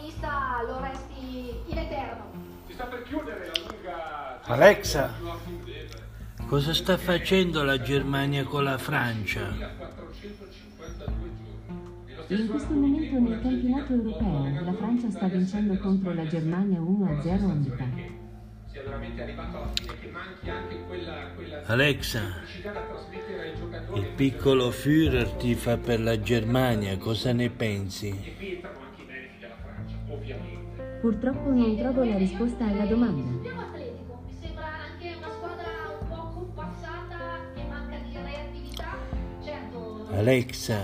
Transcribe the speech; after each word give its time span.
protagonista 0.00 0.62
lo 0.66 0.80
resti 0.80 1.54
in 1.66 1.78
eterno. 1.78 2.30
Si 2.66 2.72
sta 2.72 2.84
per 2.84 3.02
chiudere 3.02 3.46
la 3.46 3.52
lunga... 3.66 4.40
Alexa, 4.42 5.14
cosa 6.46 6.74
sta 6.74 6.96
facendo 6.96 7.62
la 7.62 7.80
Germania 7.80 8.44
con 8.44 8.64
la 8.64 8.78
Francia? 8.78 9.48
452 9.76 11.04
giorni. 11.06 11.48
Nello 12.28 12.42
In 12.42 12.48
questo 12.48 12.72
momento 12.72 13.18
nel 13.18 13.40
campionato 13.40 13.92
europeo 13.92 14.64
la 14.64 14.74
Francia 14.74 15.10
sta 15.10 15.26
vincendo 15.26 15.76
contro 15.78 16.14
la 16.14 16.26
Germania 16.26 16.78
1-0 16.78 17.28
a 17.28 17.54
metà. 17.54 17.84
sia 18.70 18.82
veramente 18.82 19.22
arrivato 19.22 19.56
alla 19.56 19.70
fine 19.74 19.98
che 19.98 20.08
manchi 20.08 20.48
anche 20.48 20.80
quella, 20.86 21.30
quella 21.34 21.66
Alexa, 21.66 22.20
il 23.94 24.06
piccolo 24.14 24.70
Führer 24.70 25.28
tifa 25.30 25.76
per 25.76 26.00
la 26.00 26.20
Germania, 26.20 26.96
cosa 26.96 27.32
ne 27.32 27.50
pensi? 27.50 28.59
Purtroppo 31.00 31.50
non 31.50 31.76
trovo 31.76 32.04
la 32.04 32.16
risposta 32.18 32.66
alla 32.66 32.84
domanda. 32.84 33.30
Abbiamo 33.30 33.60
Atletico, 33.62 34.22
mi 34.26 34.34
sembra 34.38 34.66
anche 34.66 35.16
una 35.16 35.30
squadra 35.32 35.98
un 35.98 36.08
po' 36.08 36.28
compassata 36.34 37.16
che 37.54 37.62
manca 37.68 37.96
di 38.06 38.12
reattività. 38.12 38.96
Certo, 39.42 40.06
Alexa, 40.10 40.82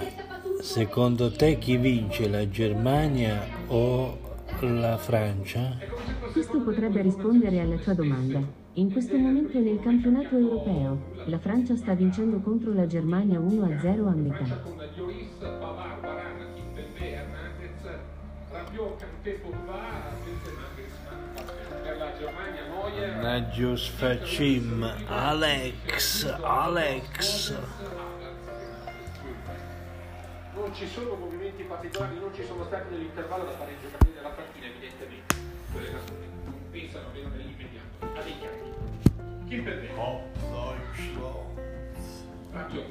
secondo 0.63 1.31
te 1.31 1.59
chi 1.59 1.77
vince, 1.77 2.31
la 2.31 2.49
Germania 2.49 3.47
o 3.67 4.19
la 4.61 4.97
Francia? 4.97 5.77
Questo 6.33 6.63
potrebbe 6.63 7.03
rispondere 7.03 7.61
alla 7.61 7.77
tua 7.77 7.93
domanda. 7.93 8.41
In 8.75 8.91
questo 8.91 9.19
momento 9.19 9.59
nel 9.59 9.81
campionato 9.81 10.37
europeo 10.37 10.99
la 11.27 11.39
Francia 11.39 11.77
sta 11.77 11.93
vincendo 11.95 12.41
contro 12.41 12.73
la 12.73 12.87
Germania 12.87 13.39
1-0 13.39 14.07
a 14.07 14.15
metà. 14.15 14.63
Nagios 23.23 23.89
Facim, 23.89 24.83
Alex, 25.07 26.25
Alex. 26.43 27.55
Non 30.55 30.75
ci 30.75 30.87
sono 30.89 31.15
movimenti 31.15 31.63
particolari, 31.63 32.19
non 32.19 32.35
ci 32.35 32.45
sono 32.45 32.65
stati 32.65 32.91
nell'intervallo 32.93 33.45
da 33.45 33.53
fare 33.53 33.77
giocare 33.81 34.13
della 34.15 34.29
partita, 34.29 34.67
evidentemente. 34.67 35.35
Quelle 35.73 35.91
nazioni 35.91 36.27
non 36.45 36.55
pensano 36.71 37.07
almeno 37.07 37.29
nell'immediato. 37.31 37.87
A 38.01 38.23
dei 38.23 38.39
chiari. 38.39 38.75
Kimpembe, 39.49 39.89
Rabiot, 42.53 42.91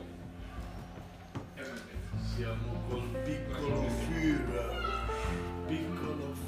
Hernandez. 1.55 2.33
Siamo 2.35 2.83
col 2.89 3.21
piccolo 3.23 3.87
Führer, 3.89 4.84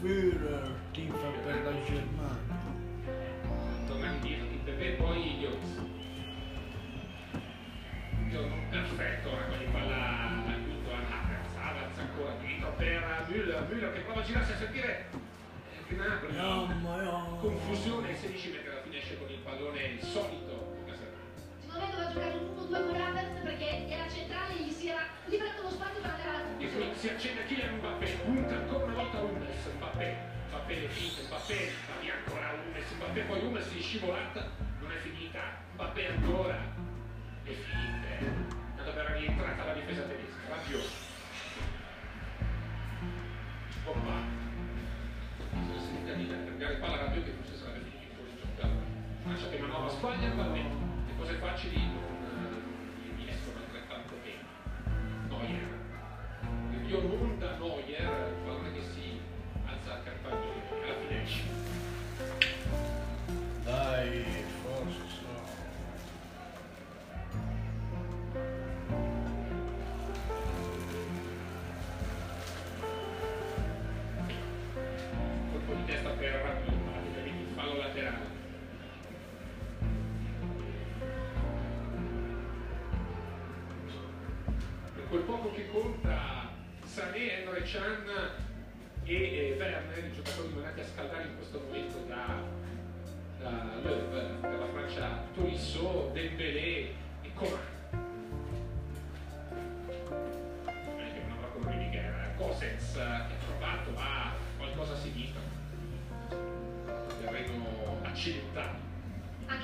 piccolo 0.07 0.31
Führer 0.31 0.71
tifa 0.93 1.29
per 1.43 1.63
la 1.63 1.83
Germania. 1.83 2.75
tornati 3.85 4.19
dietro 4.27 4.47
Kimpembe 4.47 4.85
e 4.85 4.91
poi. 4.93 5.47
Giorno 8.29 8.55
perfetto, 8.69 9.31
ora 9.31 9.45
con 9.45 9.61
il 9.61 9.69
palla 9.69 10.19
appunto 10.47 10.91
a 10.91 10.97
Havertz, 10.97 11.55
Havertz 11.55 11.97
ancora 11.97 12.35
dietro 12.41 12.73
per 12.75 13.25
Müller, 13.29 13.67
Müller 13.69 13.93
che 13.93 13.99
prova 14.01 14.21
a 14.21 14.23
girarsi 14.23 14.51
a 14.51 14.57
sentire 14.57 15.05
eh, 15.89 15.93
Gnabry, 15.93 17.39
confusione 17.39 18.11
e 18.11 18.15
16 18.15 18.51
metri 18.51 18.69
alla 18.69 18.81
fine 18.81 18.97
esce 18.97 19.17
con 19.17 19.29
il 19.29 19.39
pallone 19.39 19.81
il 19.81 20.01
solito 20.03 20.75
secondo 21.61 21.85
me 21.85 21.91
doveva 21.91 22.11
giocare 22.11 22.33
un 22.33 22.69
1-2 22.69 22.87
con 22.87 23.01
Havertz 23.01 23.39
perché 23.43 23.87
era 23.87 24.09
centrale 24.09 24.59
e 24.59 24.63
gli 24.63 24.71
si 24.71 24.89
era 24.89 25.07
liberato 25.25 25.61
lo 25.61 25.69
spazio 25.69 26.01
per 26.01 26.16
conclusione. 26.77 26.95
si 26.97 27.07
accende 27.09 27.45
Kylian 27.45 27.75
Mbappé, 27.77 28.05
punta 28.23 28.55
ancora 28.55 28.85
una 28.85 28.93
volta 28.93 29.19
Hummels, 29.19 29.65
Mbappé, 29.75 30.17
Mbappé 30.49 30.79
le 30.79 30.87
finte, 30.89 31.21
Mbappé, 31.27 31.71
via 32.01 32.13
ancora 32.13 32.53
Hummels, 32.53 32.91
Mbappé 32.95 33.21
poi 33.21 33.39
Hummels 33.39 33.71
in 33.73 33.81
scivolata, 33.81 34.51
non 34.79 34.91
è 34.91 34.95
finita, 34.95 35.39
Mbappé 35.73 36.07
ancora, 36.07 36.57
le 37.43 37.53
finte, 37.53 38.17
tanto 38.75 38.91
per 38.93 39.05
rientrata 39.17 39.65
la 39.65 39.73
difesa 39.73 40.01
tedesca, 40.03 40.49
Rabiot, 40.49 40.89
Pogba, 43.83 44.15
se 45.73 45.79
si 45.79 45.93
tenta 45.93 46.13
di 46.13 46.27
cambiare 46.27 46.75
palla 46.75 46.97
Rabiot 46.97 47.25
che 47.25 47.31
forse 47.31 47.55
sarebbe 47.55 47.89
finito 47.89 48.13
fuori 48.15 48.31
gioco, 48.37 48.61
allora, 48.61 48.85
Francia 49.23 49.49
che 49.49 49.57
manovra 49.59 49.89
Spagna, 49.89 50.33
Mbappé, 50.33 50.59
le 51.07 51.15
cose 51.17 51.33
facili 51.35 51.77
non 51.77 52.17
eh, 52.25 53.21
gli 53.21 53.29
escono 53.29 53.57
altrettanto 53.59 54.13
bene, 54.23 54.45
Neuer, 55.27 55.76
io 56.87 57.01
non 57.01 57.37
da 57.37 57.57
Neuer, 57.59 58.96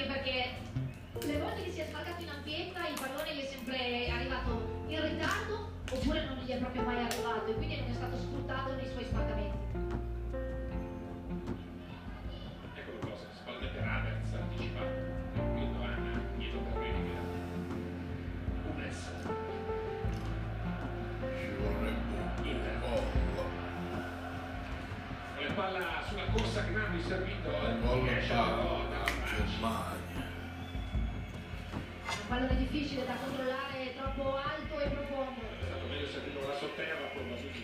Anche 0.04 0.20
perché 0.20 1.28
le 1.28 1.40
volte 1.40 1.64
che 1.64 1.72
si 1.72 1.80
è 1.80 1.86
sfalcato 1.86 2.22
in 2.22 2.28
ampiezza 2.28 2.88
il 2.90 3.00
pallone 3.00 3.36
gli 3.36 3.40
è 3.40 3.46
sempre 3.46 4.10
arrivato 4.10 4.84
in 4.88 5.02
ritardo 5.02 5.72
oppure 5.90 6.26
non 6.26 6.44
gli 6.44 6.50
è 6.50 6.58
proprio 6.58 6.82
mai 6.82 7.06
arrivato 7.06 7.46
e 7.48 7.54
quindi 7.54 7.80
non 7.80 7.90
è 7.90 7.94
stato 7.94 8.18
sfruttato 8.18 8.74
nei 8.76 8.90
suoi 8.92 9.06
sfalcamenti. 9.06 9.58
eccolo 12.76 12.98
cosa 13.00 13.28
spalle 13.32 13.68
per 13.68 13.82
Havertz 13.82 14.34
anticipato 14.34 14.92
quindi 15.54 15.84
Anna 15.86 16.22
dietro 16.36 16.60
per 16.60 16.76
Rudiger 16.76 17.24
Hummels 18.68 19.12
Ci 21.32 21.48
vorrebbe 21.56 22.50
Inter 22.50 22.80
gol. 22.82 23.04
la 25.48 25.54
palla 25.54 26.04
sulla 26.06 26.26
corsa 26.34 26.64
servito 27.00 27.50
che 28.04 28.18
esce 28.18 28.34
alla 28.34 28.48
la 28.48 28.64
gol 28.64 28.83
Germania. 29.36 30.02
Un 32.06 32.28
pallone 32.28 32.58
difficile 32.58 33.06
da 33.06 33.16
controllare, 33.16 33.96
troppo 33.96 34.38
alto 34.38 34.80
e 34.80 34.88
profondo. 34.90 35.42
è 35.42 35.66
stato 35.66 35.88
meglio 35.88 36.08
servirlo 36.08 36.46
da 36.46 36.56
sotterra 36.58 37.08
probabilmente 37.12 37.60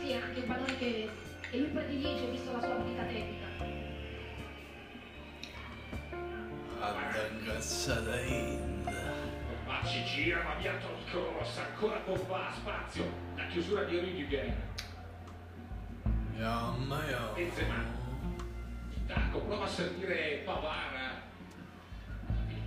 Sì, 0.00 0.10
è 0.10 0.16
anche 0.16 0.40
un 0.40 0.46
pallone 0.46 0.78
che, 0.78 1.10
che 1.50 1.58
lui 1.58 1.68
predilige 1.68 2.30
visto 2.30 2.52
la 2.52 2.60
sua 2.60 2.74
abilità 2.74 3.02
tecnica. 3.04 3.46
Anda 6.80 7.28
incazzata 7.30 8.20
Inda. 8.20 9.14
Pogba 9.48 9.84
ci 9.84 10.04
gira 10.04 10.42
ma 10.42 10.54
via 10.54 10.72
il 10.72 11.10
cross 11.10 11.58
ancora 11.58 11.98
Pogba 11.98 12.52
spazio 12.54 13.04
la 13.34 13.46
chiusura 13.46 13.84
di 13.84 13.98
Rudiger 13.98 14.54
Mamma 16.36 17.02
mia. 17.02 17.32
Benzema 17.34 17.95
Tacco 19.06 19.38
prova 19.38 19.64
a 19.64 19.68
servire 19.68 20.42
Pavara. 20.44 21.22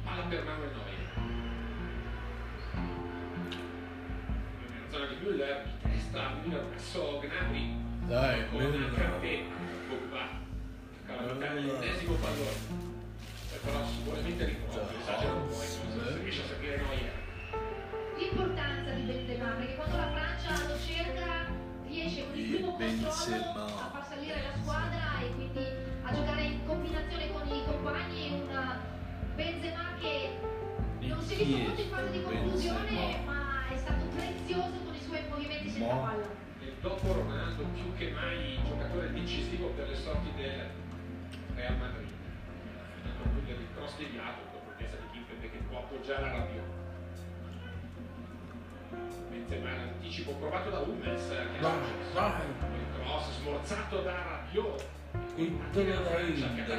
Palla 0.03 0.21
per 0.23 0.43
Manuel 0.43 0.71
Neuer 0.71 0.97
nella 4.71 4.89
zona 4.89 5.05
di 5.05 5.15
Müller 5.21 5.63
di 5.65 5.91
testa 5.91 6.31
Müller 6.41 6.69
verso 6.69 7.19
Gnabry 7.19 7.75
Dai, 8.07 8.49
con 8.49 8.61
Müller. 8.61 8.93
Kanté 8.95 9.43
Pogba 9.89 10.29
calamita 11.05 11.53
l'ennesimo 11.53 12.13
pallone. 12.15 12.87
Poi 13.49 13.59
però 13.63 13.85
sicuramente 13.85 14.45
ricordo 14.45 14.89
esagero 14.99 15.35
un 15.35 15.47
po' 15.47 15.61
e 15.61 15.67
non 15.83 16.23
riesce 16.23 16.41
a 16.41 16.45
servire 16.45 16.77
Neuer 16.77 17.13
L'importanza 18.17 18.91
di 18.91 19.01
Benzema, 19.01 19.49
perché 19.51 19.75
quando 19.75 19.97
la 19.97 20.11
Francia 20.11 20.67
lo 20.67 20.79
cerca 20.79 21.47
riesce 21.85 22.25
con 22.25 22.37
il 22.37 22.55
primo 22.55 22.71
controllo 22.71 23.65
a 23.65 23.89
far 23.91 24.05
salire 24.07 24.41
la 24.41 24.61
squadra 24.61 25.19
e 25.21 25.33
quindi 25.35 25.88
a 26.09 26.13
giocare 26.13 26.41
in 26.41 26.65
combinazione 26.65 27.31
con 27.31 27.47
i 27.47 27.63
compagni 27.65 28.27
e 28.27 28.31
un 28.33 28.77
Benzema 29.35 29.93
che 29.99 30.39
non 31.01 31.21
si 31.21 31.33
è 31.33 31.37
visto 31.37 31.57
molto 31.57 31.81
in 31.81 31.89
fase 31.89 32.11
di 32.11 32.23
conclusione 32.23 33.19
ma 33.25 33.69
è 33.69 33.77
stato 33.77 34.05
prezioso 34.15 34.77
con 34.83 34.95
i 34.95 34.99
suoi 34.99 35.21
movimenti 35.29 35.69
senza 35.69 35.95
palla. 35.95 36.25
e 36.61 36.67
è 36.67 36.73
dopo 36.81 37.13
Ronaldo 37.13 37.63
più 37.73 37.93
che 37.95 38.09
mai 38.09 38.59
giocatore 38.65 39.13
decisivo 39.13 39.67
per 39.67 39.87
le 39.87 39.95
sorti 39.95 40.31
del 40.35 40.69
Real 41.53 41.77
Madrid. 41.77 42.09
Finendo 42.95 43.23
quindi 43.31 43.51
il 43.51 43.67
cross 43.75 43.97
deviato 43.97 44.41
con 44.51 44.61
l'urgenza 44.65 44.97
di 44.97 45.09
Kimpembe 45.11 45.51
che 45.51 45.57
può 45.69 45.77
appoggiare 45.77 46.25
a 46.25 46.31
Rabiot. 46.31 46.77
Benzema 49.29 49.75
l'anticipo 49.75 50.31
provato 50.33 50.69
da 50.71 50.79
Hummels 50.79 51.27
che 51.27 51.59
dai. 51.59 51.77
il 51.77 52.85
cross 52.97 53.31
smorzato 53.39 54.01
da 54.01 54.23
Rabiot. 54.23 54.97
Inter 55.35 56.03
da 56.03 56.19
Inter, 56.19 56.49
Inter 56.57 56.77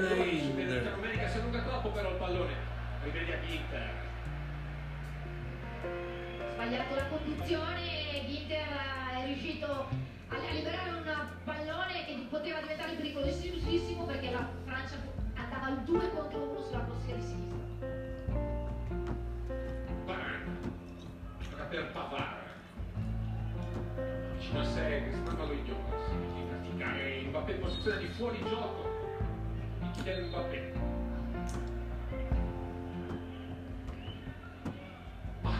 da 0.00 0.14
Inter. 0.14 0.94
Domenica 0.94 1.28
si 1.28 1.38
allunga 1.38 1.62
troppo 1.62 1.90
però 1.90 2.10
il 2.10 2.16
pallone. 2.16 2.52
Rivedi 3.02 3.32
a 3.32 3.36
Inter. 3.46 4.08
sbagliato 6.60 6.94
la 6.94 7.06
conduzione, 7.06 7.80
Ginter 8.26 8.68
è 9.22 9.24
riuscito 9.24 9.66
a 9.66 10.10
a 10.50 10.52
liberare 10.52 10.90
un 10.90 11.02
pallone 11.44 12.04
che 12.04 12.26
poteva 12.28 12.60
diventare 12.60 12.92
pericolosissimo 12.94 14.04
perché 14.04 14.30
la 14.30 14.46
Francia 14.64 14.96
andava 15.34 15.66
al 15.66 15.82
2 15.84 16.10
contro 16.10 16.42
1 16.50 16.62
sulla 16.62 16.80
corsia 16.80 17.14
di 17.14 17.22
sinistra. 17.22 17.58
Varane. 20.04 20.44
Gioca 21.48 21.64
per 21.64 21.92
Pavard. 21.92 22.38
Vicino 24.38 24.60
a 24.60 24.64
sé, 24.64 25.02
che 25.04 25.10
sembra 25.12 25.44
lo 25.44 25.52
ignora. 25.52 26.49
In 26.90 26.96
praticare 26.96 27.22
Mbappé 27.28 27.52
in 27.52 27.60
posizione 27.60 27.98
di 27.98 28.06
fuori 28.08 28.38
gioco. 28.48 28.88
di 29.80 29.90
Kylian 30.02 30.28
Mbappé. 30.28 30.72
Ma 35.42 35.52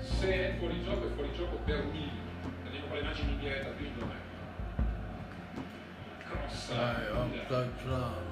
se 0.00 0.32
è 0.32 0.58
fuori 0.58 0.82
gioco, 0.82 1.06
è 1.06 1.10
fuori 1.14 1.32
gioco 1.36 1.56
per 1.64 1.84
Milan. 1.84 2.18
Vediamo 2.64 2.86
con 2.86 2.96
le 2.96 3.02
immagini 3.02 3.32
in 3.32 3.38
diretta 3.38 3.70
qui 3.70 3.92
dov'è. 3.96 4.14
Cross. 6.26 6.74
Dai, 6.74 7.06
oh, 7.10 7.24
Milan. 7.26 7.46
touchdown. 7.46 8.24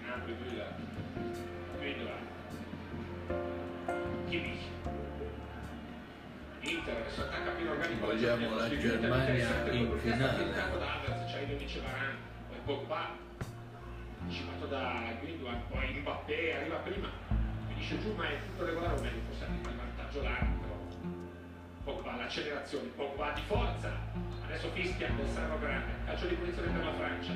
In 0.00 0.10
apre 0.10 0.34
qui 0.34 0.56
là. 0.56 0.68
Qui 1.78 1.94
dov'è. 1.98 2.20
Kimmich. 4.28 4.81
Vogliamo 8.00 8.54
la 8.54 8.68
Germania 8.68 9.66
in 9.72 9.98
finale. 9.98 10.50
Anticipato 14.22 14.66
da 14.66 15.02
Guidoan, 15.20 15.60
poi 15.68 15.98
Mbappé 15.98 16.54
arriva 16.54 16.76
prima, 16.76 17.08
finisce 17.66 18.00
giù 18.00 18.14
ma 18.14 18.28
è 18.28 18.38
tutto 18.46 18.64
regolare 18.64 18.96
o 18.96 19.02
meglio 19.02 19.20
forse 19.26 19.44
anche 19.44 19.68
il 19.68 19.76
vantaggio 19.76 20.22
l'arbitro. 20.22 20.70
Pogba 21.82 22.14
l'accelerazione, 22.14 22.88
Pogba 22.94 23.32
di 23.32 23.42
forza, 23.46 23.90
adesso 24.44 24.70
fischia 24.70 25.10
del 25.16 25.26
Serro 25.26 25.58
Grande, 25.58 25.92
calcio 26.04 26.28
di 26.28 26.34
punizione 26.36 26.70
per 26.70 26.84
la 26.84 26.92
Francia. 26.92 27.32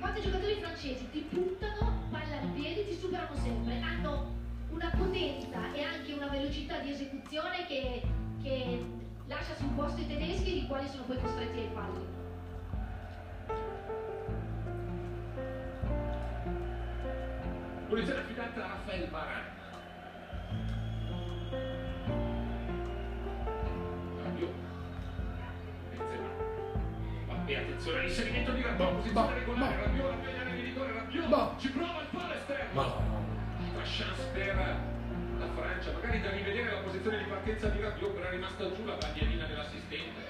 Quanti 0.00 0.20
giocatori 0.20 0.54
francesi 0.60 1.08
ti 1.10 1.20
puntano, 1.30 2.08
palla 2.10 2.40
al 2.40 2.48
piede, 2.48 2.84
ti 2.88 2.94
superano 2.94 3.36
sempre, 3.36 3.80
hanno 3.80 4.34
una 4.70 4.90
potenza 4.96 5.72
e 5.72 5.82
anche 5.82 6.12
una 6.12 6.26
velocità 6.26 6.80
di 6.80 6.90
esecuzione 6.90 7.64
che, 7.68 8.02
che 8.46 8.80
lascia 9.26 9.56
sul 9.56 9.70
posto 9.74 10.00
i 10.00 10.06
tedeschi, 10.06 10.62
i 10.62 10.66
quali 10.68 10.86
sono 10.86 11.02
poi 11.02 11.20
costretti 11.20 11.58
ai 11.58 11.70
falli. 11.74 12.06
Punizione 17.88 18.20
affidata 18.20 18.64
a 18.64 18.68
Rafael 18.68 19.08
Varane. 19.10 19.54
Rabiot. 24.22 24.54
Benzema. 25.90 26.28
Mbappé, 27.24 27.56
attenzione 27.56 27.98
all'inserimento 27.98 28.52
di 28.52 28.62
Rabiot, 28.62 28.94
posizione 28.94 29.34
regolare, 29.34 29.76
Rabiot, 29.76 30.08
la 30.08 30.16
pegna 30.16 30.44
di 30.54 30.60
rigore, 30.60 30.92
Rabiot, 30.92 31.58
ci 31.58 31.70
prova 31.70 32.00
il 32.00 32.06
palo 32.12 32.34
esterno. 32.34 32.72
Ma 32.80 33.14
Altra 33.58 33.82
chance 33.82 34.22
per 34.32 34.94
Francia, 35.56 35.92
magari 35.92 36.20
da 36.20 36.30
rivedere 36.30 36.70
la 36.70 36.80
posizione 36.80 37.18
di 37.18 37.24
partenza 37.24 37.68
di 37.68 37.80
Rabiot, 37.80 38.12
però 38.12 38.26
è 38.28 38.30
rimasta 38.30 38.74
giù 38.74 38.84
la 38.84 38.94
bandierina 38.94 39.46
dell'assistente. 39.46 40.20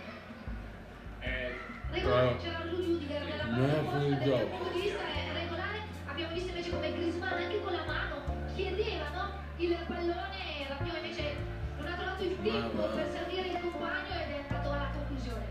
Eh, 1.20 1.58
Regolare, 1.90 2.36
c'era 2.36 2.64
Lu 2.64 2.76
Rudiger 2.76 3.24
nella 3.24 3.44
fuori 3.44 4.12
opposta, 4.12 4.26
dal 4.26 4.38
mio 4.38 4.46
punto 4.46 4.72
di 4.72 4.80
vista 4.80 5.02
è 5.02 5.32
regolare, 5.32 5.78
abbiamo 6.06 6.34
visto 6.34 6.48
invece 6.48 6.70
come 6.70 6.92
Griezmann 6.92 7.32
anche 7.32 7.60
con 7.60 7.72
la 7.72 7.84
mano 7.84 8.44
chiedevano 8.54 9.32
il 9.56 9.76
pallone, 9.86 10.66
Rabiot 10.68 10.96
invece 10.96 11.36
non 11.76 11.86
ha 11.86 11.96
trovato 11.96 12.22
il 12.22 12.36
tempo 12.42 12.82
per 12.88 13.10
servire 13.10 13.48
il 13.48 13.60
compagno 13.60 14.14
ed 14.14 14.30
è 14.30 14.44
andato 14.46 14.70
alla 14.70 14.90
conclusione. 14.92 15.44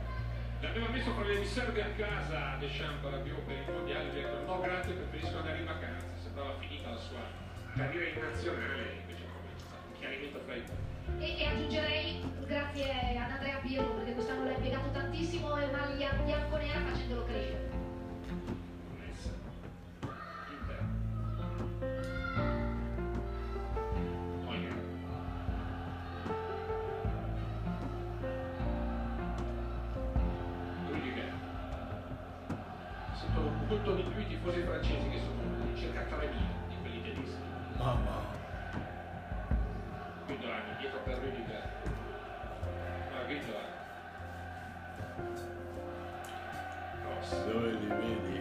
L'aveva 0.62 0.90
messo 0.90 1.12
fra 1.14 1.24
le 1.26 1.38
riserve 1.38 1.84
a 1.84 1.90
casa 1.98 2.56
Deschamps 2.60 3.04
Rabiot 3.04 3.42
per 3.42 3.56
il 3.56 3.74
mondiale, 3.74 4.06
gli 4.06 4.20
ha 4.20 4.28
detto 4.28 4.46
no 4.46 4.60
grazie, 4.62 4.94
preferisco 4.94 5.38
andare 5.38 5.58
in 5.60 5.66
vacanza, 5.66 6.08
sembrava 6.22 6.56
finita 6.60 6.90
la 6.90 6.98
sua 6.98 7.20
carriera 7.76 8.08
in 8.08 8.20
nazionale, 8.22 9.04
invece 9.04 9.24
come 9.28 9.52
è 9.54 9.60
stato 9.60 9.84
un 9.88 9.95
chiarimento 10.06 10.40
fra 10.46 10.56
i. 10.56 10.64
E, 11.20 11.38
e 11.40 11.46
aggiungerei 11.46 12.22
grazie 12.46 13.18
ad 13.18 13.32
Andrea 13.32 13.58
Pirlo 13.58 13.94
perché 13.96 14.14
quest'anno 14.14 14.46
l'ha 14.46 14.52
impiegato 14.52 14.90
tantissimo 14.92 15.58
e 15.58 15.72
maglia 15.72 16.14
bianconera 16.24 16.80
facendolo 16.82 17.26
crescere. 17.26 17.74
Sento 33.14 33.42
molto 33.68 33.96
di 33.96 34.04
più 34.04 34.22
i 34.22 34.28
tifosi 34.28 34.62
francesi 34.62 35.10
che 35.10 35.20
sono 35.20 35.76
circa 35.76 36.02
3.000 36.02 36.32
di 36.68 36.76
quelli 36.82 37.02
tedeschi. 37.02 37.40
mamma. 37.78 38.35
Guidoani 40.26 40.76
dietro 40.80 41.00
per 41.06 41.18
Rudiger. 41.20 41.70
No, 43.12 43.26
Guidoani. 43.28 43.74
Cross. 47.02 47.46
Dove 47.46 47.72
li 47.72 47.88
vedi? 47.88 48.40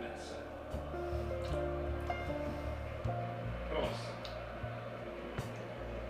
Messa. 0.00 0.36
Cross. 3.68 4.12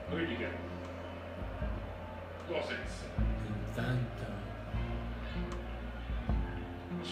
Rudiger. 0.08 0.54
Gosens. 2.49 3.04
Intanto 3.46 4.08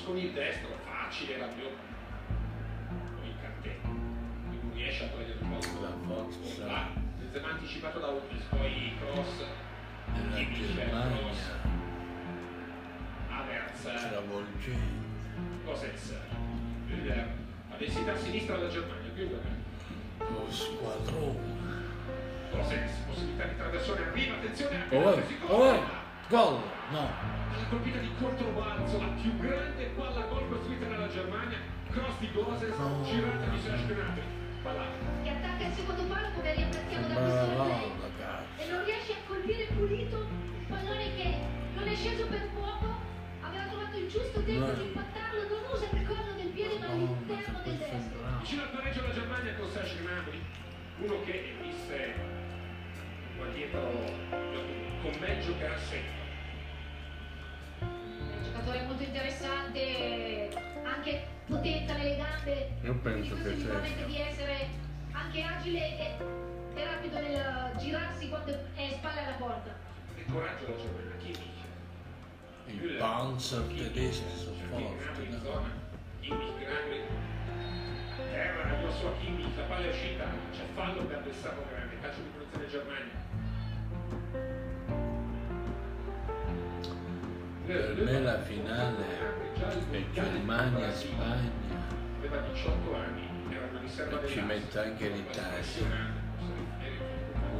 Con 0.04 0.16
il 0.16 0.32
destro, 0.32 0.68
facile, 0.84 1.36
Rabiot. 1.36 1.72
Poi 1.72 1.87
Riesce 4.88 5.04
a 5.04 5.08
togliere 5.08 5.32
il 5.38 5.46
posto. 5.46 5.80
la 5.82 5.92
forza 6.06 6.64
Là, 6.64 6.88
Benzema 7.18 7.48
anticipato 7.50 7.98
da 7.98 8.06
Hummels, 8.06 8.44
poi 8.48 8.92
cross. 8.98 9.44
della. 10.14 10.34
Germania 10.74 11.60
Havertz. 13.28 13.82
travolgente. 13.82 15.06
Gosens. 15.66 16.14
Müller. 16.86 17.26
A 17.70 17.76
sinistra 18.16 18.56
della 18.56 18.70
Germania, 18.70 19.10
Müller. 19.14 19.40
Lo 20.20 20.50
squadrone. 20.50 21.38
Gosens, 22.50 22.92
possibilità 23.06 23.44
di 23.44 23.56
traversone, 23.56 24.00
arriva, 24.06 24.34
attenzione, 24.36 24.84
Oh, 24.90 25.52
oh, 25.54 25.80
gol! 26.30 26.60
No, 26.92 27.10
colpita 27.68 27.98
di 27.98 28.10
controbalzo, 28.18 28.98
la 28.98 29.08
più 29.20 29.36
grande 29.36 29.84
palla 29.94 30.22
gol 30.22 30.48
costruita 30.48 30.86
dalla 30.86 31.08
Germania, 31.08 31.58
cross 31.90 32.18
di 32.20 32.30
Gosens, 32.32 32.76
No. 32.78 33.02
girata 33.04 33.44
di 33.50 33.60
Serge 33.60 33.94
Gnabry. 33.94 34.37
Che 35.22 35.30
attacca 35.30 35.64
il 35.66 35.72
secondo 35.72 36.02
palo 36.04 36.28
come 36.34 36.54
riapprezziamo 36.54 37.06
da 37.08 37.14
questo 37.14 37.46
cazzo. 38.18 38.62
e 38.62 38.70
non 38.70 38.84
riesce 38.84 39.12
a 39.12 39.16
colpire 39.26 39.64
pulito 39.74 40.16
un 40.18 40.66
pallone 40.68 41.14
che 41.16 41.34
non 41.74 41.88
è 41.88 41.94
sceso 41.94 42.26
per 42.26 42.48
poco, 42.54 42.86
aveva 43.40 43.64
trovato 43.64 43.96
il 43.96 44.08
giusto 44.08 44.42
tempo 44.42 44.66
No. 44.66 44.74
di 44.74 44.82
impattarlo, 44.82 45.40
non 45.48 45.62
usa 45.72 45.86
il 45.90 46.06
collo 46.06 46.32
del 46.36 46.48
piede 46.52 46.78
ma 46.78 46.86
No, 46.86 46.92
all'interno 46.92 47.60
del 47.64 47.76
destro. 47.78 48.18
Vicino 48.40 48.62
al 48.62 48.68
pareggio 48.70 49.02
la 49.06 49.12
Germania 49.12 49.54
con 49.54 49.68
Serge 49.70 49.96
Gnabry, 50.02 50.40
uno 51.00 51.20
che 51.24 51.54
visse 51.62 52.14
qua 53.36 53.46
dietro 53.48 53.80
con 55.00 55.12
Meggio 55.20 55.56
che 55.56 55.64
era 55.64 55.78
sempre. 55.78 56.16
È 57.80 57.84
un 58.36 58.42
giocatore 58.42 58.82
molto 58.82 59.02
interessante, 59.02 60.48
anche 60.84 61.36
potenza 61.48 61.96
nelle 61.96 62.16
gambe. 62.16 62.70
Io 62.82 62.94
penso 62.96 63.34
che 63.42 63.56
sicuramente 63.56 63.96
sia. 63.96 64.06
di 64.06 64.20
essere 64.20 64.68
anche 65.12 65.42
agile 65.42 65.98
e, 65.98 66.16
e 66.74 66.84
rapido 66.84 67.18
nel 67.20 67.72
girarsi 67.78 68.28
quando 68.28 68.52
è 68.74 68.90
spalle 68.90 69.24
alla 69.24 69.36
porta. 69.36 69.74
Che 70.14 70.24
coraggio 70.30 70.68
la 70.68 70.76
Germania, 70.76 71.16
Kimmich. 71.18 71.56
I 72.66 72.96
Panzer 72.98 73.62
tedeschi 73.62 74.36
sono 74.36 74.56
forti, 74.68 75.22
in 75.24 75.30
no? 75.32 75.40
zona. 75.40 75.70
Kimmich. 76.20 76.66
A 78.18 78.22
terra, 78.30 78.78
addosso 78.78 79.08
a 79.08 79.12
Kimmich, 79.20 79.56
la 79.56 79.62
palla 79.62 79.86
è 79.86 79.88
uscita, 79.88 80.24
c'è 80.52 80.64
fallo 80.74 81.04
per 81.04 81.22
del 81.22 81.34
Servo 81.34 81.64
Grande, 81.70 81.98
calcio 82.00 82.20
di 82.20 82.28
punizione 82.28 82.68
Germania. 82.68 84.56
Per 87.68 87.94
me 87.96 88.20
la 88.22 88.40
finale 88.40 89.04
è 89.90 90.02
Germania-Spagna 90.14 91.50
aveva 92.16 92.38
18 92.50 92.94
anni, 92.94 93.54
era 93.54 93.66
una 93.70 93.80
riserva 93.80 94.22
e 94.22 94.26
ci 94.26 94.40
metto 94.40 94.80
anche 94.80 95.08
l'Italia. 95.10 96.14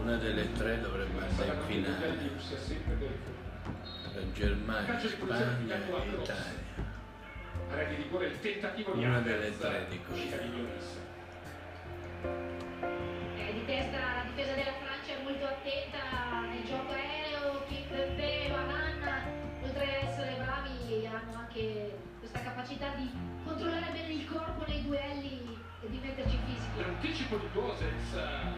Una 0.00 0.16
delle 0.16 0.50
tre 0.52 0.80
dovrebbe 0.80 1.20
andare 1.20 1.50
in 1.50 1.60
finale. 1.66 2.30
Tra 4.10 4.32
Germania, 4.32 4.98
Spagna 4.98 5.74
e 5.74 6.08
Italia. 6.08 6.66
Una 8.94 9.20
delle 9.20 9.58
tre 9.58 9.86
di 9.90 10.00
uscita 10.10 10.36
di. 10.38 10.66
Eh, 13.36 13.64
testa 13.66 13.98
la 13.98 14.22
difesa 14.24 14.54
della 14.54 14.72
Francia 14.72 15.18
è 15.18 15.22
molto 15.22 15.44
attenta 15.44 16.40
nel 16.48 16.64
gioco 16.64 16.92
aereo, 16.92 17.17
anche 21.58 21.98
questa 22.20 22.40
capacità 22.40 22.94
di 22.94 23.10
controllare 23.44 23.90
bene 23.92 24.12
il 24.12 24.26
corpo 24.30 24.64
nei 24.68 24.82
duelli 24.84 25.58
e 25.82 25.90
di 25.90 25.98
metterci 25.98 26.38
fisici. 26.46 26.68
L'anticipo 26.76 27.36
di 27.36 27.48
Gosens, 27.52 28.12
un 28.12 28.54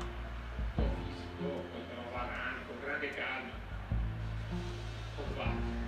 po' 0.75 0.91
fisico, 1.05 1.49
poi 1.73 1.81
però 1.89 2.03
Varane 2.13 2.59
con 2.67 2.77
grande 2.85 3.15
calma. 3.15 3.49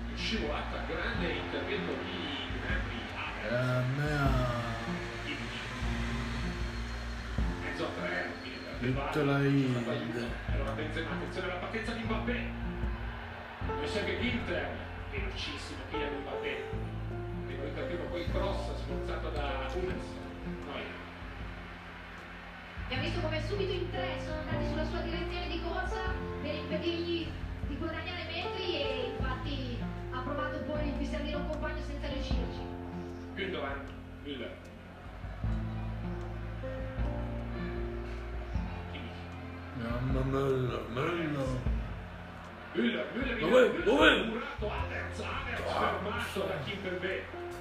In 0.09 0.17
scivolata, 0.17 0.85
grande 0.87 1.33
intervento 1.33 1.93
di 2.03 2.17
Gnabry, 2.57 3.01
Havertz, 3.17 3.69
a 3.69 3.83
me 3.97 4.13
ha- 4.13 4.63
Kimmich. 5.25 5.61
Mezzo 7.63 7.85
a 7.85 7.89
tre, 8.01 8.33
quindi 8.41 8.59
per 8.59 8.73
Tutta 8.93 9.21
Dybala, 9.21 9.39
la 9.39 9.45
è 9.45 9.47
Inde. 9.49 9.81
stata 9.81 9.91
aiuto. 9.91 10.27
Allora 10.53 10.71
attenzione, 10.71 11.07
attenzione 11.11 11.51
alla 11.51 11.61
partenza 11.61 11.93
di 11.93 12.03
Mbappé. 12.05 12.51
Dove 13.67 13.87
serve 13.87 14.21
Ginter, 14.21 14.71
velocissimo 15.11 15.81
Kylian 15.91 16.21
Mbappé. 16.21 16.92
Intervento, 17.73 18.05
poi 18.11 18.27
cross 18.31 18.75
sforzato 18.85 19.31
da 19.31 19.67
Hummels. 19.73 20.05
Neuer. 20.67 20.85
Abbiamo 22.85 23.03
visto 23.03 23.21
come 23.21 23.41
subito 23.49 23.73
in 23.73 23.91
tre 23.91 24.21
sono 24.21 24.41
andati 24.41 24.67
sulla 24.69 24.85
sua 24.85 24.99
direzione 25.01 25.49
di 25.49 25.63
corsa 25.63 26.13
per 26.43 26.55
impedirgli 26.55 27.27
di 27.69 27.77
guadagnare 27.79 28.25
metri 28.31 28.75
e 28.77 29.15
infatti 29.17 29.79
ha 30.11 30.21
provato 30.21 30.59
poi 30.67 30.93
di 30.99 31.07
servire 31.07 31.37
un 31.37 31.49
compagno 31.49 31.81
senza 31.87 32.09
riuscirci. 32.09 32.61
Gündogan, 33.37 33.87
Müller. 34.27 34.53
Kimmich. 38.93 39.21
Mamma 39.81 40.21
mia, 40.25 40.45
mia. 40.93 41.71
Müller, 42.75 43.05
Müller, 43.15 43.39
Dov'è? 43.39 43.69
Müller, 43.69 43.85
Dov'è? 43.85 44.25
murato, 44.25 44.71
Havertz, 44.71 45.21
Havertz, 45.21 45.73
Ah, 45.73 45.99
fermato 46.01 46.41
da 46.49 46.59
Kimpembe. 46.65 47.15
Decisivo 47.15 47.21
l'intervento 47.21 47.21
della 47.21 47.21
difensore 47.21 47.21
Müller 47.21 47.21
del 47.21 47.21
per 47.33 47.52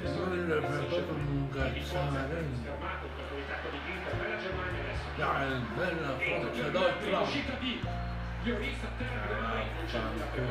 Paris 0.00 0.24
proprio 0.48 0.80
Saint-Germain. 0.80 1.26
un 1.28 1.48
Di 1.50 1.80
forza, 1.80 2.00
cazzare. 2.00 2.44
schermato 2.60 3.04
il 3.06 3.12
controllato 3.16 3.68
di 3.70 3.78
Ginter, 3.84 4.14
bella 4.16 4.38
Germania 4.40 4.80
adesso. 4.80 5.08
Dai, 5.16 5.60
bella 5.76 6.10
forza, 6.16 6.48
per 6.48 6.70
dai, 6.70 6.80
Gnabry, 6.80 7.08
Flavio. 7.10 7.20
Uscita 7.26 7.52
di 7.60 7.80
Lloris 8.44 8.82
a 8.82 8.90
terra, 8.96 9.36
non 9.52 9.84
c'è 9.86 9.98
nulla 10.00 10.24
per. 10.32 10.48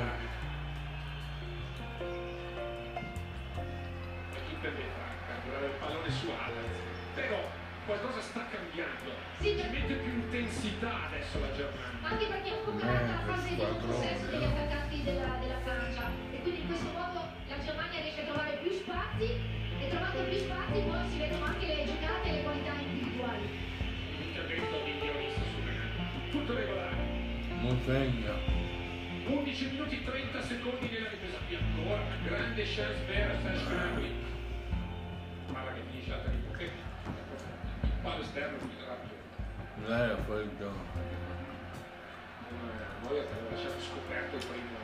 E 4.33 4.39
Kimpembe 4.47 4.83
fa 4.93 5.05
catturare 5.27 5.65
il 5.65 5.71
pallone 5.79 6.11
su 6.11 6.27
Havertz. 6.29 6.77
Però 7.15 7.39
qualcosa 7.85 8.21
sta 8.21 8.45
cambiando. 8.53 9.09
Sì, 9.39 9.49
Ci 9.49 9.55
per- 9.55 9.71
mette 9.71 9.93
più 9.95 10.11
intensità 10.13 11.05
adesso 11.09 11.39
la 11.39 11.51
Germania. 11.57 12.05
Anche 12.05 12.25
perché 12.27 12.49
è 12.49 12.53
un 12.53 12.63
po' 12.65 12.75
calata 12.77 13.13
la 13.17 13.33
fase 13.33 13.49
di 13.49 13.55
possesso 13.81 14.25
degli 14.29 14.43
attaccanti 14.43 15.03
della, 15.03 15.37
della 15.41 15.59
Francia 15.65 16.03
e 16.31 16.41
quindi 16.41 16.61
in 16.61 16.67
questo 16.67 16.89
modo 16.93 17.17
la 17.17 17.28
Germania 17.63 18.01
riesce 18.01 18.21
a 18.21 18.25
trovare 18.25 18.59
più 18.61 18.71
spazi 18.71 19.27
e 19.79 19.89
trovando 19.89 20.23
più 20.23 20.37
spazi 20.37 20.79
poi 20.79 21.09
si 21.09 21.17
vedono 21.19 21.45
anche 21.45 21.65
le 21.65 21.85
giocate 21.85 22.29
e 22.29 22.31
le 22.31 22.43
qualità 22.43 22.73
individuali. 22.73 23.49
Intervento 24.19 24.83
di 24.83 24.91
Lloris 24.99 25.35
su 25.35 25.59
Gnabry. 25.63 26.29
Tutto 26.31 26.55
regolare. 26.55 26.95
Musegna. 27.59 28.33
11 29.29 29.69
minuti 29.69 29.95
e 29.95 30.03
30 30.03 30.41
secondi 30.41 30.89
nella 30.89 31.09
ripresa 31.09 31.37
qui 31.45 31.55
ancora 31.55 32.01
una 32.01 32.17
grande 32.23 32.63
chance 32.63 33.03
per 33.05 33.37
Gnabry 33.43 34.29
palla 35.53 35.73
che 35.73 35.81
finisce 35.89 36.21
di 36.29 36.37
Pochetti 36.47 36.79
il 37.83 37.89
palo 38.01 38.21
esterno 38.21 38.57
di 38.57 38.75
rabbio 38.85 39.17
Lei 39.87 40.01
era 40.01 40.23
fuori 40.23 40.43
il 40.43 40.51
gioco. 40.57 40.77
noi 43.01 43.19
abbiamo 43.19 43.49
lasciato 43.49 43.79
scoperto 43.79 44.35
il 44.35 44.45
primo 44.45 44.77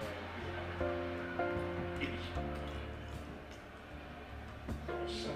Kimmich 2.00 2.65
cross 4.88 5.28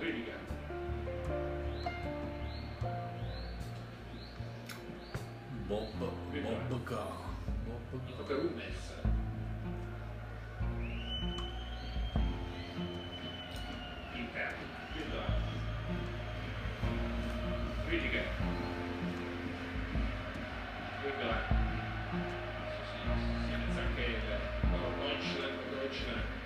Rüdiger 0.00 0.38
Bob, 5.68 5.88
Bob 5.98 6.86
K. 6.86 6.94
Bob 7.66 7.82
K. 8.16 8.24
per 8.26 8.36
Hummels 8.36 8.84
interno 14.14 14.64
Gündogan 14.94 15.34
Rüdiger 17.90 18.26
Gündogan 21.02 21.42
si, 22.72 22.82
si, 22.88 22.98
si 23.46 23.52
alza 23.54 23.80
anche 23.82 24.02
il 24.02 24.16
oh, 24.72 24.90
Deutschland 25.02 25.58
Deutschland. 25.72 26.28
Hummels 26.28 26.37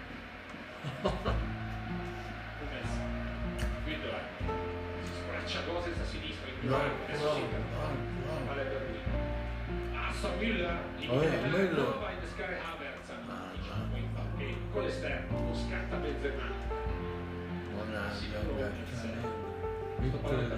Assa 10.08 10.28
Müller, 10.38 10.78
il 10.98 11.10
Oh, 11.10 11.18
prova 11.18 12.06
a 12.06 12.12
innescare 12.12 12.58
Havertz, 12.58 13.10
Mbappé 13.92 14.54
con 14.72 14.82
l'esterno, 14.82 15.48
lo 15.48 15.54
scatta 15.54 15.96
Benzema. 15.96 16.48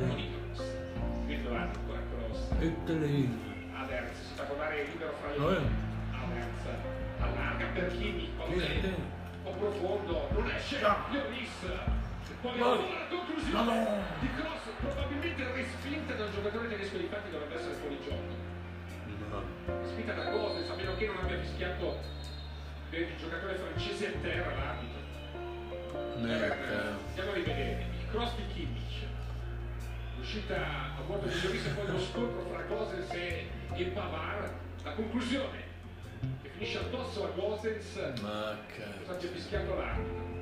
Monicos. 0.06 0.61
Gündogan 1.26 1.71
ancora 1.75 2.00
cross. 2.11 2.50
Havertz 3.73 4.16
si 4.23 4.35
fa 4.35 4.44
trovare 4.44 4.85
libero 4.85 5.12
fra 5.21 5.30
le 5.30 5.35
eh. 5.35 5.59
linee. 5.59 5.71
Havertz 6.12 6.64
allarga 7.18 7.66
per 7.75 7.90
Kimi, 7.97 8.30
po' 9.42 9.50
profondo, 9.50 10.28
non 10.33 10.50
esce, 10.50 10.85
Ah. 10.85 11.06
Lloris. 11.11 11.50
Poi 12.40 12.59
No. 12.59 12.75
la 12.75 13.07
conclusione 13.09 13.64
No. 13.64 14.02
di 14.21 14.28
cross, 14.37 14.62
probabilmente 14.81 15.52
respinta 15.52 16.14
dal 16.14 16.31
giocatore 16.33 16.69
tedesco, 16.69 16.97
infatti 16.97 17.31
dovrebbe 17.31 17.54
essere 17.54 17.75
fuori 17.75 17.99
gioco. 18.02 18.43
spinta 19.85 20.12
da 20.12 20.31
Gosens, 20.31 20.69
a 20.71 20.75
meno 20.75 20.95
che 20.97 21.07
non 21.07 21.16
abbia 21.19 21.38
fischiato 21.40 21.99
per 22.90 23.00
il 23.00 23.16
giocatore 23.16 23.54
francese 23.54 24.07
a 24.09 24.11
terra 24.23 24.54
l'arbitro. 24.54 26.19
Merda. 26.21 26.99
Andiamo 27.09 27.31
a 27.31 27.35
rivedere 27.35 27.87
il 27.99 28.11
cross 28.11 28.35
di 28.37 28.47
Kimmich. 28.52 29.02
L'uscita 30.19 30.57
a 30.97 31.00
bordo 31.07 31.26
di 31.26 31.35
Lloris 31.40 31.66
e 31.66 31.71
poi 31.71 31.87
lo 31.87 31.99
scontro 32.00 32.40
fra 32.50 32.62
Gosens 32.62 33.11
e, 33.12 33.49
e 33.75 33.85
Pavard. 33.87 34.50
La 34.83 34.93
conclusione 34.93 35.62
che 36.43 36.49
finisce 36.50 36.78
addosso 36.78 37.25
a 37.25 37.28
Gosens 37.35 37.97
Ma 38.21 38.57
cazzo. 38.76 39.11
abbia 39.12 39.28
fischiato 39.31 39.75
l'arbitro. 39.75 40.34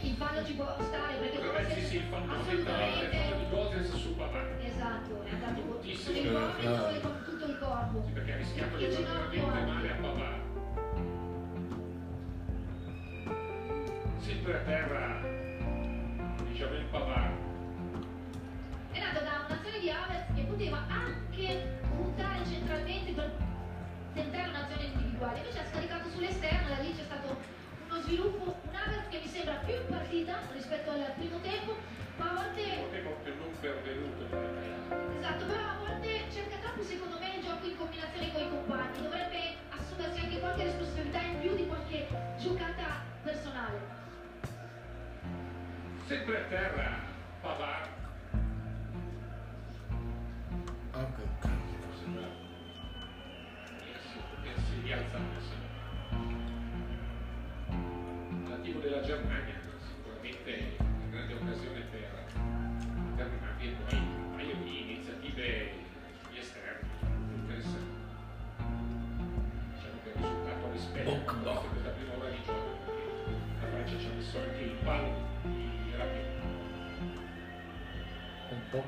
Il 0.00 0.14
fallo 0.14 0.44
ci 0.44 0.52
può 0.54 0.76
stare 0.80 1.14
perché 1.16 1.38
Potrebbe 1.38 1.74
sì, 1.74 1.80
sì, 1.86 1.96
il 1.96 2.02
fallo 2.04 2.24
il 2.24 2.30
assolutamente 2.40 3.16
fallo 3.16 3.36
di 3.36 3.50
Gosens 3.50 3.94
su 3.94 4.16
Pavard. 4.16 4.60
esatto, 4.64 5.24
è 5.24 5.30
andato 5.30 5.60
Moltissimo. 5.66 6.16
il 6.18 6.32
corpo 6.32 6.88
e 6.88 7.00
con 7.00 7.22
tutto 7.24 7.44
il 7.46 7.58
corpo. 7.58 8.02
Sì, 8.06 8.12
perché 8.12 8.32
ha 8.32 8.36
rischiato 8.36 8.76
di 8.76 8.84
Il 8.84 8.92
fare 8.92 9.04
ginocchio 9.04 9.46
veramente 9.46 9.72
male 9.72 9.90
a 9.90 9.94
Pavard. 9.96 10.46
Sempre 14.18 14.54
a 14.54 14.60
terra, 14.60 15.20
diciamo 16.48 16.74
il 16.74 16.84
Pavard. 16.90 17.36
È 18.92 18.98
nato 19.00 19.20
da 19.24 19.44
un'azione 19.48 19.78
di 19.80 19.90
Havertz 19.90 20.34
che 20.34 20.42
poteva 20.42 20.84
anche 20.88 21.78
puntare 21.96 22.46
centralmente 22.46 23.12
per 23.12 23.30
tentare 24.14 24.48
un'azione 24.48 24.84
individuale, 24.84 25.38
invece 25.38 25.58
ha 25.58 25.66
scaricato 25.66 26.08
sull'esterno, 26.10 26.68
da 26.68 26.78
lì 26.82 26.94
c'è 26.94 27.02
stato 27.04 27.36
uno 27.88 28.00
sviluppo, 28.02 28.56
un 28.68 28.74
Havertz 28.74 29.08
che 29.08 29.18
mi 29.18 29.26
sembra 29.26 29.54
più 29.64 29.74
in 29.74 29.86
partita 29.88 30.38
rispetto 30.52 30.90
al 30.90 31.12
primo 31.16 31.40
tempo, 31.40 31.76
ma 32.16 32.30
a 32.30 32.34
volte 32.34 32.62
Potevo 32.84 33.16
che 33.24 33.30
non 33.34 33.60
pervenuto. 33.60 34.24
Esatto, 35.18 35.46
però 35.46 35.62
a 35.62 35.76
volte 35.78 36.30
cerca 36.30 36.56
troppo 36.58 36.82
secondo 36.82 37.18
me 37.18 37.36
il 37.36 37.42
gioco 37.42 37.66
in 37.66 37.76
combinazione 37.76 38.32
con 38.32 38.42
i 38.42 38.48
compagni, 38.48 39.02
dovrebbe 39.02 39.56
assumersi 39.70 40.20
anche 40.20 40.38
qualche 40.38 40.64
responsabilità 40.64 41.20
in 41.22 41.40
più 41.40 41.54
di 41.56 41.66
qualche 41.66 42.08
giocata 42.38 43.00
personale. 43.22 43.96
Sempre 46.06 46.36
a 46.36 46.44
terra, 46.48 47.00
Pavard. 47.40 47.96
Che 50.90 51.22
cazzo. 51.38 51.76
Forse 51.86 52.04
bravo. 52.06 52.34
E 53.84 53.98
si, 54.02 54.18
e 54.42 54.60
si 54.60 54.80
rialza. 54.82 55.67
Germania 59.08 59.54
sicuramente 59.78 60.76
una 60.78 61.08
grande 61.10 61.32
occasione 61.32 61.80
per 61.90 62.24
terminarli 63.16 63.66
e 63.66 63.70
poi 63.70 63.98
un 63.98 64.34
paio 64.34 64.54
di 64.56 64.80
iniziative 64.82 65.70
sugli 66.20 66.38
esterni 66.38 66.88
interessanti. 67.34 67.96
Diciamo 69.72 69.98
che 70.02 70.08
il 70.10 70.14
risultato 70.16 70.70
rispetto 70.72 71.10
a 71.10 71.60
questa 71.60 71.90
prima 71.90 72.16
ora 72.18 72.28
di 72.28 72.42
gioco, 72.44 72.76
perché 72.84 73.02
la 73.60 73.66
Francia 73.68 73.98
ci 73.98 74.06
ha 74.06 74.12
messo 74.14 74.38
anche 74.38 74.62
il 74.62 74.76
palo 74.84 75.12
di 75.42 75.92
Rabiot. 75.96 76.26
Un 78.50 78.60
po' 78.70 78.84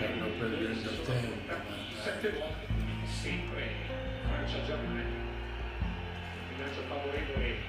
Stanno 0.00 0.32
perdendo 0.38 0.80
tempo, 1.04 1.36
Sette 1.92 2.30
volte, 2.32 2.64
sempre 3.04 3.68
Francia-Germania. 4.24 5.04
Bilancio 6.48 6.80
favorevole 6.88 7.60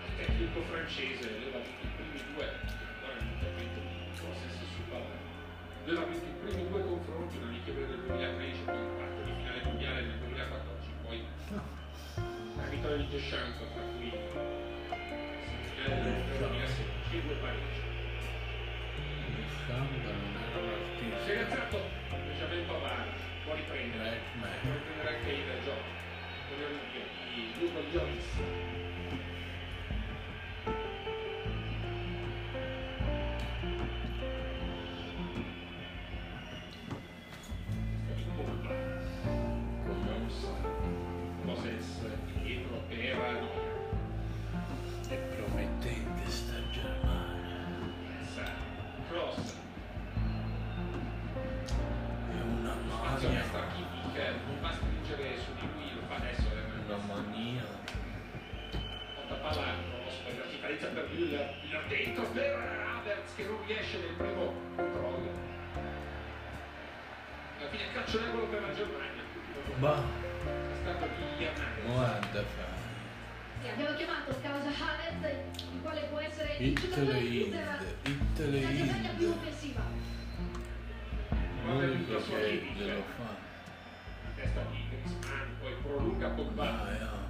al 0.00 0.16
tecnico 0.16 0.62
francese, 0.62 1.28
aveva 1.28 1.58
vinto 1.60 1.84
i 1.84 1.92
primi 1.92 2.24
due, 2.32 2.48
ora 3.04 3.20
intervento 3.20 3.80
di 3.84 4.16
Cossens 4.18 4.64
sul 4.64 4.88
pallone. 4.88 5.20
Aveva 5.84 6.04
vinto 6.08 6.24
i 6.24 6.36
primi 6.40 6.68
due 6.70 6.82
confronti, 6.82 7.36
una 7.36 7.48
Amichevole 7.48 7.86
del 7.86 8.00
2013, 8.00 8.60
poi 8.64 8.80
un 8.80 8.96
quarto 8.96 9.22
di 9.22 9.32
finale 9.36 9.60
mondiale 9.62 10.00
nel 10.00 10.16
2014, 10.16 10.88
poi 11.04 11.20
la 12.56 12.64
Ligue 12.64 13.08
des 13.10 13.28
Champions, 13.28 13.72
tra 13.74 13.84
cui 13.92 14.08
semifinale 15.44 16.00
del 16.00 16.16
2016 16.38 17.12
e 17.12 17.20
due 17.20 17.36
era 19.68 20.16
un 20.16 20.35
Si 21.24 21.30
è 21.30 21.38
alzato 21.38 21.78
Benjamin 22.10 22.66
Pavard, 22.66 23.14
può 23.44 23.54
riprendere, 23.54 24.18
può 24.62 24.72
riprendere 24.72 25.16
anche 25.16 25.30
il 25.30 25.62
gioco. 25.64 25.94
Di 27.34 27.52
Luca. 27.60 28.85
Sì, 72.32 73.68
abbiamo 73.68 73.96
chiamato 73.96 74.36
causa 74.42 74.68
Havertz, 74.68 75.62
il 75.72 75.80
quale 75.80 76.00
può 76.10 76.18
essere 76.18 76.56
il 76.58 76.74
giocatore 76.74 77.20
di 77.20 77.44
Ind, 77.44 77.54
Inter 77.54 77.96
Ittele 78.02 78.60
la 78.62 78.74
Germania 78.74 79.10
più 79.16 79.28
offensiva. 79.28 79.82
L'unico 81.66 82.16
che 82.24 82.72
glielo 82.76 83.02
fa. 83.16 83.34
Testa 84.34 84.60
di 84.70 84.84
Griezmann, 84.88 85.48
poi 85.60 85.72
prolunga 85.82 86.28
Pogba. 86.28 86.82
Ah. 86.82 87.24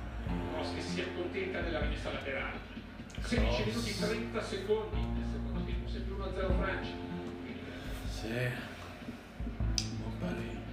Cross 0.53 0.75
che 0.75 0.81
si 0.81 1.01
accontenta 1.03 1.61
della 1.61 1.81
rimessa 1.81 2.13
laterale. 2.13 2.59
16 3.21 3.63
Cross. 3.63 3.67
minuti 3.67 3.99
30 3.99 4.43
secondi 4.43 5.01
nel 5.01 5.29
secondo 5.31 5.65
tempo, 5.65 5.89
sempre 5.89 6.15
1-0 6.15 6.57
Francia. 6.57 6.91
Eh, 6.91 7.55
Sì. 8.09 8.51
Ma 10.01 10.11
pareggio. 10.19 10.65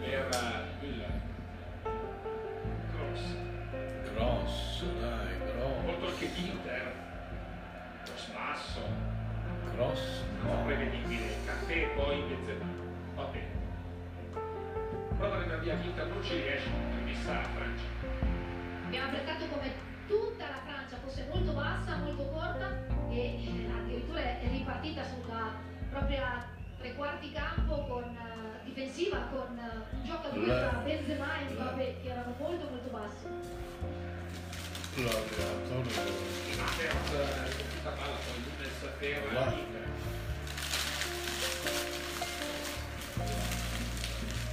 per 0.00 0.65
Lo 8.46 8.54
spasso. 8.54 8.80
Grosso. 9.74 10.24
Non 10.44 10.64
prevedibile. 10.64 11.34
Caffè 11.44 11.72
e 11.72 11.86
poi 11.96 12.22
Benzema. 12.22 12.64
Va 13.16 13.24
bene. 13.24 13.64
Prova 15.18 15.34
ad 15.36 15.42
andare 15.42 15.60
via 15.62 15.74
l'Inter, 15.74 16.06
non 16.06 16.22
ci 16.22 16.34
riesce. 16.34 16.68
Rimessa 16.96 17.32
la 17.32 17.42
Francia. 17.42 17.84
Abbiamo 18.84 19.06
apprezzato 19.08 19.46
come 19.48 19.72
tutta 20.06 20.48
la 20.48 20.60
Francia 20.64 20.96
fosse 21.02 21.26
molto 21.28 21.52
bassa, 21.52 21.96
molto 21.96 22.24
corta 22.28 22.70
e 23.10 23.18
eh, 23.18 23.66
addirittura 23.68 24.20
è 24.20 24.48
ripartita 24.48 25.02
sulla 25.02 25.54
propria 25.90 26.46
tre 26.78 26.94
quarti 26.94 27.32
campo 27.32 27.84
con, 27.86 28.04
eh, 28.04 28.64
difensiva 28.64 29.26
con 29.32 29.58
eh, 29.58 29.96
un 29.96 30.04
gioco 30.04 30.28
a 30.28 30.30
due 30.30 30.44
tra 30.44 30.80
Benzema 30.84 31.40
e 31.40 31.52
Mbappé 31.52 31.96
che 32.02 32.08
erano 32.08 32.34
molto 32.38 32.68
molto 32.68 32.88
bassi. 32.90 33.26
L'allenatore 34.96 35.90
Havertz 36.56 37.12
eh, 37.12 37.56
con 37.56 37.75
tutta 37.86 37.90
palla, 37.92 38.16
poi 38.16 38.42
Nunes 38.42 38.72
per 38.98 39.30
Guarda. 39.30 39.54
l'Inter. 39.54 39.84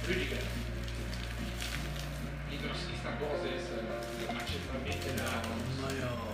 Rüdiger. 0.06 0.42
Dietro 2.48 2.70
a 2.70 2.74
sinistra 2.74 3.10
Goses, 3.18 3.68
ma 4.32 4.44
centralmente 4.44 5.14
da 5.14 5.40
Ma 5.80 5.90
io. 5.90 6.32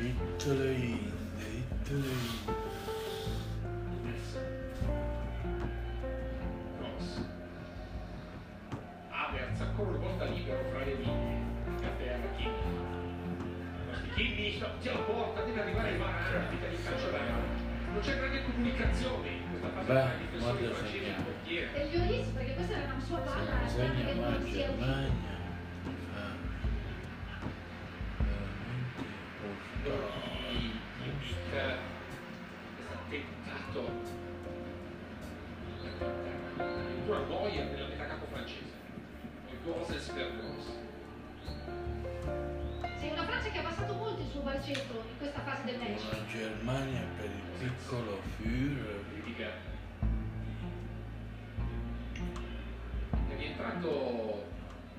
Ittele 0.00 0.74
Kimmich 14.78 14.84
davanti 14.84 14.88
alla 14.88 15.00
porta, 15.00 15.42
deve 15.42 15.60
arrivare 15.60 15.90
in 15.90 15.98
Varane, 15.98 16.48
vita 16.50 16.66
di 16.68 16.82
calcio 16.82 17.10
d'angolo. 17.10 17.66
Non 17.92 18.00
c'è 18.00 18.16
grande 18.16 18.44
comunicazione 18.44 19.28
in 19.28 19.48
questa 19.50 19.68
fase 19.70 19.86
Beh, 19.86 19.92
tra 19.92 20.12
i 20.12 20.18
difensori 20.18 20.58
guarda 20.58 20.74
francesi 20.74 20.96
e 20.96 20.98
il 20.98 21.04
segnato. 21.04 21.22
portiere. 21.22 21.74
E 21.74 21.96
Lloris 21.96 22.26
perché 22.28 22.54
questa 22.54 22.74
era 22.76 22.92
una 22.92 23.04
sua 23.04 23.18
palla, 23.18 23.68
segna 23.68 24.04
che 24.04 24.14
non 24.14 24.42
sia 24.44 24.70
uscita. 24.70 25.16
Tentato 33.08 33.90
addirittura 36.58 37.18
Neuer 37.26 37.66
nella 37.70 37.88
metà 37.88 38.06
campo 38.06 38.26
francese 38.30 38.76
poi 39.46 39.58
Goses 39.64 40.08
per 40.10 40.30
Gos 40.36 40.87
il 44.28 44.34
suo 44.34 44.42
barcentro 44.42 45.02
in 45.08 45.16
questa 45.16 45.40
fase 45.40 45.64
del 45.64 45.78
match. 45.78 46.04
Una 46.12 46.26
Germania 46.26 47.02
per 47.16 47.30
il 47.30 47.40
piccolo 47.58 48.20
Führer. 48.36 49.06
È 53.10 53.36
rientrato 53.36 54.46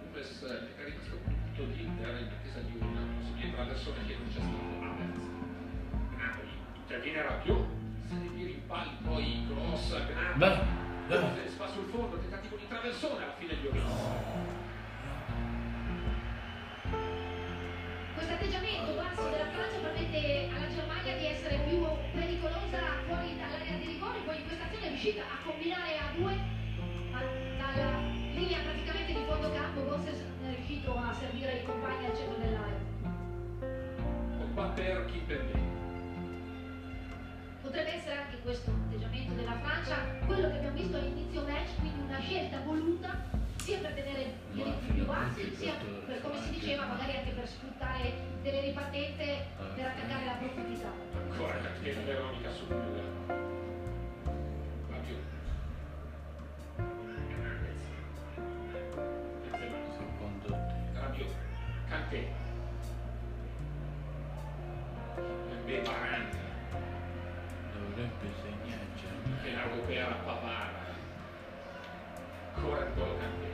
Nunes 0.02 0.44
è 0.44 0.84
rimasto 0.84 1.18
punto 1.24 1.63
di 1.65 1.84
Inter 1.84 2.20
in 2.20 2.28
attesa 2.28 2.60
di 2.62 2.78
una 2.80 3.02
possibile 3.18 3.54
traversone 3.54 4.06
che 4.08 4.15
non 4.15 4.28
c'è 4.28 4.39
stato 4.39 4.58
Havertz 4.86 5.22
Gnabry 6.15 6.50
interviene 6.76 7.22
Rabiot 7.22 7.68
se 8.08 8.13
ne 8.15 8.34
tira 8.36 8.50
in 8.50 8.65
pali 8.65 8.89
poi 9.04 9.46
cross 9.48 9.96
Gnabry 10.08 11.48
fa 11.50 11.68
sul 11.68 11.89
fondo 11.92 12.18
tentativo 12.18 12.56
di 12.56 12.68
traversone 12.68 13.24
alla 13.24 13.34
fine 13.34 13.54
gli 13.56 13.65
Lloris 13.65 14.59
Questo 18.20 18.36
atteggiamento 18.36 18.92
basso 19.00 19.30
della 19.30 19.48
Francia 19.48 19.80
permette 19.80 20.50
alla 20.52 20.68
Germania 20.68 21.16
di 21.16 21.26
essere 21.26 21.56
più 21.64 21.88
pericolosa 22.12 23.00
fuori 23.08 23.32
dall'area 23.40 23.78
di 23.80 23.86
rigore, 23.96 24.20
poi 24.26 24.36
in 24.36 24.44
questa 24.44 24.66
azione 24.66 24.84
è 24.84 24.88
riuscita 24.90 25.22
a 25.24 25.40
combinare 25.42 25.96
a 25.96 26.12
due 26.20 26.36
ma 27.16 27.22
dalla 27.56 27.96
linea 28.36 28.60
praticamente 28.60 29.14
di 29.14 29.24
fondo 29.24 29.54
campo, 29.54 29.86
Gosses 29.86 30.20
è 30.20 30.50
riuscito 30.54 30.98
a 30.98 31.14
servire 31.14 31.64
i 31.64 31.64
compagni 31.64 32.06
al 32.08 32.18
centro 32.18 32.36
dell'area. 32.44 32.82
Pogba 34.36 34.68
per 34.76 35.06
Kimpembe 35.06 35.60
Potrebbe 37.62 37.94
essere 37.94 38.16
anche 38.16 38.38
questo 38.44 38.70
atteggiamento 38.70 39.32
della 39.32 39.58
Francia, 39.64 39.96
quello 40.26 40.50
che 40.50 40.58
abbiamo 40.58 40.76
visto 40.76 40.98
all'inizio 40.98 41.42
match, 41.48 41.80
quindi 41.80 42.02
una 42.02 42.20
scelta 42.20 42.60
voluta 42.66 43.38
sia 43.70 43.78
per 43.82 43.92
tenere 43.94 44.34
i 44.54 44.64
ritmi 44.64 44.94
più 44.96 45.06
bassi, 45.06 45.54
sia 45.54 45.74
per, 46.08 46.22
come 46.22 46.42
si 46.42 46.50
diceva, 46.50 46.86
magari 46.86 47.18
anche 47.18 47.30
per 47.34 47.48
sfruttare 47.48 48.14
delle 48.42 48.62
ripartenze 48.62 49.46
per 49.76 49.86
attaccare 49.86 50.26
la 50.26 50.38
profondità. 50.42 50.92
Ancora 51.30 51.54
cattiva 51.60 52.02
Veronica 52.02 52.50
sul. 52.52 52.68
Benzema. 59.44 59.78
Secondo 59.94 60.48
te. 60.48 61.00
Rabiot. 61.00 61.34
Kanté. 61.90 62.28
Mbappé 65.16 65.82
Varane. 65.84 66.30
Dovrebbe 67.72 68.28
segnarci. 68.42 69.06
Che 69.44 69.50
l'europea 69.52 70.10
la 70.10 70.16
Pavara. 70.16 70.88
Ancora 72.56 72.84
N'Golo 72.84 73.18
Kanté. 73.20 73.49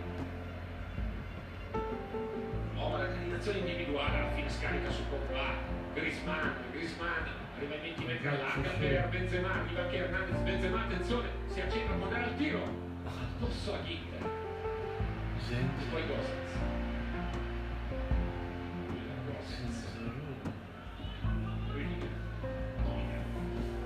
Candidazione 3.46 3.60
individuale 3.60 4.18
alla 4.18 4.32
fine 4.32 4.50
scarica 4.50 4.90
su 4.90 5.08
Pogba, 5.08 5.54
Griezmann, 5.94 6.50
Griezmann, 6.72 7.26
arriva 7.56 7.76
ai 7.76 7.80
20 7.82 8.06
metri 8.06 8.28
all'arca 8.28 8.70
per 8.80 9.10
Benzema, 9.10 9.54
arriva 9.54 9.82
anche 9.82 9.98
Hernandez, 9.98 10.42
Benzema, 10.42 10.84
attenzione, 10.84 11.30
si 11.54 11.62
accende 11.62 11.94
a 11.94 11.96
mandare 11.96 12.24
al 12.24 12.36
tiro, 12.38 12.64
addosso 13.06 13.74
a 13.76 13.84
Ginter, 13.84 14.22
e 15.50 15.86
poi 15.92 16.08
Gosens. 16.08 16.52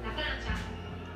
La 0.01 0.11
Francia 0.11 0.53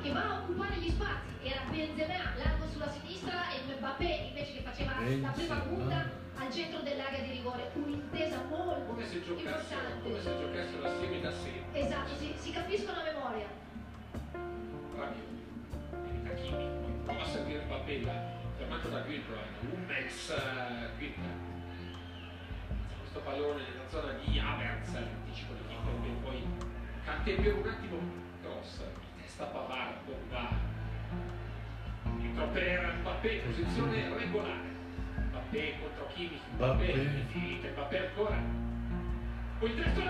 che 0.02 0.12
va 0.12 0.22
a 0.22 0.38
occupare 0.42 0.76
gli 0.76 0.90
spazi. 0.90 1.32
Era 1.44 1.60
Benzema 1.70 2.34
largo 2.36 2.66
sulla 2.68 2.90
sinistra 2.90 3.50
e 3.52 3.74
Mbappé 3.78 4.26
invece 4.28 4.52
che 4.52 4.60
faceva 4.60 4.92
la 5.20 5.30
prima 5.30 5.56
punta 5.60 6.22
al 6.36 6.52
centro 6.52 6.80
dell'area 6.80 7.20
di 7.20 7.30
rigore. 7.30 7.70
Un'intesa 8.14 8.44
molto 8.48 8.84
come 8.86 9.04
se 9.04 9.24
giocassero, 9.24 9.50
importante. 9.50 10.02
come 10.02 10.20
se 10.20 10.38
giocassero 10.38 10.84
assieme 10.84 11.20
da 11.20 11.32
sempre. 11.32 11.80
Esatto, 11.80 12.14
si, 12.14 12.32
si 12.38 12.52
capiscono 12.52 13.00
a 13.00 13.02
memoria. 13.02 13.46
Rabiot, 14.96 16.30
Hakimi, 16.30 16.68
prova 17.02 17.22
a 17.22 17.26
servire 17.26 17.64
Mbappé 17.64 18.00
là, 18.02 18.12
fermato 18.56 18.88
da 18.88 19.00
Günther, 19.00 19.38
Hummels, 19.62 20.30
eh, 20.30 20.90
Günther. 20.96 21.34
Questo 23.00 23.18
pallone 23.18 23.62
nella 23.62 23.88
zona 23.88 24.12
di 24.12 24.38
Havertz, 24.38 24.92
l'anticipo 24.92 25.54
di 25.54 25.66
Kimpembe, 25.66 26.08
poi 26.22 26.46
Kanté 27.04 27.34
per 27.34 27.54
un 27.56 27.68
attimo, 27.68 27.98
cross, 28.42 28.78
di 28.78 29.22
testa 29.22 29.46
Pavard, 29.46 29.96
Pogba. 30.04 30.50
Dentro 32.16 32.46
per 32.46 32.94
Mbappé, 33.00 33.42
posizione 33.44 34.16
regolare. 34.16 34.73
Mbappé 35.54 35.74
contro 35.80 36.06
Kimmich, 36.14 36.42
Mbappé, 36.56 36.84
Mbappé. 36.84 37.26
finite, 37.30 37.70
Mbappé 37.70 37.98
ancora. 37.98 38.38
Poi 39.60 39.70
il 39.70 39.76
testo 39.76 40.00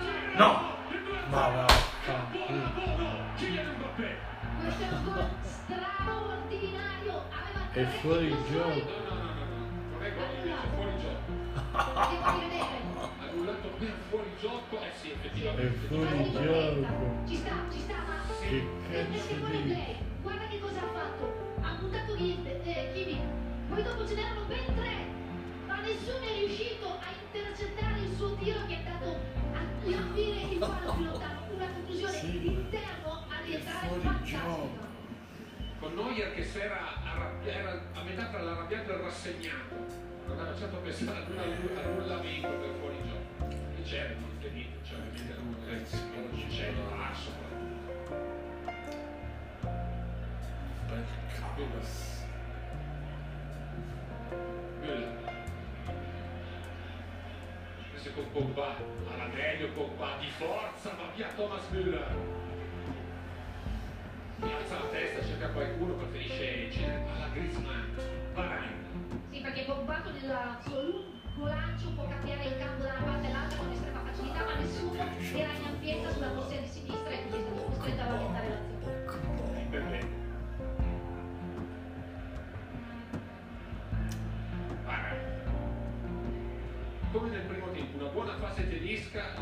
No! 0.40 0.72
Due 0.88 1.18
a 1.18 1.26
Ma 1.28 1.48
vaffanculo. 1.48 2.46
Buona 2.48 2.96
buono, 2.96 3.24
Kylian 3.36 3.74
Mbappé. 3.76 4.08
Questo 4.62 4.82
è 4.82 4.88
un 4.88 5.04
gol 5.04 5.28
straordinario. 5.42 7.12
Aveva 7.28 7.72
È 7.72 7.84
fuori 8.00 8.28
gioco. 8.50 8.88
No, 8.88 9.04
no, 9.04 9.20
no, 9.20 9.32
no, 9.36 9.44
no, 9.44 9.68
non 9.92 10.02
è 10.02 10.14
gol 10.14 10.24
invece, 10.32 10.48
è 10.48 10.68
fuori 10.74 10.96
gioco. 11.04 11.22
Annullato 13.20 13.68
per 13.78 13.94
fuori 14.08 14.30
gioco, 14.40 14.80
eh 14.80 14.92
sì, 14.98 15.10
È 15.10 15.12
effettivamente. 15.12 15.86
fuori 15.88 16.32
gioco. 16.32 17.28
Ci 17.28 17.36
sta, 17.36 17.52
ci 17.70 17.78
sta, 17.80 17.96
ma 18.08 18.16
Che 18.40 18.66
cazzo 18.90 19.34
di... 19.50 19.76
guarda 20.22 20.46
che 20.46 20.58
cosa 20.58 20.80
ha 20.80 20.88
fatto. 20.88 21.52
Ha 21.60 21.74
puntato 21.78 22.14
niente, 22.16 22.62
eh, 22.64 22.92
Kimi. 22.94 23.20
Poi 23.68 23.82
dopo 23.82 24.06
ce 24.08 24.14
n'erano 24.14 24.44
ben 24.46 24.74
tre. 24.74 25.13
Nessuno 25.84 26.24
è 26.24 26.38
riuscito 26.38 26.86
a 26.88 27.12
intercettare 27.12 28.00
il 28.00 28.16
suo 28.16 28.34
tiro 28.36 28.64
che 28.66 28.72
è 28.72 28.76
andato 28.78 29.16
a 29.52 29.60
lambire 29.84 30.40
il 30.40 30.58
palo 30.58 30.92
più 30.94 31.04
lontano. 31.04 31.40
Una 31.54 31.66
conclusione 31.66 32.12
Sì. 32.18 32.38
d'interno 32.40 33.24
a 33.28 33.40
rientrare 33.44 33.86
fuori 33.86 34.00
fantastica. 34.00 34.40
gioco. 34.40 34.92
Con 35.78 35.94
Neuer 35.94 36.34
che 36.34 36.42
si 36.42 36.58
era, 36.58 36.78
era 37.44 37.82
a 37.92 38.02
metà 38.02 38.28
tra 38.28 38.40
l'arrabbiato 38.40 38.92
e 38.92 38.94
il 38.94 39.00
rassegnato. 39.02 39.74
Non 40.26 40.38
aveva 40.40 40.56
certo 40.56 40.76
pensato 40.78 41.18
ad 41.18 41.28
un 41.30 41.38
annu- 41.38 41.76
annullamento 41.76 42.48
per 42.48 42.70
fuori 42.80 42.96
gioco. 43.04 43.54
E 43.76 43.82
c'era 43.82 44.14
niente 44.14 44.50
niente, 44.50 44.78
cioè 44.88 44.96
ovviamente 44.98 45.34
non 45.34 45.50
non 45.50 46.48
c'è 46.48 46.68
il 46.68 46.76
soprattutto. 47.14 47.92
Per 50.88 51.04
È 58.04 58.12
con 58.12 58.30
Pogba, 58.32 58.76
alla 59.08 59.32
meglio 59.32 59.70
Pogba 59.70 60.18
di 60.20 60.28
forza, 60.36 60.90
va 60.90 61.10
via 61.16 61.26
Thomas 61.34 61.62
Müller. 61.70 62.12
Mi 64.36 64.52
alza 64.52 64.74
la 64.74 64.88
testa, 64.90 65.24
cerca 65.24 65.48
qualcuno, 65.48 65.94
preferisce 65.94 66.70
cedere 66.70 67.02
alla 67.08 67.28
Griezmann. 67.32 67.96
Varane. 68.34 68.74
Sì, 69.30 69.40
perché 69.40 69.62
Pogba 69.62 70.02
con 70.02 70.14
il 70.16 70.20
suo 70.20 71.46
lancio 71.46 71.92
può 71.94 72.06
cambiare 72.06 72.44
il 72.44 72.58
campo 72.58 72.82
da 72.82 72.90
una 72.90 73.04
parte 73.04 73.26
all'altra 73.26 73.58
con 73.58 73.72
estrema 73.72 74.00
facilità, 74.00 74.44
ma 74.44 74.54
nessuno 74.54 75.00
era 75.00 75.52
in 75.52 75.64
ampiezza 75.64 76.10
sulla 76.10 76.28
corsia 76.28 76.60
di 76.60 76.66
sinistra 76.66 77.08
e 77.08 77.26
quindi 77.26 77.38
è 77.38 77.40
stato 77.40 77.62
costretto 77.62 78.00
a 78.02 78.04
rallentare 78.04 78.48
l'azione. 78.48 80.23
Come 87.14 87.28
nel 87.28 87.42
primo 87.42 87.70
tempo, 87.70 87.96
una 87.98 88.08
buona 88.08 88.36
fase 88.38 88.68
tedesca, 88.68 89.36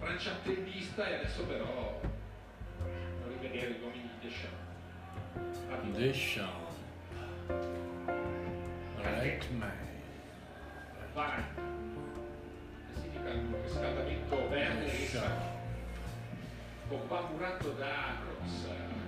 Francia 0.00 0.32
attendista 0.32 1.08
e 1.08 1.14
adesso 1.14 1.44
però 1.44 1.98
non 2.82 3.40
rivedere 3.40 3.70
gli 3.72 3.82
uomini 3.82 4.10
di 4.20 4.28
Deschamps. 4.28 5.96
Deschamps. 5.96 6.74
Redmayne. 8.96 10.02
Varane. 11.14 11.46
Significa 12.92 13.30
un 13.30 13.62
riscaldamento 13.62 14.48
verde 14.50 14.92
e 14.92 14.98
Deschamps. 14.98 15.44
Pogba 16.86 17.28
murato 17.30 17.70
da 17.78 18.14
Cross, 18.20 18.66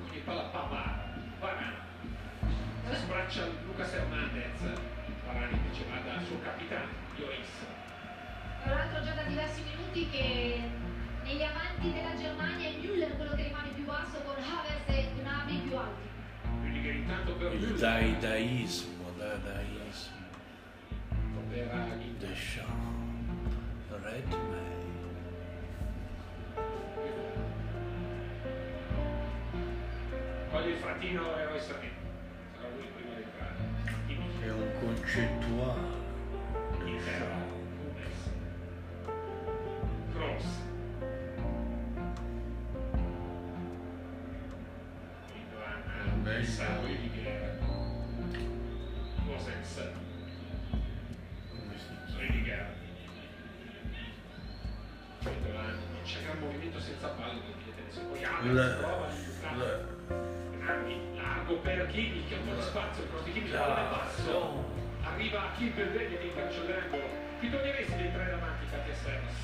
ogni 0.09 0.21
palla 0.25 0.45
Pavard, 0.45 1.39
Varane. 1.39 1.77
Sbraccia 2.91 3.45
Lucas 3.67 3.93
Hernandez, 3.93 4.61
Varane 5.27 5.57
invece 5.57 5.85
va 5.91 6.01
dal 6.01 6.25
suo 6.25 6.41
capitano, 6.41 7.09
Lloris. 7.21 7.53
Tra 8.65 8.75
l'altro 8.75 9.03
già 9.05 9.13
da 9.13 9.23
diversi 9.23 9.63
minuti 9.63 10.09
che 10.11 10.61
negli 11.25 11.43
avanti 11.43 11.93
della 11.93 12.17
Germania 12.17 12.69
è 12.69 12.73
Müller 12.73 13.17
quello 13.17 13.35
che 13.35 13.43
rimane 13.43 13.69
più 13.71 13.85
basso 13.85 14.21
con 14.23 14.37
Havertz 14.37 14.89
e 14.89 15.09
Gnabry 15.17 15.59
più 15.61 15.77
alti. 15.77 16.09
Quindi 16.61 16.83
che 16.83 16.91
intanto 16.91 17.33
per 17.35 17.53
Il 17.53 17.61
Müller 17.61 17.79
daidaismo, 17.79 19.11
dadaismo. 19.17 20.19
era 21.53 21.95
in 22.01 22.19
Deschamps. 22.19 23.11
Redmayne. 24.03 24.89
Voglio 30.51 30.69
il 30.69 30.77
fratino 30.77 31.37
eroe 31.37 31.61
Sané. 31.61 31.91
Sarà 32.57 32.69
lui 32.75 32.85
il 32.85 32.93
primo 32.93 33.15
di 33.15 33.23
entrare. 33.23 33.55
È 34.41 34.51
un 34.51 34.73
concettuale. 34.81 36.00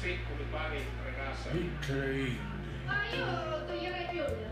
Serra, 0.07 0.14
se 0.14 0.19
come 0.29 0.45
pare 0.51 0.77
entrerà 0.79 1.31
a 1.31 1.35
serra. 1.35 1.57
Incredibile. 1.59 2.55
Ma 2.87 2.95
io 3.11 3.64
toglierei 3.66 4.07
Müller, 4.12 4.51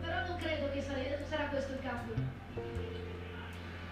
però 0.00 0.26
non 0.26 0.36
credo 0.38 0.70
che 0.70 0.82
sare- 0.82 1.24
sarà 1.28 1.44
questo 1.46 1.72
il 1.72 1.78
cambio. 1.82 2.14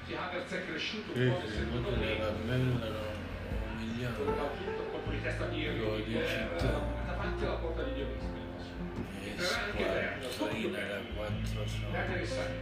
Sì, 0.07 0.15
Havertz 0.15 0.53
è 0.53 0.65
cresciuto 0.67 1.13
un 1.13 1.31
po' 1.83 1.91
della 1.91 2.31
tempo. 2.31 2.47
bella 2.47 2.79
Con 2.79 3.77
umiliante. 3.77 4.23
un 4.23 4.37
battuto 4.37 4.83
colpo 4.91 5.11
di 5.11 5.23
testa 5.23 5.47
di 5.47 5.67
Lo 5.79 5.97
dici 5.97 6.11
Rüdiger 6.11 6.49
te. 6.57 6.67
davanti 7.07 7.45
alla 7.45 7.55
porta 7.55 7.83
di 7.85 7.93
Dionis. 7.95 8.23
E 9.23 9.29
Entrerà 9.31 9.63
anche 9.65 9.83
Werner, 9.83 9.93
da 9.93 10.01
bene. 10.01 10.19
quattro 10.19 10.31
soldi. 10.31 11.85
Werner 11.93 12.21
e 12.21 12.27
Sané. 12.27 12.55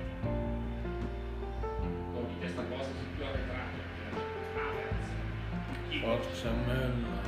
Con 2.12 2.26
di 2.28 2.38
testa 2.40 2.62
cosa 2.62 2.84
si 2.84 3.06
più 3.16 3.24
arretrato. 3.24 3.76
Havertz. 4.54 5.08
Forza 6.00 6.50
Mella. 6.50 7.27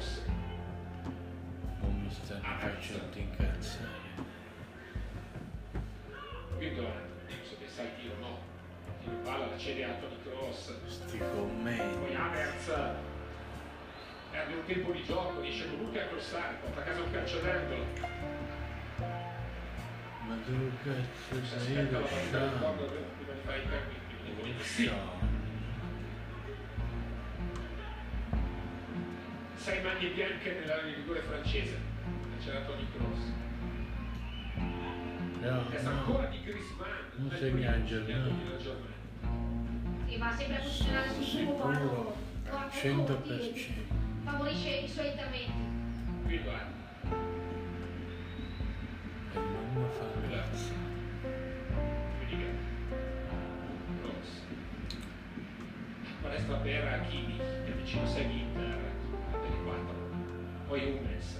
Cross. 0.00 0.22
Non 1.80 2.00
mi 2.02 2.10
stanno 2.10 2.42
facendo 2.58 3.18
incazzare. 3.18 3.98
Gundogan, 6.58 6.92
non 7.28 7.38
so 7.42 7.56
che 7.58 7.68
sa 7.68 7.82
il 7.82 7.90
tiro, 8.00 8.14
no. 8.20 8.38
In 9.04 9.22
palla, 9.22 9.46
la 9.46 9.58
cede 9.58 9.84
alto 9.84 10.08
di 10.08 10.16
Cross. 10.22 10.72
Sti 10.86 11.18
Poi 11.18 11.28
commenti. 11.28 12.14
Havertz 12.14 12.72
perde 14.30 14.54
un 14.54 14.64
tempo 14.64 14.92
di 14.92 15.04
gioco, 15.04 15.40
riesce 15.40 15.68
comunque 15.68 16.02
a 16.02 16.06
crossare, 16.06 16.56
porta 16.62 16.80
a 16.80 16.84
casa 16.84 17.02
un 17.02 17.10
calcio 17.10 17.40
d'angolo. 17.40 17.84
Ma 20.26 20.36
dove 20.46 20.70
cazzo 20.84 21.44
sei 21.44 21.76
aspetta 21.76 21.98
la 21.98 22.06
partita 22.06 22.38
corner 22.58 22.88
prima 23.16 23.32
di 23.32 23.40
fare 23.44 23.58
i 23.58 23.68
cambi, 23.68 23.94
quindi 24.22 24.60
sei 29.60 29.82
maglie 29.82 30.08
bianche 30.10 30.52
nell'area 30.58 30.84
di 30.84 30.94
rigore 30.94 31.20
francese. 31.20 31.76
C'era 32.42 32.60
Tony 32.60 32.86
Cross. 32.96 33.20
No, 35.40 35.68
È 35.70 35.82
no. 35.82 35.90
ancora 35.90 36.26
di 36.26 36.40
Griezmann. 36.42 36.88
Non 37.16 37.28
primo 37.28 37.46
il 37.46 37.84
Germania. 37.84 37.84
segnato 37.84 38.30
della 38.42 38.56
Germania. 38.56 38.98
Sì, 40.08 40.16
va 40.16 40.30
sempre 40.32 40.56
a 40.56 40.60
posizionare 40.60 41.10
sul 41.12 41.24
suo 41.24 41.52
quadro. 41.52 42.16
al 42.50 42.68
100%. 42.72 43.70
Favorisce 44.24 44.68
i 44.70 44.88
suoi 44.88 45.08
interventi. 45.08 45.52
Gundogan. 46.24 46.72
E 49.32 49.34
non 49.34 49.72
mi 49.74 49.84
fa 49.92 50.28
grazie. 50.28 50.74
Cross. 54.00 54.42
Palestra 56.22 56.56
per 56.56 56.86
Hakimi, 56.86 57.36
che 57.36 57.66
è 57.66 57.72
vicino 57.72 58.02
a 58.02 58.06
sé 58.06 58.22
l'Inter, 58.24 58.78
4. 59.70 59.94
Poi 60.68 60.80
Hummels. 60.98 61.38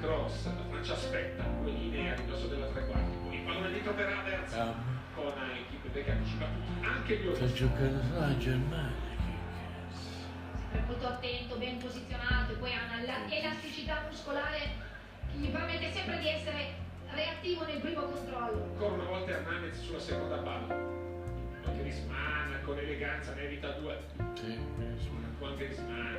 Cross, 0.00 0.44
la 0.46 0.64
Francia 0.68 0.92
aspetta, 0.94 1.42
due 1.60 1.70
linee 1.70 2.10
a 2.10 2.14
ridosso 2.16 2.46
della 2.48 2.66
tre 2.66 2.86
quarti. 2.86 3.16
Poi 3.22 3.34
il 3.36 3.42
pallone 3.44 3.70
dietro 3.70 3.94
per 3.94 4.06
Havertz 4.12 4.52
Ah, 4.54 4.74
con 5.14 5.32
Kimpembe 5.70 6.04
che 6.04 6.10
anticipa 6.10 6.46
tutti, 6.46 6.84
anche 6.86 7.16
gli 7.18 7.34
sta 7.34 7.44
otto. 7.44 7.52
giocando 7.52 8.18
la 8.18 8.36
Germania. 8.38 9.10
Che 9.16 9.26
cazzo. 9.88 10.08
Sempre 10.56 10.80
molto 10.86 11.06
attento, 11.06 11.56
ben 11.56 11.78
posizionato, 11.78 12.52
e 12.52 12.56
poi 12.56 12.72
ha 12.72 12.80
una 12.86 13.30
elasticità 13.32 14.02
muscolare 14.08 14.58
che 15.30 15.36
gli 15.38 15.48
permette 15.50 15.92
sempre 15.92 16.18
di 16.18 16.28
essere 16.28 16.74
reattivo 17.10 17.64
nel 17.64 17.80
primo 17.80 18.02
controllo. 18.02 18.62
Ancora 18.72 18.92
una 18.94 19.04
volta 19.04 19.30
Hernandez 19.32 19.78
sulla 19.80 20.00
seconda 20.00 20.36
palla. 20.38 21.01
Poi 21.62 21.78
Griezmann 21.78 22.62
con 22.64 22.78
eleganza 22.78 23.34
ne 23.34 23.42
evita 23.42 23.70
due. 23.72 23.98
Sì. 24.34 24.58
Con 25.38 25.56
Griezmann, 25.56 26.14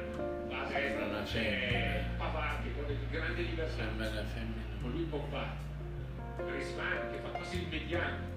va 0.49 0.62
a 0.62 0.65
destra, 0.67 1.06
Una 1.06 1.23
c'è 1.23 2.03
Pavard 2.17 2.63
che 2.63 2.73
con 2.73 2.86
grande 3.10 3.41
libertà. 3.41 3.73
Sembra 3.75 4.10
una 4.10 4.23
femmina. 4.23 4.63
Con 4.82 4.91
lui 4.91 5.03
Pogba. 5.03 5.56
Griezmann 6.38 7.12
che 7.12 7.19
fa 7.21 7.29
quasi 7.29 7.62
il 7.62 7.67
mediano. 7.69 8.32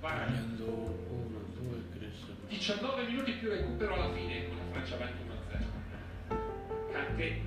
Prendendo 0.00 0.64
uno, 1.08 1.38
due, 1.54 1.82
Griezmann. 1.94 2.36
19 2.48 3.06
minuti 3.06 3.32
più 3.32 3.48
recupero 3.48 3.94
alla 3.94 4.12
fine 4.12 4.48
con 4.48 4.56
la 4.58 4.64
Francia 4.72 4.94
avanti 4.94 5.22
1-0. 6.28 6.92
Kanté. 6.92 7.42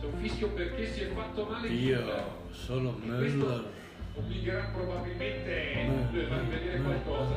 C'è 0.00 0.06
un 0.06 0.18
fischio 0.20 0.48
perché 0.50 0.86
si 0.86 1.02
è 1.02 1.06
fatto 1.12 1.44
male 1.44 1.68
il 1.68 1.72
Müller. 1.74 2.06
Io, 2.06 2.48
solo 2.50 2.98
Müller. 3.04 3.78
Obbligherà 4.14 4.64
probabilmente 4.72 5.74
Müller 6.10 6.32
a 6.32 6.40
rivedere 6.40 6.80
qualcosa. 6.80 7.36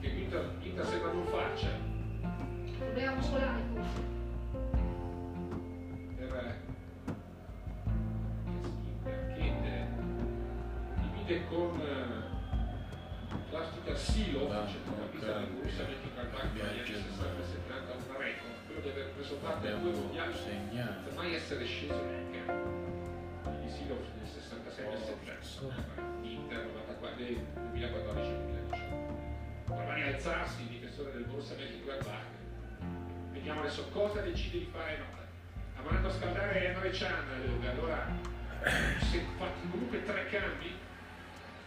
Che 0.00 0.08
l'Inter, 0.08 0.50
l'Inter 0.62 0.86
sembra 0.86 1.12
non 1.12 1.26
farcela. 1.26 1.78
Problema 2.78 3.14
muscolare 3.14 3.62
forse. 3.74 4.00
Per 6.16 6.34
eh, 9.64 9.86
divide 11.02 11.46
con 11.48 11.80
eh, 11.80 12.28
l'Astica 13.50 13.94
Silo, 13.94 14.50
Ah, 14.50 14.66
centrocampista 14.66 15.30
ok. 15.30 15.38
del 15.38 15.48
Borussia 15.54 15.84
Mönchengladbach 15.84 16.52
negli 16.52 16.60
anni 16.62 16.80
60-70, 16.80 17.96
un 18.08 18.16
record, 18.16 18.54
quello 18.66 18.80
di 18.80 18.88
aver 18.88 19.10
preso 19.12 19.34
parte 19.36 19.68
a 19.68 19.74
due 19.76 19.92
mondiali 19.92 20.32
mai 21.14 21.34
essere 21.34 21.64
sceso 21.66 22.02
in 23.78 23.86
campo. 23.86 23.94
Quindi 23.94 23.94
Silo 23.94 23.98
nel 24.18 24.28
66 24.28 24.88
nel 24.88 24.98
70, 24.98 26.02
Inter 26.22 26.66
94, 26.66 27.16
nel 27.16 27.38
2014-2018. 27.74 29.64
Prova 29.64 29.90
a 29.90 29.94
rialzarsi 29.94 30.62
il 30.62 30.68
difensore 30.68 31.12
del 31.12 31.24
Borussia 31.24 31.56
Mönchengladbach. 31.56 32.38
Vediamo 33.32 33.60
adesso 33.60 33.88
cosa 33.88 34.20
decide 34.20 34.58
di 34.58 34.68
fare 34.72 34.98
no. 34.98 35.18
Ha 35.76 35.82
mandato 35.82 36.08
a 36.08 36.18
scaldare 36.18 36.66
Emre 36.66 36.90
eh, 36.90 37.68
allora 37.68 38.06
si 39.08 39.16
è 39.16 39.22
fatti 39.38 39.68
comunque 39.70 40.04
tre 40.04 40.26
cambi, 40.28 40.74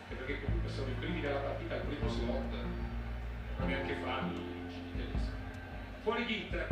perché 0.10 0.44
comunque 0.44 0.70
sono 0.70 0.90
i 0.90 0.96
primi 1.00 1.22
della 1.22 1.40
partita 1.40 1.76
al 1.76 1.82
primo 1.82 2.08
slot, 2.08 2.54
non 3.58 3.68
neanche 3.68 3.96
farli 3.96 4.36
i 4.36 4.96
tedeschi. 4.96 5.32
Fuori 6.04 6.26
l'Inter, 6.26 6.68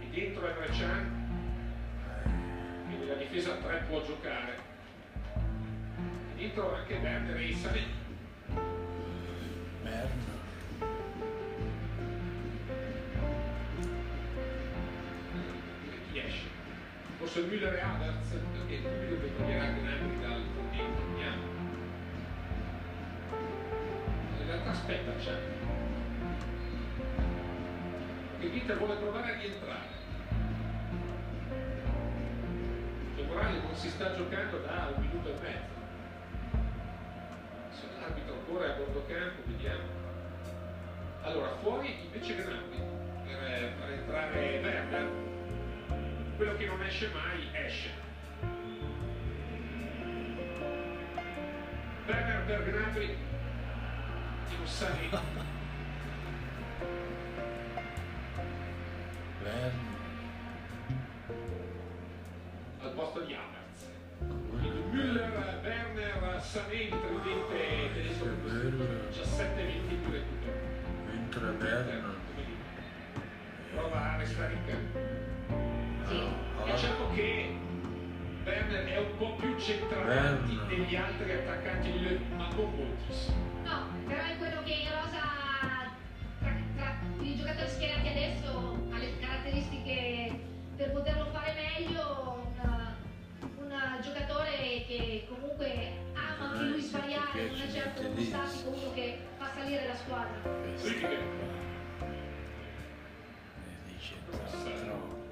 e 0.00 0.06
dentro 0.08 0.48
Emre 0.48 0.68
Can, 0.68 1.15
quindi 2.96 3.06
la 3.08 3.14
difesa 3.14 3.52
a 3.52 3.56
tre 3.56 3.84
può 3.88 4.02
giocare. 4.02 4.64
E 6.34 6.38
dentro 6.38 6.74
anche 6.74 6.94
Werner 6.94 7.36
e 7.36 7.54
Sané. 7.54 7.82
Merda. 9.82 10.34
chi 16.10 16.18
esce. 16.18 16.48
Forse 17.18 17.40
Müller 17.42 17.74
e 17.74 17.80
Havertz, 17.80 18.28
perché 18.52 18.80
subito 18.82 19.20
che 19.20 19.36
toglierà 19.36 19.66
Gnabry 19.66 20.20
dal 20.20 20.42
vediamo. 20.70 21.42
In 24.38 24.46
realtà 24.46 24.70
aspetta 24.70 25.12
c'è. 25.16 25.38
Che 28.38 28.46
l'Inter 28.46 28.78
vuole 28.78 28.94
provare 28.96 29.32
a 29.32 29.36
rientrare. 29.36 29.95
Morale 33.36 33.60
non 33.60 33.74
si 33.74 33.90
sta 33.90 34.14
giocando 34.14 34.60
da 34.60 34.90
un 34.96 35.02
minuto 35.02 35.28
e 35.28 35.34
mezzo. 35.42 35.74
Se 37.68 37.84
l'arbitro 38.00 38.32
ancora 38.32 38.64
è 38.64 38.70
a 38.70 38.72
bordo 38.76 39.04
campo, 39.06 39.42
vediamo. 39.44 39.82
Allora, 41.20 41.54
fuori 41.56 41.94
invece 42.02 42.34
Gnabry 42.34 42.80
per 43.26 43.72
far 43.78 43.90
entrare 43.90 44.60
Werner 44.62 45.10
quello 46.36 46.56
che 46.56 46.64
non 46.64 46.82
esce 46.82 47.10
mai 47.12 47.46
esce. 47.66 47.90
Werner 52.06 52.44
per 52.46 52.62
Gnabry 52.62 53.18
e 54.48 54.54
un 54.58 54.66
Sané. 54.66 55.54
posto 62.96 63.20
di 63.20 63.34
Havertz. 63.34 63.92
Quindi 64.50 64.80
Müller, 64.90 65.60
Werner, 65.62 66.40
Sané, 66.40 66.88
tridente 66.88 67.92
tedesco 67.92 68.24
Che 68.24 68.30
per 68.30 68.40
questo 68.40 68.68
bello. 68.70 69.08
17 69.08 69.64
20 69.64 69.94
più 69.94 70.10
recupero. 70.10 70.52
Mentre 71.04 71.40
Werner, 71.40 71.60
Werner. 71.60 72.16
come 72.24 72.44
dire, 72.46 72.64
Prova 73.70 74.12
a 74.12 74.16
restare 74.16 74.52
in 74.54 74.64
campo. 74.64 74.98
Sì. 76.08 76.24
Diciamo 76.64 77.14
che 77.14 77.54
Werner 78.44 78.84
è 78.86 78.98
un 78.98 79.16
po' 79.18 79.34
più 79.34 79.58
centrale 79.58 80.38
degli 80.68 80.96
altri 80.96 81.32
attaccanti 81.32 81.92
di 81.92 82.20
ma 82.34 82.48
non 82.48 82.74
moltissimo. 82.74 83.36
No, 83.64 83.88
però 84.06 84.22
è 84.22 84.36
quello 84.38 84.62
che 84.62 84.72
in 84.72 84.88
rosa 84.88 85.92
tra, 86.40 86.54
tra 86.76 86.96
i 87.20 87.36
giocatori 87.36 87.68
schierati 87.68 88.08
adesso 88.08 88.88
ha 88.90 88.98
le 88.98 89.18
caratteristiche 89.18 90.38
per 90.76 90.92
poterlo 90.92 91.26
fare 91.32 91.52
meglio, 91.54 92.45
un, 93.96 94.02
giocatore 94.02 94.84
che 94.86 95.26
comunque 95.28 95.92
ama 96.12 96.50
anche 96.50 96.64
lui 96.64 96.80
sbagliare, 96.80 97.48
non 97.48 97.60
è 97.60 97.72
certo 97.72 98.00
uno 98.02 98.20
statico, 98.20 98.68
uno 98.68 98.92
che 98.92 99.18
fa 99.38 99.50
salire 99.54 99.86
la 99.86 99.94
squadra. 99.94 100.64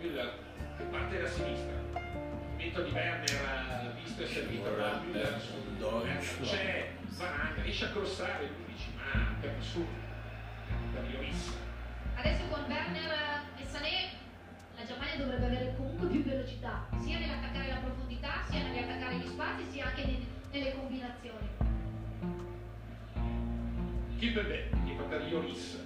Müller 0.00 0.33
che 0.77 0.85
parte 0.85 1.20
da 1.20 1.29
sinistra. 1.29 1.72
Il 1.72 2.50
movimento 2.50 2.83
di 2.83 2.90
Werner 2.90 3.94
visto 4.03 4.22
e 4.22 4.27
servito 4.27 4.70
da 4.74 5.00
Müller 5.00 5.33
un 5.35 5.40
su 5.40 5.77
Deutschland. 5.79 6.42
C'è 6.42 6.90
Varane, 7.09 7.62
riesce 7.62 7.85
a 7.87 7.88
crossare, 7.88 8.46
lui 8.46 8.72
dici 8.72 8.92
ma 8.96 9.35
per 9.40 9.55
su, 9.61 9.87
per 10.92 11.03
Lloris. 11.11 11.57
Adesso 12.16 12.44
con 12.48 12.64
Werner 12.68 13.42
e 13.57 13.64
Sané 13.64 14.23
la 14.76 14.84
Germania 14.84 15.16
dovrebbe 15.16 15.46
avere 15.46 15.74
comunque 15.76 16.08
più 16.08 16.22
velocità, 16.22 16.87
sia 17.00 17.18
nell'attaccare 17.18 17.68
la 17.68 17.76
profondità, 17.76 18.44
sia 18.48 18.62
nell'attaccare 18.62 19.16
gli 19.16 19.26
spazi, 19.26 19.64
sia 19.70 19.87
anche 19.87 20.04
nel- 20.04 20.26
nelle 20.50 20.74
combinazioni. 20.74 21.48
Kimpembe, 24.18 24.70
il 24.87 25.04
per 25.08 25.28
Ioris. 25.28 25.78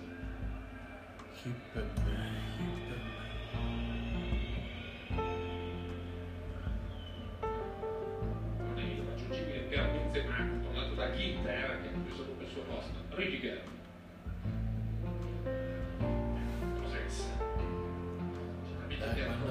Non 8.59 8.77
è 8.77 8.81
irraggiungibile 8.83 9.59
per 9.69 9.91
Benzema, 9.91 10.37
tornato 10.63 10.95
da 10.95 11.15
Ginter, 11.15 11.81
che 11.83 11.89
ha 11.89 11.99
preso 12.05 12.25
come 12.25 12.47
suo 12.49 12.63
posto. 12.63 12.95
Rüdiger. 13.11 13.78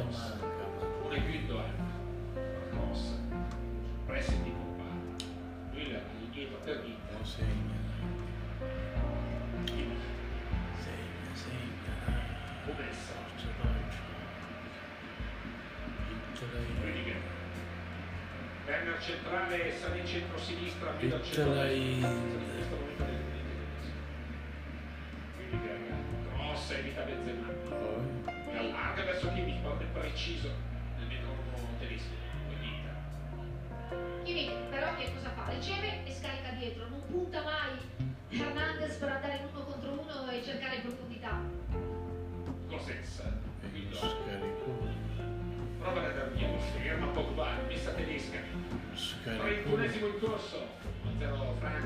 Per 0.09 0.37
manca, 0.39 0.65
ma- 0.79 1.05
Una 1.07 1.17
Gündogan. 1.17 1.75
Cross. 2.71 3.01
Pressing 4.05 4.43
di 4.43 4.49
Pogba. 4.51 4.83
Müller, 5.73 6.03
indietro 6.23 6.57
per 6.63 6.81
Ginter. 6.83 7.15
Non 7.15 7.25
segna, 7.25 7.75
segna, 10.77 11.33
segna, 11.33 11.93
Roger. 12.65 14.05
Picciola 16.31 16.59
in- 16.59 16.81
Rüdiger. 16.83 17.21
Werner 18.65 18.99
centrale, 19.01 19.71
Sané 19.79 20.03
centro-sinistra, 20.05 20.91
Müller 20.99 21.19
Picciola 21.19 21.65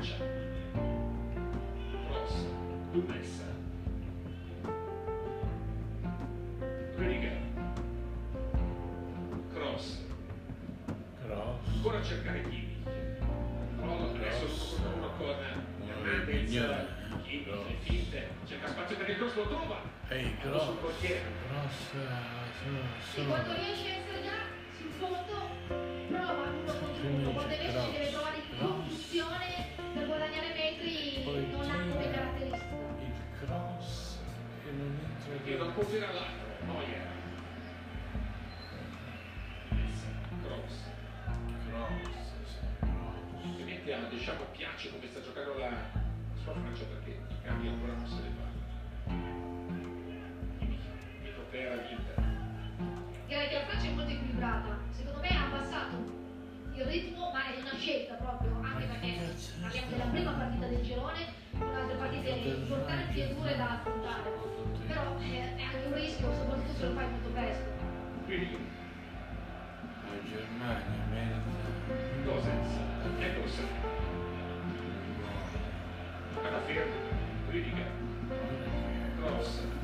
Francia. 0.02 0.16
Cross, 2.08 2.34
Hummels. 2.92 3.42
Rüdiger. 6.98 7.36
Cross. 9.54 9.98
Cross. 11.24 11.74
Ancora 11.74 11.98
a 11.98 12.02
cercare 12.02 12.42
Kimmich. 12.42 12.82
Controllo, 13.78 14.10
adesso 14.16 14.44
Cross. 14.46 14.78
uno 14.92 15.10
con 15.16 15.28
Hernandez. 15.28 16.50
Cross. 17.44 17.66
le 17.68 17.76
finte, 17.82 18.28
cerca 18.46 18.66
spazio 18.68 18.96
per 18.96 19.08
il 19.08 19.16
cross, 19.16 19.34
lo 19.36 19.46
trova. 19.46 19.80
Ehi, 20.08 20.34
Quello 20.40 20.56
cross. 20.56 20.66
sul 20.66 20.76
portiere. 20.78 21.20
Cross, 21.48 21.92
E 21.94 23.14
sono, 23.14 23.28
quando 23.28 23.50
sono. 23.52 23.58
riesce 23.64 23.86
a 23.88 23.94
essere 23.98 24.22
già 24.22 24.30
sul 24.82 24.90
fondo, 24.98 25.36
prova 26.08 26.32
uno 26.32 26.72
contro 26.72 27.06
dice 27.06 27.32
Quando 27.32 27.54
invece 27.54 27.92
deve 27.92 28.10
trovare 28.10 28.36
in 28.36 28.58
confusione 28.58 29.48
per 29.94 30.06
guadagnare 30.06 30.48
metri, 30.54 31.22
Poi 31.22 31.50
non 31.50 31.70
ha 31.70 31.76
come 31.86 32.10
caratteristica. 32.10 32.74
Il 32.98 33.12
cross 33.38 34.18
che 34.64 34.70
non 34.72 34.98
entra 34.98 35.44
Che 35.44 35.56
non 35.56 35.74
può 35.74 35.84
tirare 35.84 36.14
l'altro. 36.14 36.50
Neuer. 36.66 37.10
Cross. 40.42 40.74
Cross, 41.68 42.32
cross. 42.80 43.22
Ovviamente 43.44 43.94
a 43.94 43.98
Deschamps 44.10 44.44
piace 44.56 44.90
come 44.90 45.06
sta 45.08 45.20
giocando 45.22 45.58
la 45.58 45.70
sua 46.42 46.52
Francia 46.54 46.84
perché 46.84 47.10
i 47.28 47.42
cambi 47.44 47.68
ancora 47.68 47.92
non 47.92 48.06
se 48.06 48.14
ne 48.14 48.30
per 51.50 51.86
l'Inter. 51.86 52.11
Direi 52.11 52.11
che 53.32 53.54
la 53.54 53.64
Francia 53.64 53.86
è 53.86 53.92
molto 53.92 54.12
equilibrata. 54.12 54.78
Secondo 54.90 55.20
me 55.20 55.28
ha 55.28 55.46
abbassato 55.46 55.96
il 56.74 56.84
ritmo, 56.84 57.30
ma 57.32 57.46
è 57.46 57.60
una 57.60 57.76
scelta 57.76 58.14
proprio, 58.14 58.60
anche 58.62 58.84
perché 58.84 59.34
parliamo 59.60 59.90
della 59.90 60.04
prima 60.04 60.32
partita 60.32 60.66
del 60.66 60.82
girone, 60.82 61.20
con 61.58 61.74
altre 61.74 61.96
partite 61.96 62.28
importanti 62.28 63.20
e 63.20 63.34
dure 63.34 63.56
da 63.56 63.70
affrontare. 63.70 64.32
Però 64.86 65.16
eh, 65.20 65.56
è 65.56 65.62
anche 65.62 65.86
un 65.86 65.94
rischio, 65.94 66.32
soprattutto 66.32 66.72
se 66.74 66.86
lo 66.86 66.92
fai 66.94 67.08
molto 67.08 67.28
presto. 67.30 67.70
Quindi 68.24 68.58
La 70.08 70.28
Germania 70.28 71.04
merita 71.10 71.40
Gosens, 72.24 72.68
Nicholson, 73.18 73.68
alla 76.42 76.60
ferma, 76.60 76.94
Rüdiger, 77.48 77.90
Cross, 79.16 79.60
Hai 79.60 79.68
visto? 79.68 79.81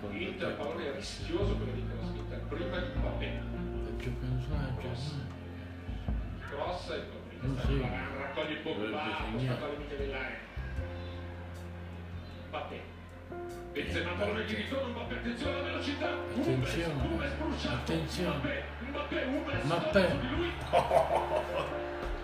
Secondo 0.00 0.22
Inter, 0.22 0.50
te 0.50 0.54
pallone 0.54 0.92
rischioso 0.92 1.56
quello 1.56 1.72
di 1.72 1.84
Cross, 1.90 2.10
Inter 2.14 2.38
prima 2.46 2.78
di 2.78 2.86
Mbappé. 2.98 3.40
sta 3.82 3.96
giocando 3.96 4.40
sulla 4.42 4.70
Germania. 4.78 5.26
Cross, 6.48 6.88
e 6.90 7.00
poi 7.00 7.18
Non 7.40 7.56
raccoglie 8.16 8.52
il 8.52 8.58
Pogba, 8.58 8.86
spostato 8.86 9.64
al 9.64 9.70
limite 9.72 9.96
dell'area. 9.96 10.36
Mbappé. 12.46 12.80
Benzema, 13.72 14.12
pallone 14.12 14.44
di 14.44 14.54
ritorno, 14.54 14.88
Mbappé, 14.88 15.14
attenzione 15.16 15.52
alla 15.52 15.62
velocità. 15.64 16.10
Attenzione. 16.12 16.94
Hummels, 17.02 17.32
bruciato. 17.32 17.74
Attenzione. 17.74 18.36
Mbappé, 18.36 18.62
Mbappé, 18.86 19.24
Hummels, 19.24 19.64
Mbappé. 19.64 20.06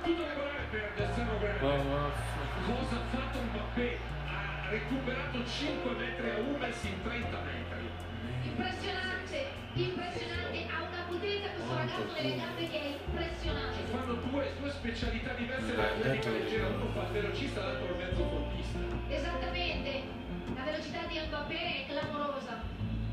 Tutto 0.05 0.23
regolare 0.23 0.63
per 0.71 0.93
Del 0.95 1.09
Serro 1.13 1.39
Grande. 1.39 1.59
Cosa 2.67 2.95
ha 2.95 3.01
fatto 3.11 3.39
Mbappé? 3.51 3.99
Recuperato 4.75 5.39
5 5.47 5.93
metri 5.95 6.31
a 6.31 6.35
Hummels 6.35 6.83
in 6.83 7.01
30 7.01 7.39
metri. 7.47 7.87
Impressionante, 8.43 9.47
impressionante, 9.75 10.67
ha 10.67 10.83
una 10.83 11.03
potenza 11.07 11.49
questo 11.55 11.75
ragazzo 11.77 12.13
nelle 12.13 12.35
gambe 12.35 12.69
che 12.69 12.81
è 12.83 12.91
Ci 12.91 12.99
impressionante. 13.07 13.83
fanno 13.95 14.15
due, 14.15 14.51
due 14.59 14.71
specialità 14.71 15.33
diverse 15.35 15.73
Ma 15.77 15.87
detto- 16.03 16.29
leggera, 16.31 16.67
uno 16.67 16.87
fa 16.91 17.03
il 17.07 17.13
velocista, 17.13 17.63
l'altro 17.63 17.87
il 17.87 18.03
mezzofontista. 18.03 18.79
Esattamente, 19.11 20.03
la 20.57 20.63
velocità 20.65 21.07
di 21.07 21.21
Mbappé 21.25 21.55
è 21.55 21.87
clamorosa. 21.87 22.63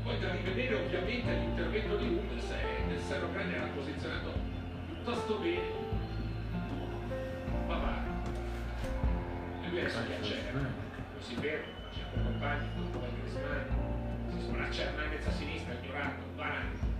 Poi 0.02 0.18
da 0.18 0.32
rivedere 0.32 0.74
ovviamente 0.74 1.30
l'intervento 1.30 1.96
di 1.96 2.06
Hummels 2.08 2.50
e 2.50 2.88
del 2.88 2.98
Serro 2.98 3.30
Grande 3.30 3.54
era 3.54 3.66
posizionato 3.66 4.32
piuttosto 4.90 5.38
bene. 5.38 5.62
Pavard. 7.68 8.06
E 9.62 9.68
lui 9.68 9.78
adesso 9.78 10.00
piacere. 10.02 10.81
Si 11.22 11.36
un 11.36 12.24
compagno, 12.24 12.90
trova 12.90 13.06
il 13.06 13.12
Griezmann, 13.20 13.68
si 14.32 14.40
sbraccia 14.40 14.82
Hernandez 14.82 15.26
a 15.26 15.30
sinistra, 15.30 15.74
ignorato, 15.74 16.22
Varane. 16.34 16.90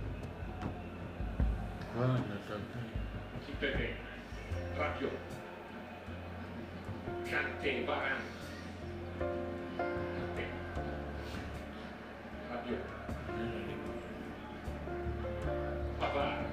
Kimpembe, 3.45 3.95
Rabiot, 4.77 5.17
Kanté, 7.25 7.83
Varane, 7.85 8.23
Kanté, 9.77 10.45
Rabiot, 12.49 12.83
Pavard, 15.99 16.45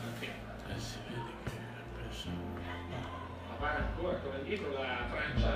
Kanté, 0.00 0.28
si 0.78 0.98
vede 1.08 1.32
che 1.44 1.56
ha 1.56 1.98
preso 1.98 2.30
Pavard 3.48 3.80
ancora, 3.80 4.16
torna 4.18 4.38
indietro, 4.38 4.72
la 4.72 5.06
Francia 5.10 5.47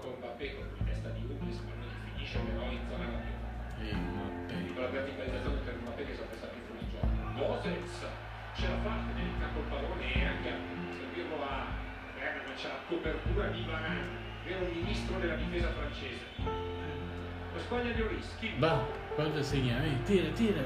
gioco 0.00 0.16
Mbappé 0.18 0.54
con 0.54 0.66
in 0.78 0.84
testa 0.86 1.08
di 1.10 1.22
Hummels, 1.26 1.58
ma 1.66 1.74
non 1.74 1.90
finisce 2.14 2.38
però 2.38 2.70
in 2.70 2.80
zona 2.88 3.04
Rabiot. 3.04 3.42
e 3.82 3.94
Mbappé 3.94 4.72
con 4.72 4.82
la 4.82 4.88
verticalizzazione 4.88 5.58
per 5.66 5.74
Mbappé 5.74 6.04
che 6.06 6.14
sono 6.14 6.28
stati 6.32 6.58
fuori 6.66 6.86
gioco. 6.90 7.06
Gosens 7.34 8.06
ce 8.54 8.68
la 8.68 8.78
fa 8.82 8.94
tenere 9.06 9.26
in 9.26 9.38
campo 9.38 9.58
il 9.58 9.66
pallone 9.66 10.14
e 10.14 10.24
anche 10.24 10.50
servirlo 10.94 11.42
a 11.42 11.66
Werner, 12.14 12.46
ma 12.46 12.54
c'è 12.54 12.68
la 12.68 12.80
copertura 12.86 13.46
di 13.48 13.64
Varane, 13.66 14.06
vero 14.44 14.66
ministro 14.66 15.18
della 15.18 15.34
difesa 15.34 15.70
francese. 15.72 16.24
Lo 16.38 17.58
Spagna 17.58 17.90
di 17.90 18.02
Orischi, 18.02 18.54
va 18.58 18.86
quando 19.14 19.42
segna 19.42 19.82
eh, 19.82 20.02
tira 20.04 20.30
tira 20.30 20.62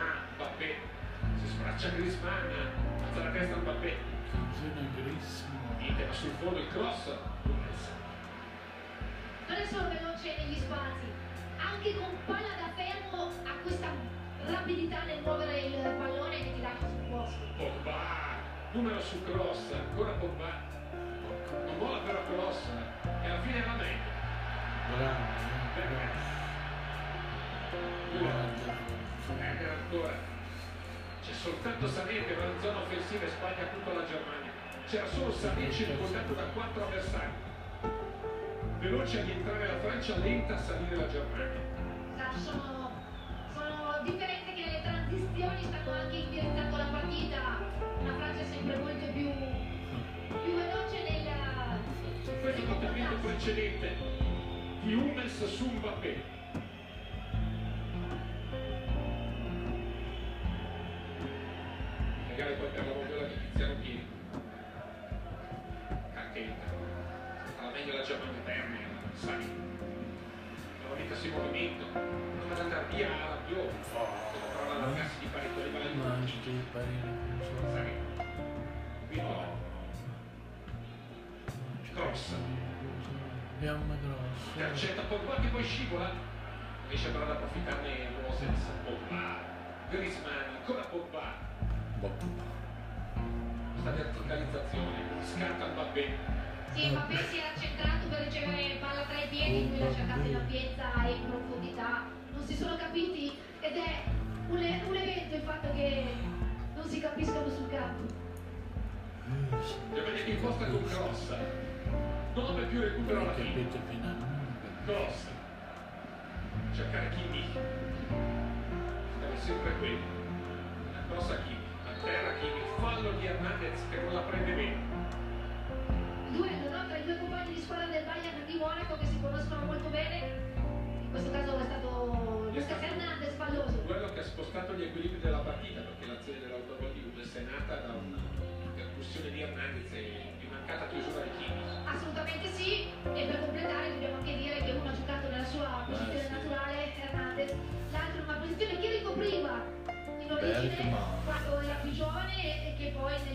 Benzema, 0.00 0.16
Mbappé, 0.36 0.76
si 1.40 1.46
sbraccia 1.46 1.88
Griezmann, 1.90 2.50
alza 3.04 3.24
la 3.24 3.30
testa 3.30 3.56
Mbappé, 3.56 3.96
funziona 4.30 4.88
grissimo 4.96 5.58
Inter 5.78 6.14
sul 6.14 6.32
fondo 6.40 6.58
il 6.58 6.68
cross, 6.68 7.06
Hummels. 7.44 7.90
Non 9.46 9.56
è 9.56 9.66
solo 9.66 9.88
veloce 9.88 10.36
negli 10.38 10.58
spazi, 10.58 11.12
anche 11.58 11.96
con 11.96 12.16
palla 12.24 12.54
da 12.56 12.72
fermo 12.74 13.30
ha 13.44 13.52
questa 13.62 13.88
rapidità 14.46 15.04
nel 15.04 15.20
muovere 15.20 15.60
il 15.60 15.94
pallone 15.98 16.44
che 16.44 16.54
ti 16.54 16.62
lascia 16.62 16.88
sul 16.88 17.10
posto. 17.10 17.44
Pogba, 17.56 17.98
numero 18.72 19.00
su 19.02 19.22
cross, 19.24 19.72
ancora 19.72 20.12
Pogba. 20.12 20.68
Non 21.66 21.78
vola 21.78 21.98
però 21.98 22.24
cross 22.26 22.68
e 23.22 23.26
alla 23.26 23.40
fine 23.42 23.62
va 23.62 23.74
meglio. 23.74 24.08
Grande, 24.96 25.24
grande. 25.74 26.20
Eh, 29.38 29.68
ancora. 29.68 30.14
C'è 31.22 31.32
soltanto 31.32 31.86
Sané 31.86 32.24
che 32.24 32.34
va 32.34 32.44
in 32.44 32.60
zona 32.60 32.80
offensiva 32.80 33.24
e 33.24 33.28
spagna 33.28 33.64
tutta 33.72 33.92
la 33.92 34.06
Germania. 34.06 34.50
C'era 34.86 35.06
solo 35.06 35.32
Sané 35.32 35.70
circondato 35.70 36.32
da 36.32 36.42
quattro 36.54 36.84
avversari. 36.84 37.48
Veloce 38.80 39.20
a 39.20 39.24
rientrare 39.24 39.66
la 39.66 39.78
Francia, 39.78 40.16
lenta 40.16 40.54
a 40.54 40.58
salire 40.58 40.96
la 40.96 41.08
Germania. 41.08 41.60
Sono, 42.42 42.90
sono 43.52 44.00
differenze 44.04 44.54
che 44.54 44.64
nelle 44.64 44.82
transizioni 44.82 45.62
stanno 45.62 45.90
anche 45.92 46.16
indirizzando 46.16 46.76
la 46.76 46.84
partita. 46.84 47.38
La 48.04 48.14
Francia 48.14 48.40
è 48.40 48.46
sempre 48.46 48.76
molto 48.76 49.06
più, 49.12 49.30
più 50.42 50.54
veloce 50.54 51.02
nella... 51.08 51.78
Questo 52.40 52.60
intervento 52.60 53.16
precedente 53.16 53.96
di 54.82 54.94
Hummels 54.94 55.44
su 55.44 55.66
Mbappé. 55.66 56.39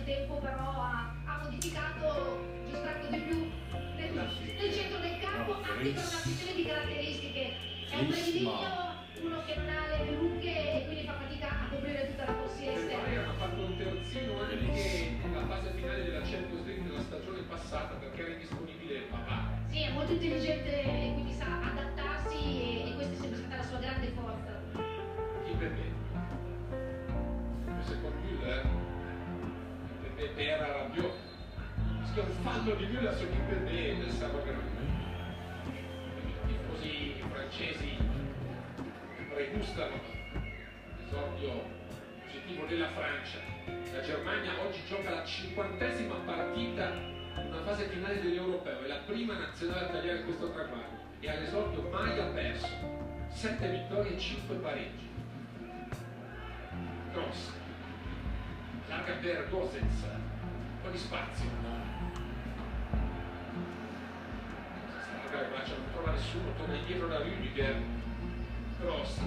Tempo 0.06 0.36
però 0.38 0.70
ha, 0.70 1.14
ha 1.26 1.41
modificato 1.43 2.45
giocando 2.70 3.08
di 3.10 3.18
più 3.18 3.51
nel, 3.97 4.14
nel 4.14 4.72
centro 4.72 4.99
del 4.99 5.20
campo 5.20 5.53
anche 5.62 5.89
per 5.89 6.06
una 6.06 6.22
questione 6.22 6.53
di 6.53 6.66
caratteristiche. 6.66 7.74
È 7.89 7.97
un 7.97 8.08
breviligno, 8.08 8.93
uno 9.22 9.43
che 9.45 9.56
non 9.56 9.70
ha 9.70 9.97
le 9.97 10.12
lunghe 10.12 10.53
e 10.53 10.86
quindi 10.86 11.06
fa 11.06 11.14
fatica 11.14 11.49
a 11.49 11.70
coprire 11.70 12.08
tutta 12.12 12.26
la 12.26 12.34
corsia 12.34 12.72
esterna. 12.72 13.30
Ha 13.30 13.34
fatto 13.34 13.62
un 13.66 13.78
terzino 13.78 14.41
anche 14.41 15.18
nella 15.26 15.45
fase 15.47 15.72
finale 15.74 16.03
della 16.03 16.22
Champions 16.22 16.66
League 16.66 16.84
della 16.84 17.01
stagione 17.01 17.41
passata 17.41 17.95
perché 17.95 18.22
era 18.22 18.32
indisponibile 18.34 18.99
Papà. 19.10 19.58
Sì, 19.70 19.82
è 19.82 19.91
molto 19.91 20.12
intelligente 20.14 20.84
e 20.84 21.12
quindi 21.14 21.34
sa 21.34 21.45
adattarsi 21.62 22.38
e, 22.38 22.89
e 22.89 22.93
questa 22.95 23.14
è 23.14 23.18
sempre 23.18 23.38
stata 23.39 23.56
la 23.58 23.64
sua 23.64 23.80
grande 23.80 24.08
forza. 24.10 24.62
Kimpembe. 25.45 25.93
Secondo 27.82 28.18
Müller, 28.26 28.85
Era 30.18 30.72
rabbioso. 30.72 31.34
Fallo 32.41 32.76
di 32.76 32.86
Müller 32.86 33.13
su 33.18 33.30
Kimpembe 33.30 33.97
del 33.97 34.09
Savo 34.11 34.39
I 34.39 34.53
tifosi 36.47 37.22
francesi 37.30 37.97
pregustano 39.34 39.99
l'esordio 40.97 41.63
positivo 42.24 42.66
della 42.66 42.88
Francia. 42.91 43.39
La 43.91 44.01
Germania 44.01 44.51
oggi 44.66 44.80
gioca 44.88 45.09
la 45.09 45.26
cinquantesima 45.26 46.16
partita 46.26 46.93
in 46.93 47.47
una 47.47 47.63
fase 47.63 47.89
finale 47.89 48.22
dell'Europeo, 48.22 48.84
è 48.86 48.88
la 48.88 49.01
prima 49.05 49.38
nazionale 49.38 49.88
a 49.88 49.89
tagliare 49.89 50.24
questo 50.24 50.49
traguardo 50.51 50.97
e 51.20 51.30
all'esordio 51.30 51.89
mai 51.89 52.18
ha 52.18 52.28
perso. 52.28 52.70
Sette 53.28 53.70
vittorie 53.70 54.16
e 54.16 54.20
cinque 54.20 54.55
pareggi. 54.55 55.09
Cross. 57.11 57.63
Larga 58.88 59.14
per 59.22 59.50
Gosens. 59.50 60.04
Un 60.04 60.82
po' 60.84 60.90
di 60.90 60.98
spazio. 60.98 61.50
Larga 65.14 65.42
le 65.42 65.48
braccia, 65.48 65.76
non 65.76 65.92
trova 65.92 66.12
nessuno, 66.12 66.54
torna 66.58 66.76
indietro 66.76 67.08
da 67.08 67.20
Rüdiger. 67.20 67.82
Cross. 68.80 69.20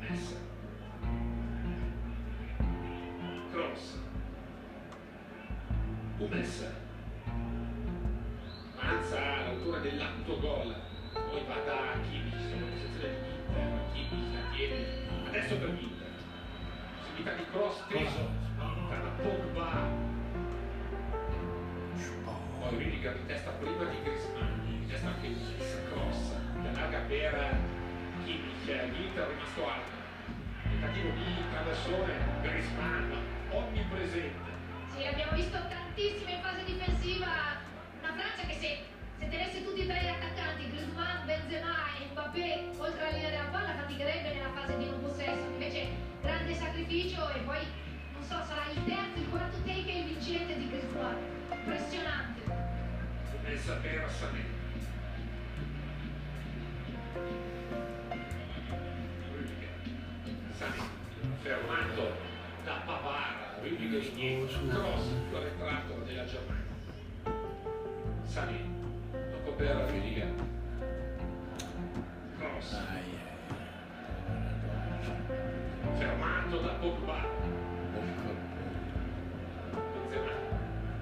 Messa. 0.00 0.36
Cross. 3.52 3.98
Hummels. 6.18 6.66
Manza 8.76 9.36
all'altura 9.36 9.78
dell'autogol. 9.78 10.74
Poi 11.12 11.44
va 11.46 11.54
da 11.64 12.00
Kimmich, 12.02 12.40
sono 12.50 12.66
posizione 12.66 13.14
di 13.22 13.28
Inter. 13.38 13.92
Kimmich 13.92 14.34
la 14.34 14.40
tiene. 14.54 15.28
Adesso 15.28 15.56
per 15.56 15.68
l'Inter. 15.70 15.93
Di 17.16 17.46
cross 17.50 17.86
teso. 17.88 18.28
Per 18.88 19.02
la 19.02 19.10
Pogba. 19.22 19.88
Poi 22.60 22.76
Rüdiger 22.76 23.14
di 23.14 23.26
testa 23.26 23.50
prima 23.52 23.84
di 23.84 23.96
Griezmann. 24.02 24.80
Di 24.80 24.86
testa 24.88 25.08
anche 25.08 25.26
Hummels. 25.28 25.78
Cross. 25.90 26.34
Che 26.60 26.68
allarga 26.68 26.98
per 27.06 27.56
Kimmich. 28.24 28.66
L'Inter 28.66 29.24
è 29.24 29.28
rimasto 29.28 29.68
alto. 29.68 29.92
Tentativo 30.62 31.10
di 31.10 31.24
traversone. 31.50 32.12
Griezmann. 32.42 33.12
Onnipresente. 33.50 34.50
Sì, 34.94 35.06
abbiamo 35.06 35.32
visto 35.32 35.58
tantissime 35.68 36.32
in 36.32 36.40
fase 36.42 36.64
difensiva. 36.64 37.26
Una 38.02 38.12
Francia 38.12 38.46
che 38.46 38.54
se, 38.54 38.78
se 39.24 39.30
tenesse 39.30 39.64
tutti 39.64 39.80
e 39.80 39.86
tre 39.86 40.02
gli 40.02 40.08
attaccanti, 40.08 40.68
Griezmann, 40.68 41.24
Benzema 41.24 41.96
e 41.98 42.10
Mbappé, 42.10 42.70
oltre 42.76 43.00
alla 43.00 43.16
linea 43.16 43.30
della 43.30 43.48
palla, 43.50 43.74
faticherebbe 43.74 44.34
nella 44.34 44.52
fase 44.52 44.76
di 44.76 44.84
non 44.84 45.00
possesso. 45.00 45.44
Invece 45.52 45.86
grande 46.20 46.54
sacrificio 46.54 47.30
e 47.30 47.38
poi, 47.40 47.60
non 48.12 48.22
so, 48.22 48.42
sarà 48.44 48.68
il 48.70 48.84
terzo, 48.84 49.18
il 49.18 49.28
quarto 49.30 49.56
take 49.64 49.90
e 49.90 49.98
il 50.00 50.04
vincente 50.04 50.58
di 50.58 50.68
Griezmann. 50.68 51.16
Impressionante. 51.50 52.42
Messa 53.42 53.74
per 53.76 54.10
Sané. 54.10 54.44
Rüdiger. 59.32 59.72
Sané. 60.52 60.82
Fermato 61.40 62.16
da 62.64 62.82
Pavara. 62.84 63.58
Rüdiger 63.62 64.02
indietro. 64.02 64.66
Cross 64.68 65.04
più 65.28 65.36
arretrato 65.36 65.94
della 66.04 66.24
Germania. 66.24 66.72
Sané. 68.24 68.83
Per 69.56 69.86
Rüdiger. 69.88 70.26
Cross. 72.38 72.72
Ai, 72.74 73.04
Fermato 75.98 76.58
da 76.58 76.72
Pogba. 76.80 77.18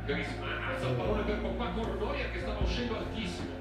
Griezmann 0.04 0.62
alza 0.68 0.88
il 0.88 0.94
pallone 0.96 1.22
per 1.22 1.38
Pogba 1.40 1.66
con 1.70 1.96
Neuer 1.98 2.30
che 2.32 2.40
stava 2.40 2.58
uscendo 2.58 2.96
altissimo. 2.98 3.54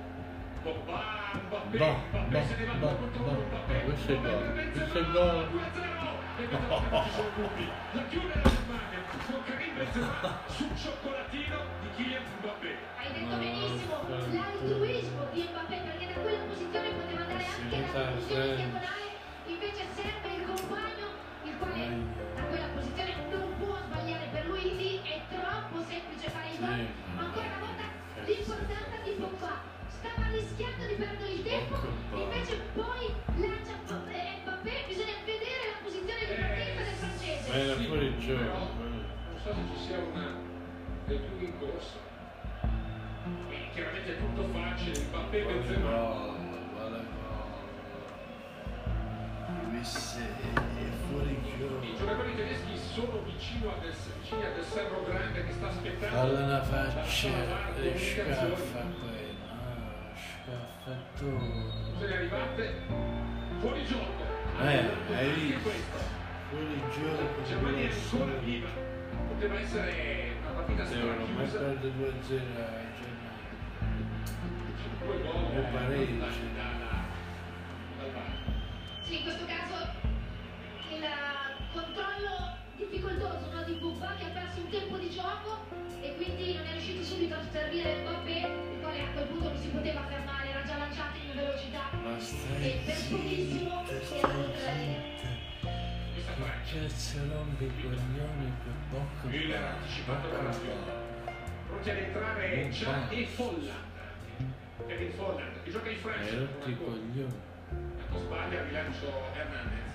Pogba 0.63 0.99
Mbappé, 1.47 1.77
Boh, 1.77 1.95
Mbappé 2.11 2.39
boh, 2.39 2.45
se 2.45 2.55
ne 2.57 2.65
va 2.65 2.73
boh, 2.73 2.95
contro 2.95 3.23
boh, 3.23 3.45
Mbappé. 3.47 3.83
questo 3.83 4.11
è 4.11 4.15
Mbappé 4.17 4.53
gol, 4.53 4.71
questo 4.71 4.97
è 4.97 5.11
gol. 5.11 5.47
2-0. 5.51 6.01
E 6.37 6.47
vedete 6.47 7.03
ci 7.03 7.09
sono 7.11 7.29
dubbi. 7.35 7.69
La 7.93 8.03
chiude 8.09 8.33
la 8.33 8.49
Germania 8.49 9.00
Karim 9.21 9.75
Benzema 9.77 10.39
sul 10.47 10.69
cioccolatino 10.75 11.57
di 11.81 11.89
Kylian 11.95 12.23
Mbappé. 12.41 12.73
Hai 12.97 13.11
detto 13.13 13.35
benissimo, 13.37 14.01
l'altruismo 14.09 15.27
di 15.31 15.41
Mbappé 15.45 15.77
perché 15.85 16.05
da 16.07 16.19
quella 16.21 16.43
posizione 16.49 16.89
poteva 16.89 17.21
andare 17.21 17.45
anche 17.45 17.77
la 17.77 18.01
conclusione 18.01 18.55
diagonale, 18.55 19.05
invece 19.45 19.81
serve 19.93 20.29
il 20.33 20.43
compagno, 20.49 21.07
il 21.43 21.53
quale 21.59 21.85
da 22.33 22.41
quella 22.49 22.69
posizione 22.73 23.13
non 23.29 23.57
può 23.59 23.77
sbagliare 23.85 24.25
per 24.31 24.45
lui 24.47 24.63
lì 24.75 25.01
è 25.05 25.21
troppo 25.29 25.77
semplice 25.85 26.29
fare 26.29 26.49
il 26.49 26.57
gol. 26.57 26.87
Ma 27.13 27.21
ancora 27.21 27.45
una 27.45 27.59
volta 27.61 27.85
l'importanza 28.25 28.97
di 29.05 29.11
Pogba 29.21 29.53
stava 29.85 30.25
rischiando 30.33 30.85
di 30.89 30.95
perdere 30.97 31.29
il 31.29 31.43
tempo, 31.45 31.77
invece 32.17 32.53
poi 32.73 33.05
lancia 33.37 33.77
Mbappé, 33.85 34.21
Mbappé, 34.41 34.73
bisogna 34.89 35.13
vedere 35.23 35.61
la 35.69 35.77
posizione 35.85 36.25
di 36.25 36.33
partenza 36.41 36.81
del 36.81 36.97
francese. 36.97 37.49
Era 37.53 37.77
Sì, 37.77 37.85
fuori 37.85 38.17
gioco. 38.17 38.80
Non 39.43 39.55
so 39.55 39.59
se 39.59 39.61
ci 39.73 39.85
sia 39.87 39.97
una 39.97 40.37
del 41.05 41.17
più 41.17 41.47
in 41.47 41.57
corso. 41.57 41.97
E 43.49 43.69
chiaramente 43.73 44.15
è 44.15 44.19
tutto 44.19 44.43
facile, 44.53 44.99
Mbappé 45.07 45.41
Vale 45.41 45.55
Benzema. 45.55 45.89
gol, 45.89 46.35
vale 46.77 47.05
gol. 49.49 49.69
Questo 49.69 50.19
è 50.19 50.89
fuori 51.09 51.31
I 51.31 51.57
gioco. 51.57 51.97
giocatori 51.97 52.35
tedeschi 52.35 52.77
sono 52.77 53.21
vicino 53.23 53.71
a 53.71 53.79
del, 53.81 53.95
vicini 54.21 54.45
a 54.45 54.51
del 54.51 54.63
Serro 54.63 55.03
Grande 55.05 55.43
che 55.43 55.51
sta 55.53 55.69
aspettando. 55.69 56.19
Alla 56.19 56.39
una 56.43 56.47
la 56.47 56.63
faccia 56.63 57.03
sala 57.05 57.33
e 57.33 57.93
comunicazioni. 57.93 57.97
scaffa 57.97 58.85
quello. 59.01 59.41
Ah, 59.49 60.13
scaffatore. 60.85 61.49
Se 61.97 62.05
ne 62.05 62.15
arrivate 62.15 62.73
fuori 63.57 63.85
gioco. 63.85 64.23
Eh, 64.59 65.15
hai 65.15 65.29
visto? 65.31 65.69
Fuori 66.49 66.81
gioco. 66.91 67.43
Germania 67.47 67.87
è 67.87 67.91
ancora 67.91 68.33
viva 68.37 68.90
poteva 69.41 69.59
essere 69.59 70.37
una 70.39 70.51
partita 70.51 70.85
strana 70.85 71.15
chiusa. 71.25 71.57
Devono 71.57 71.73
perde 71.73 71.89
2-0 71.97 72.05
ai 72.05 72.21
Germania. 72.21 73.49
Due 75.01 75.17
gol 75.23 75.57
e 75.57 75.61
pareggio. 75.73 76.25
Sì, 79.01 79.17
in 79.17 79.23
questo 79.23 79.45
caso 79.45 79.75
il 80.91 81.05
controllo 81.73 82.55
difficoltoso 82.77 83.49
no, 83.51 83.63
di 83.63 83.73
Bubba 83.73 84.13
che 84.19 84.25
ha 84.25 84.29
perso 84.29 84.59
un 84.59 84.69
tempo 84.69 84.97
di 84.97 85.09
gioco 85.09 85.65
e 86.01 86.15
quindi 86.17 86.53
non 86.53 86.65
è 86.67 86.71
riuscito 86.73 87.03
subito 87.03 87.33
a 87.33 87.41
servire 87.51 88.01
Mbappé, 88.01 88.37
il 88.37 88.79
quale 88.79 89.01
a 89.01 89.07
quel 89.11 89.25
punto 89.25 89.49
non 89.49 89.57
si 89.57 89.69
poteva 89.69 90.05
fermare, 90.07 90.49
era 90.49 90.63
già 90.63 90.77
lanciato 90.77 91.17
in 91.17 91.33
velocità 91.33 91.89
e 92.59 92.79
per 92.85 92.95
pochissimo 93.09 93.85
era 93.87 94.27
2-3. 94.27 95.20
Perché 96.25 96.89
se 96.89 97.19
non 97.23 97.55
vi 97.57 97.71
coglioni 97.81 98.53
che 98.63 98.71
tocca 98.89 99.35
Il 99.35 99.53
anticipato 99.53 100.29
da 100.29 100.41
radio 100.41 100.73
Pronti 101.67 101.89
ad 101.89 101.97
entrare 101.97 102.69
già 102.69 103.09
e 103.09 103.25
Folla 103.25 103.73
E 104.87 104.93
il 104.93 105.11
Folla 105.11 105.41
che 105.63 105.71
gioca 105.71 105.89
in 105.89 105.97
Francia. 105.97 106.31
E 106.31 106.39
rotti 106.39 106.77
coglioni. 106.77 107.33
Tanto 107.69 108.19
sbaglia 108.19 108.61
Bilancio 108.61 109.07
Hernandez. 109.35 109.91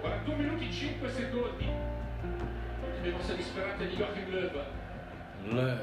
41 0.00 0.36
minuti 0.36 0.72
5 0.72 1.10
secondi. 1.10 1.68
Le 3.02 3.10
mosse 3.10 3.36
disperate 3.36 3.88
di 3.88 3.96
Joachim 3.96 4.30
Löw. 4.30 4.64
Löw 5.44 5.78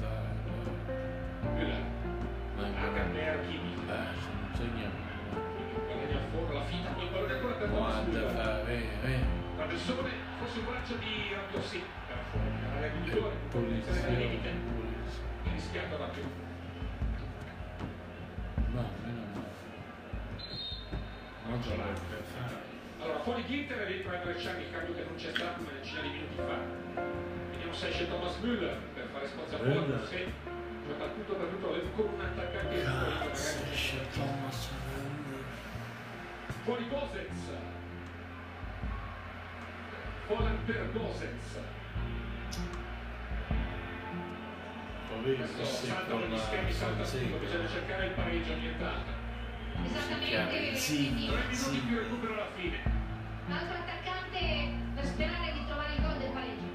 Dai 0.00 0.34
Löw. 0.46 1.04
Müller 1.56 1.94
Akan 2.56 3.12
Merkini 3.12 3.74
Eh, 3.88 4.20
sono 4.20 4.48
c'è 4.52 5.03
a 6.34 6.36
fondo 6.36 6.52
la 6.52 6.64
finta 6.64 6.88
il 7.00 7.08
pallone 7.08 7.32
ancora 7.32 7.54
per 7.54 7.68
Guarda, 7.68 8.00
Müller. 8.02 8.34
fa, 8.34 8.62
vedi, 8.64 8.88
vedi. 9.02 9.24
Traversone, 9.56 10.10
forse 10.38 10.58
un 10.58 10.64
braccio 10.64 10.94
di 10.96 11.32
Rabiossi. 11.32 11.82
Era 12.10 12.22
fuori. 12.30 12.48
Era. 12.76 13.28
Pulizia, 13.50 13.92
Era 13.94 14.06
al 14.08 14.14
limite. 14.14 14.50
Rischiato 15.52 15.96
da 15.96 16.04
più. 16.06 16.22
No, 18.72 18.90
meno. 19.04 19.22
Non 21.46 21.62
ce 21.62 21.76
l'ha. 21.76 22.22
Allora, 23.00 23.18
fuori 23.20 23.44
Ginter 23.46 23.80
e 23.82 23.92
dentro 23.92 24.12
Emre 24.14 24.34
Can, 24.34 24.60
il 24.60 24.70
cambio 24.72 24.94
che 24.94 25.04
non 25.04 25.14
c'è 25.14 25.30
stato 25.30 25.60
una 25.60 25.70
decina 25.78 26.00
di 26.00 26.08
minuti 26.08 26.36
fa. 26.36 27.02
Vediamo 27.50 27.72
se 27.74 27.88
esce 27.88 28.08
Thomas 28.08 28.36
Müller 28.42 28.76
per 28.94 29.08
fare 29.12 29.28
spazio 29.28 29.56
a 29.56 29.60
fuori. 29.60 30.06
Sì. 30.08 30.32
Gioca 30.86 31.06
tutto 31.14 31.34
per 31.34 31.46
tutto 31.48 31.68
con 31.94 32.12
un 32.14 32.20
attaccante 32.20 32.82
Cazzo, 32.82 33.62
esce 33.70 33.98
Thomas 34.12 34.68
Müller. 34.70 35.33
Fuori 36.64 36.88
Gosens. 36.88 37.50
Folland 40.26 40.58
per 40.64 40.90
Gosens. 40.92 41.58
Questo 45.24 45.56
questo 45.56 45.86
è 45.86 45.88
salta 45.88 46.10
con 46.10 46.20
negli 46.20 46.30
la 46.30 46.38
schemi, 46.38 46.72
salta 46.72 47.02
tutto, 47.04 47.36
bisogna 47.38 47.68
cercare 47.68 48.06
il 48.06 48.12
pareggio 48.12 48.52
annientato. 48.52 49.10
Esattamente, 49.84 50.74
Sì, 50.76 51.12
Tre 51.14 51.36
minuti 51.42 51.54
Sì. 51.54 51.78
più 51.80 51.98
recupero 51.98 52.32
alla 52.34 52.48
fine. 52.56 52.80
un 53.46 53.52
altro 53.52 53.76
attaccante 53.76 54.72
per 54.94 55.04
sperare 55.04 55.52
di 55.52 55.64
trovare 55.66 55.94
il 55.94 56.00
gol 56.02 56.16
del 56.18 56.30
pareggio. 56.30 56.72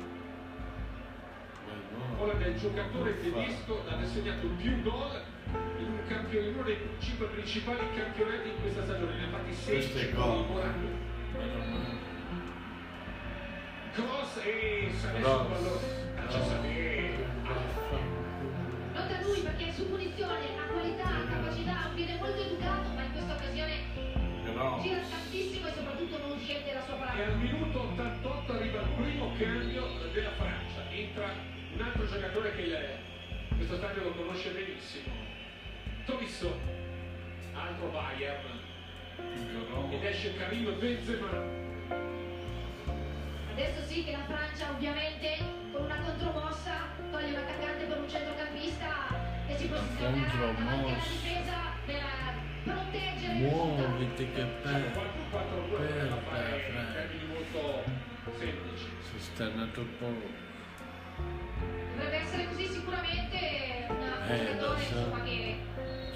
Folland 2.18 2.42
è 2.42 2.48
il 2.48 2.60
giocatore 2.60 3.20
tedesco 3.22 3.82
ad 3.88 3.94
aver 3.94 4.08
segnato 4.08 4.48
più 4.58 4.82
gol 4.84 5.22
in, 5.80 5.92
un 5.92 6.08
campio- 6.08 6.42
in 6.42 6.54
uno 6.54 6.64
dei 6.64 6.78
cinque 7.00 7.28
principali 7.28 7.80
campionati 7.96 8.50
in 8.50 8.62
questa 8.62 8.84
stagione. 8.84 9.16
Ne 9.16 9.24
ha 9.26 9.30
fatti 9.30 9.46
Questo 9.48 9.72
16 9.72 9.98
è 10.06 10.14
con 10.14 10.48
gol. 10.48 10.74
Cross 13.94 14.38
e 14.46 14.92
Cross. 14.92 15.48
pallone. 15.48 16.14
Calcio. 16.16 16.40
Non 18.94 19.08
da 19.08 19.22
lui 19.24 19.40
perché 19.42 19.72
su 19.72 19.90
punizione 19.90 20.46
ha 20.58 20.72
qualità, 20.72 21.04
ha 21.06 21.24
capacità, 21.28 21.88
un 21.90 21.96
piede 21.96 22.16
molto 22.20 22.42
educato, 22.44 22.90
ma 22.94 23.04
in 23.04 23.12
questa 23.12 23.34
occasione 23.34 23.74
gira 24.82 25.00
tantissimo 25.10 25.68
e 25.68 25.72
soprattutto 25.72 26.18
non 26.28 26.38
scende 26.40 26.74
la 26.74 26.82
sua 26.82 26.96
E 26.96 26.98
parata. 27.00 27.24
al 27.24 27.38
minuto 27.38 27.82
88 27.82 28.52
arriva 28.54 28.82
il 28.82 28.88
primo 28.98 29.32
cambio 29.38 29.88
della 30.14 30.32
Francia. 30.32 30.90
Entra 30.92 31.34
un 31.74 31.82
altro 31.82 32.06
giocatore 32.08 32.56
che 32.56 32.62
il- 32.62 32.98
questo 33.56 33.76
stadio 33.78 34.04
lo 34.04 34.12
conosce 34.12 34.50
benissimo. 34.52 35.29
Tolisso, 36.10 36.58
altro 37.54 37.88
Bayern. 37.90 38.58
Ed 39.92 40.04
esce 40.04 40.34
Karim 40.38 40.80
Benzema. 40.80 41.28
Adesso 43.52 43.82
sì 43.86 44.04
che 44.06 44.12
la 44.14 44.24
Francia 44.26 44.72
ovviamente 44.72 45.38
con 45.72 45.84
una 45.84 46.00
contromossa 46.00 46.88
toglie 47.12 47.30
un 47.30 47.36
attaccante 47.36 47.86
per 47.86 47.98
un 48.00 48.10
centrocampista 48.10 48.90
e 49.48 49.56
si 49.58 49.68
posizionerà 49.68 50.52
davanti 50.54 50.90
alla 50.90 51.04
difesa 51.04 51.58
per 51.86 52.02
proteggere 52.64 53.34
muoviti 53.34 54.32
che 54.32 54.44
per, 54.64 54.92
4-4-2 55.32 55.78
per 55.78 56.90
termini 56.94 57.26
molto 57.28 57.84
semplici. 58.38 58.88
Si 59.12 59.20
sta 59.20 59.44
andato 59.46 59.86
poco. 60.00 60.28
Dovrebbe 61.96 62.16
essere 62.18 62.48
così 62.48 62.66
sicuramente 62.66 63.86
un 63.90 63.98
Eh, 64.28 64.38
giocatore 64.38 64.80
so. 64.82 64.98
insomma, 64.98 65.24
che 65.24 65.58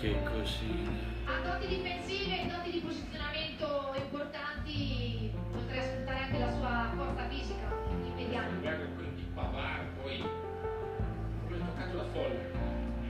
Che 0.04 0.12
cosina. 0.24 0.92
ha 1.24 1.40
doti 1.48 1.66
difensive 1.68 2.42
e 2.42 2.46
doti 2.48 2.72
di 2.72 2.80
posizionamento 2.80 3.94
importanti, 3.96 5.32
oltre 5.56 5.80
a 5.80 5.82
sfruttare 5.82 6.20
anche 6.20 6.40
la 6.40 6.52
sua 6.52 6.92
forza 6.94 7.26
fisica 7.30 7.68
immediata. 7.90 8.50
Werner 8.62 8.94
quindi 8.96 9.22
Pavard, 9.34 9.88
poi 10.02 10.18
non 10.20 11.54
è 11.54 11.58
toccato 11.58 11.96
da 11.96 12.04
folle. 12.12 12.52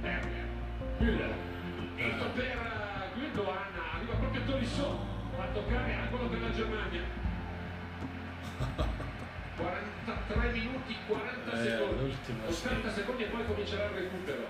Werner, 0.04 0.46
Müller, 1.00 1.34
entra 1.96 2.26
per 2.28 2.46
eh, 2.46 3.20
Gundogan, 3.20 3.74
arriva 3.96 4.14
proprio 4.14 4.44
Tolisso, 4.44 5.00
fa 5.36 5.46
toccare 5.52 5.94
angolo 5.96 6.28
per 6.28 6.42
la 6.42 6.52
Germania. 6.52 7.02
43 9.58 10.52
minuti, 10.52 10.96
40 11.08 11.52
Eh, 11.54 11.58
secondi. 11.58 12.02
l'ultimo 12.04 12.48
80 12.48 12.90
sì. 12.90 12.96
secondi 13.00 13.24
e 13.24 13.26
poi 13.26 13.46
comincerà 13.48 13.86
il 13.86 13.92
recupero. 13.96 14.46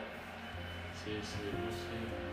Sì, 0.92 1.18
sì, 1.22 1.38
sì. 1.70 2.32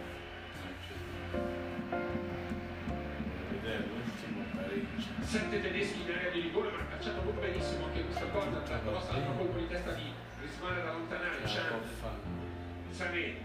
Sette 5.23 5.61
tedeschi 5.61 6.03
in 6.03 6.11
area 6.11 6.31
di 6.31 6.41
rigore, 6.41 6.71
ma 6.71 6.79
ha 6.79 6.87
calciato 6.87 7.23
molto 7.23 7.41
benissimo 7.41 7.87
anche 7.87 8.05
questa 8.05 8.25
volta. 8.27 8.59
La 8.69 8.81
cross, 8.81 9.09
altro 9.11 9.33
colpo 9.35 9.59
di 9.59 9.69
testa 9.69 9.93
di 9.93 10.13
Griezmann 10.39 10.77
da 10.77 10.85
la 10.85 10.91
può 10.91 11.07
Chan. 11.47 11.81
Sané. 12.91 13.37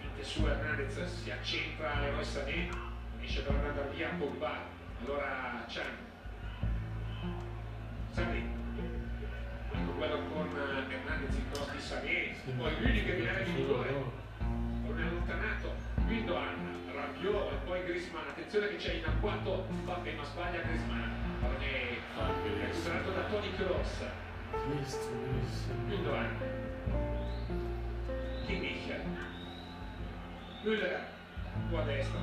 Finte 0.00 0.24
su 0.24 0.44
Hernandez, 0.46 1.04
si 1.04 1.30
accentra 1.30 2.00
l'eroe 2.00 2.24
Sané, 2.24 2.68
finisce 3.16 3.42
per 3.42 3.54
andare 3.54 3.90
via 3.94 4.08
Pogba. 4.18 4.62
Allora 5.00 5.64
Chan. 5.68 5.96
Sané. 8.10 8.42
Ecco 9.72 9.90
quello 9.92 10.18
con 10.32 10.48
Hernandez, 10.90 11.36
il 11.36 11.44
cross 11.52 11.70
di 11.70 11.80
Sané. 11.80 12.34
Poi 12.56 12.74
Rüdiger 12.74 13.18
in 13.18 13.28
area 13.28 13.44
di 13.44 13.52
rigore. 13.54 13.92
Non 14.40 14.98
è 14.98 15.02
allontanato. 15.02 15.74
Guido 16.06 16.36
Griezmann, 17.84 18.28
attenzione 18.28 18.68
che 18.68 18.76
c'è 18.76 18.94
in 18.94 19.04
agguato 19.04 19.66
Mbappé, 19.68 20.12
ma 20.12 20.24
sbaglia 20.24 20.60
Ah, 20.60 20.66
Griezmann. 20.66 21.10
recuperato 22.60 23.10
da 23.10 23.22
Toni 23.24 23.52
Kroos. 23.56 24.04
Gündogan. 25.88 26.28
Kimmich. 28.46 28.92
Müller. 30.62 31.06
Qua 31.70 31.80
a 31.80 31.84
destra. 31.84 32.18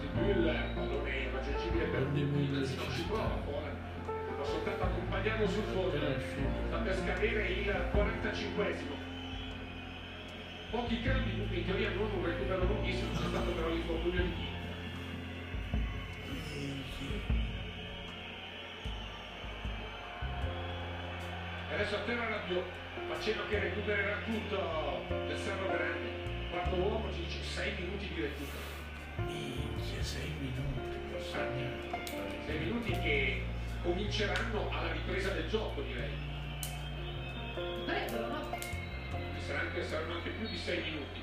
Di 0.00 0.08
Müller. 0.20 0.74
Pallone 0.74 1.30
raggiungibile 1.32 1.84
per. 1.86 2.00
Müller. 2.12 2.76
Non 2.76 2.90
ci 2.90 3.02
prova. 3.02 3.66
Lo 4.38 4.44
soltanto 4.44 4.84
accompagniamo 4.84 5.46
sul 5.48 5.64
fondo. 5.64 5.98
Sta 6.68 6.76
per 6.78 6.94
scadere 6.96 7.46
il 7.48 7.88
45esimo. 7.92 9.07
Pochi 10.70 11.00
cambi, 11.00 11.34
dunque 11.34 11.56
in 11.56 11.64
teoria 11.64 11.88
non 11.94 12.10
un 12.12 12.26
recupero 12.26 12.64
lunghissimo, 12.64 13.12
c'è 13.12 13.26
stato 13.26 13.52
però 13.52 13.70
l'infortunio 13.70 14.22
di 14.22 14.32
Kimmich. 16.52 16.98
E 21.70 21.74
adesso 21.74 21.96
a 21.96 22.00
terra 22.00 22.28
Rabiot, 22.28 22.64
facendo 23.08 23.48
che 23.48 23.58
recupererà 23.60 24.18
tutto 24.26 25.04
del 25.08 25.38
Serro 25.38 25.68
Grande. 25.68 26.10
Quarto 26.50 26.74
uomo 26.76 27.12
ci 27.14 27.24
dice 27.24 27.42
6 27.42 27.72
minuti 27.78 28.08
di 28.12 28.20
recupero. 28.20 28.76
Minchia, 29.26 30.02
sei 30.02 30.34
minuti. 30.38 30.98
Passati. 31.14 31.64
6 32.44 32.58
minuti 32.58 32.92
che 32.92 33.42
cominceranno 33.82 34.68
alla 34.70 34.92
ripresa 34.92 35.30
del 35.30 35.48
gioco, 35.48 35.80
direi. 35.80 36.12
Dovrebbero, 37.54 38.26
no? 38.26 38.77
Ci 39.38 39.44
saranno 39.44 39.68
anche, 39.68 39.84
saranno 39.84 40.14
anche 40.14 40.30
più 40.30 40.48
di 40.48 40.56
6 40.56 40.82
minuti. 40.82 41.20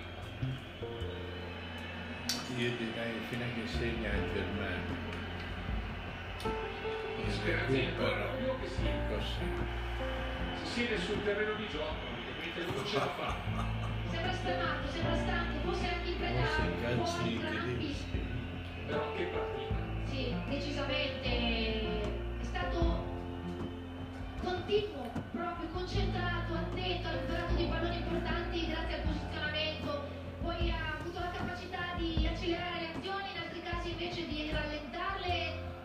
Io 2.55 2.71
direi 2.77 3.19
fino 3.27 3.43
a 3.43 3.47
che 3.53 3.67
segna 3.67 4.13
il 4.13 4.31
Germania. 4.31 5.03
Il 7.25 7.31
Speranza 7.31 7.77
ancora 7.77 8.15
recupero. 8.15 8.31
Rabiot 8.31 8.61
che 8.61 8.67
si, 8.69 8.81
Così. 9.09 9.45
si 10.63 10.65
siede 10.65 10.97
sul 10.97 11.23
terreno 11.23 11.55
di 11.55 11.67
gioco, 11.67 11.93
mentre 12.39 12.63
non 12.63 12.85
ce 12.85 12.95
la 12.95 13.07
fa. 13.17 13.35
Sembra 14.09 14.31
stremato, 14.31 14.87
sembra 14.87 15.15
stanco, 15.17 15.59
forse 15.65 15.87
anche 15.87 16.19
cazzi 16.19 17.21
in 17.21 17.27
di 17.27 17.39
crampi. 17.39 17.95
Però 18.85 19.13
che 19.13 19.23
partita. 19.23 19.75
Sì, 20.05 20.33
decisamente 20.47 21.29
è 22.39 22.43
stato 22.43 23.03
continuo, 24.41 25.11
proprio 25.35 25.67
concentrato, 25.69 26.53
attento, 26.53 27.07
ha 27.07 27.11
recuperato 27.11 27.53
dei 27.55 27.67
palloni 27.67 27.95
importanti 27.95 28.67
grazie 28.67 28.95
al 28.95 29.01
posizionamento, 29.01 30.07
poi 30.41 30.71
ha 30.71 30.97
avuto 30.99 31.19
la 31.19 31.31
capacità 31.31 31.93
di 31.97 32.27
accelerare 32.27 32.79
le 32.79 32.87
azioni, 32.95 33.27
in 33.35 33.39
altri 33.43 33.61
casi 33.61 33.89
invece 33.91 34.27
di 34.27 34.49
rallentarle 34.51 35.35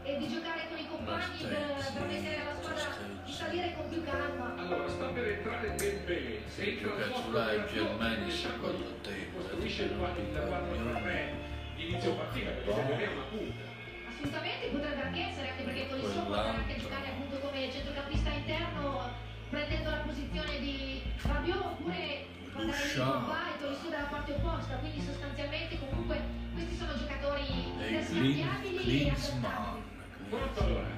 e 0.04 0.18
di 0.18 0.28
giocare 0.28 0.68
con 0.70 0.78
i 0.78 0.88
compagni 0.88 1.42
per 1.42 1.92
permettere 1.94 2.40
alla 2.40 2.54
squadra 2.54 2.86
di 3.24 3.32
salire 3.32 3.74
con 3.74 3.88
più 3.88 4.04
calma. 4.04 4.54
Allora, 4.56 4.88
sta 4.88 5.06
per 5.06 5.26
entrare 5.28 5.74
Dembélé. 5.74 6.42
Se 6.46 6.62
Che 6.62 6.86
entra 6.86 7.14
sulla 7.14 7.50
di 7.50 7.56
Rabiot, 7.56 7.72
Germania 7.72 8.26
il 8.26 8.32
secondo 8.32 8.94
te, 9.02 9.30
costruisce 9.34 9.82
il 9.82 9.90
perché 9.90 10.22
non 10.22 10.30
ti 10.30 10.46
4-3 10.46 11.76
di 11.76 11.88
inizio 11.88 12.14
partita, 12.14 12.50
perché 12.50 12.74
Dembélé 12.74 13.04
è 13.04 13.12
una 13.12 13.26
punta. 13.30 13.68
Assolutamente 14.10 14.66
potrebbe 14.68 15.02
anche 15.02 15.20
essere, 15.20 15.48
anche 15.50 15.62
perché 15.62 15.88
con 15.88 15.98
il 15.98 16.04
suo 16.04 16.22
potrà 16.22 16.54
anche 16.54 16.76
giocare 16.76 17.06
appunto 17.08 17.38
come 17.38 17.72
centrocampista 17.72 18.30
interno, 18.30 19.28
prendendo 19.50 19.90
la 19.90 19.96
posizione 19.96 20.60
di 20.60 21.02
Rabiot 21.22 21.64
oppure 21.64 22.26
mandare 22.54 22.84
il. 22.84 23.02
Pogba 23.02 23.54
e 23.54 23.58
Tolisso 23.60 23.88
dalla 23.90 24.04
parte 24.04 24.32
opposta. 24.32 24.76
Quindi 24.76 25.00
sostanzialmente 25.02 25.78
comunque 25.78 26.22
questi 26.54 26.76
sono 26.76 26.96
giocatori 26.96 27.42
E 27.42 27.88
interscambiabili 27.88 29.06
e 29.06 29.10
adattabili. 29.10 29.82
Pronto 30.28 30.60
allora? 30.62 30.88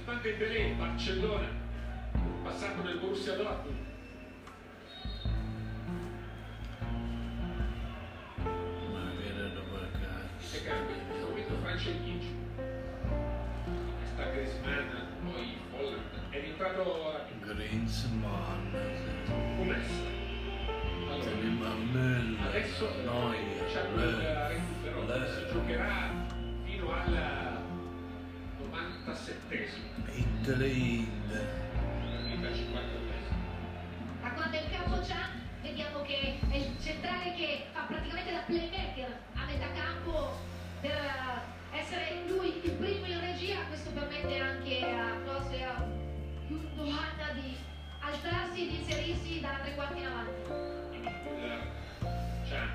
Sta 0.00 0.14
Dembélé, 0.14 0.74
Barcellona, 0.74 1.48
passato 2.42 2.82
nel 2.82 2.98
Borussia 2.98 3.36
Dortmund. 3.36 3.90
E 11.34 11.40
in 11.40 11.60
Francia 11.62 11.88
in 11.90 12.04
10. 12.04 12.36
Sta 14.12 14.24
Griezmann, 14.30 14.88
poi 15.24 15.56
Holland. 15.72 16.21
È 16.32 16.40
rientrato 16.40 17.12
Griezmann. 17.42 18.72
Hummels. 19.58 19.90
Allora, 21.10 21.30
Müller. 21.30 22.46
Adesso 22.48 22.88
c'è 23.70 23.82
il 23.82 24.00
recupero, 24.48 25.02
si 25.02 25.40
Löw. 25.40 25.52
giocherà 25.52 26.10
fino 26.64 26.90
al 26.90 27.60
97esimo, 28.62 30.08
Hitlerhind. 30.10 31.32
al 31.32 32.50
53esimo. 32.50 33.36
Ma 34.22 34.32
quando 34.32 34.56
in 34.56 34.70
campo 34.70 35.00
c'ha, 35.06 35.28
vediamo 35.60 36.00
che 36.00 36.38
è 36.48 36.56
il 36.56 36.76
centrale 36.82 37.34
che 37.34 37.66
fa 37.74 37.82
praticamente 37.82 38.32
da 38.32 38.40
playmaker 38.46 39.18
a 39.34 39.44
metà 39.44 39.66
campo 39.74 40.38
per 40.80 40.92
eh, 40.92 41.78
essere 41.78 42.22
lui 42.26 42.58
il 42.64 42.70
primo 42.70 43.04
in 43.04 43.20
regia. 43.20 43.66
Questo 43.68 43.90
permette 43.90 44.38
anche 44.38 44.80
a 44.82 45.12
a 45.12 45.21
Gundogan 46.52 47.40
di 47.40 47.56
alzarsi 48.00 48.66
e 48.66 48.68
di 48.70 48.76
inserirsi 48.80 49.40
da 49.40 49.58
tre 49.62 49.74
quarti 49.74 49.98
in 50.00 50.06
avanti. 50.06 50.50
Müller, 51.00 51.60
Can. 52.48 52.68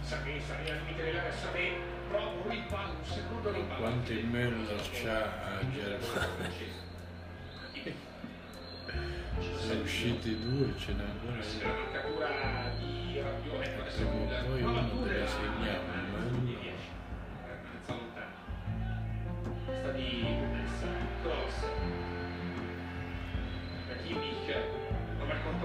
Sané, 0.00 0.40
Sané 0.40 0.70
al 0.70 0.78
limite 0.84 1.02
dell'area, 1.04 1.32
Sané 1.32 1.76
prova 2.08 2.30
un 2.30 2.48
rimpallo, 2.48 2.92
un 2.98 3.04
secondo 3.04 3.50
rimpallo. 3.52 3.80
Quanti 3.80 4.14
Müller 4.22 4.80
c'ha 4.92 5.18
a 5.44 5.58
Germania? 5.70 6.74
Sono 9.58 9.80
usciti 9.82 10.38
due, 10.40 10.72
ce 10.78 10.92
n'è 10.94 11.02
ancora 11.02 11.32
uno. 11.32 11.42
la 11.62 11.68
marcatura 11.74 12.28
di 12.78 13.20
Rabiot, 13.20 13.62
ecco 13.66 13.80
adesso 13.82 14.06
Prima 14.06 14.10
o 14.10 14.24
Müller, 14.24 14.44
poi 14.46 14.62
uno 14.62 15.04
deve 15.04 15.18
la 15.18 15.24
la- 15.24 15.30
ma 15.50 15.66
la- 15.66 16.26
uno- 16.28 16.54
lontana. 17.86 18.34
Sta 19.80 19.90
di 19.90 20.55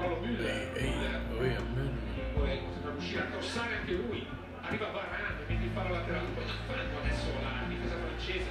prova 0.02 0.18
il 0.18 0.20
controllo 0.20 0.20
Müller. 0.26 0.72
E, 0.74 0.82
e 0.82 0.89
Müller 0.89 1.22
poi 1.38 1.54
a 1.56 1.62
Müller. 1.62 2.34
vuole 2.34 2.60
sembra 2.74 2.91
riuscire 2.91 3.22
a 3.22 3.26
crossare 3.26 3.76
anche 3.76 3.91
lui. 3.93 4.28
Arriva 4.62 4.88
Varane, 4.91 5.45
mette 5.47 5.64
il 5.64 5.70
palo 5.70 5.89
laterale, 5.93 6.28
poi 6.34 6.45
da 6.45 6.54
fanno 6.68 6.99
adesso 7.02 7.28
la 7.41 7.68
difesa 7.68 7.95
francese. 7.97 8.49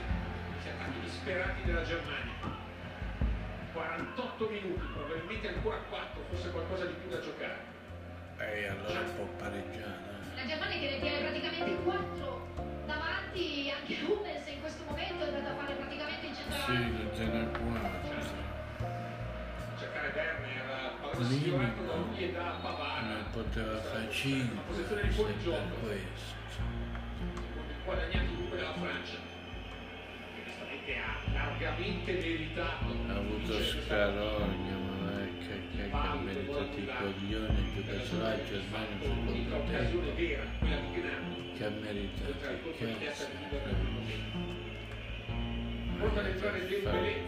Si 0.63 0.69
attacchi 0.69 1.01
disperati 1.01 1.63
della 1.65 1.83
Germania. 1.83 2.69
48 3.73 4.49
minuti, 4.51 4.83
probabilmente 4.93 5.49
ancora 5.49 5.77
4, 5.89 6.23
forse 6.29 6.51
qualcosa 6.51 6.85
di 6.87 6.95
più 7.01 7.09
da 7.09 7.21
giocare. 7.21 7.59
E 8.39 8.67
allora 8.67 9.01
può 9.15 9.25
pareggiare. 9.39 10.19
La 10.35 10.47
Germania 10.47 10.79
che 10.79 10.91
ne 10.91 11.01
tiene 11.01 11.19
praticamente 11.21 11.83
quattro 11.83 12.49
davanti, 12.87 13.71
anche 13.71 13.95
Hummels 14.03 14.47
in 14.49 14.61
questo 14.61 14.83
momento 14.85 15.25
è 15.25 15.29
andato 15.29 15.49
a 15.49 15.55
fare 15.55 15.75
praticamente 15.75 16.27
il 16.27 16.35
Sì, 16.35 16.41
centravanti. 16.43 17.03
lo 17.03 17.11
Pavard. 22.61 23.07
Ne 23.07 23.25
poteva 23.33 23.81
fare 23.81 24.11
5 24.11 24.49
Una 24.53 24.61
posizione 24.63 25.03
di 25.03 25.11
fuori 25.11 25.33
per 25.33 25.63
questo. 25.83 26.39
guadagnato 27.85 28.33
dunque 28.35 28.57
dalla 28.59 28.73
Francia. 28.75 29.19
Che 30.35 30.41
onestamente 30.41 30.97
ha 30.97 31.33
largamente 31.33 32.13
meritato. 32.13 32.85
Ha 33.09 33.15
avuto 33.15 33.63
scarogna, 33.63 34.77
ma 34.77 35.11
che, 35.39 35.61
che, 35.71 35.77
che 35.77 35.91
ha 35.91 36.15
meritato 36.15 36.79
i 36.79 36.87
coglioni 36.87 37.47
a 37.47 38.45
Germania 38.45 38.97
secondo 39.01 39.57
occasione 39.57 40.15
te. 40.15 40.27
vera, 40.27 40.43
quella 40.59 40.77
di 40.77 40.89
Gnabry. 41.01 41.53
Che 41.57 41.65
ha 41.65 41.71
meritato 41.71 42.33
nel 42.41 42.57
primo 42.57 44.01
tempo. 44.07 44.39
Pronto 45.99 46.19
ad 46.21 46.27
entrare 46.27 46.67
Dembélé, 46.67 47.23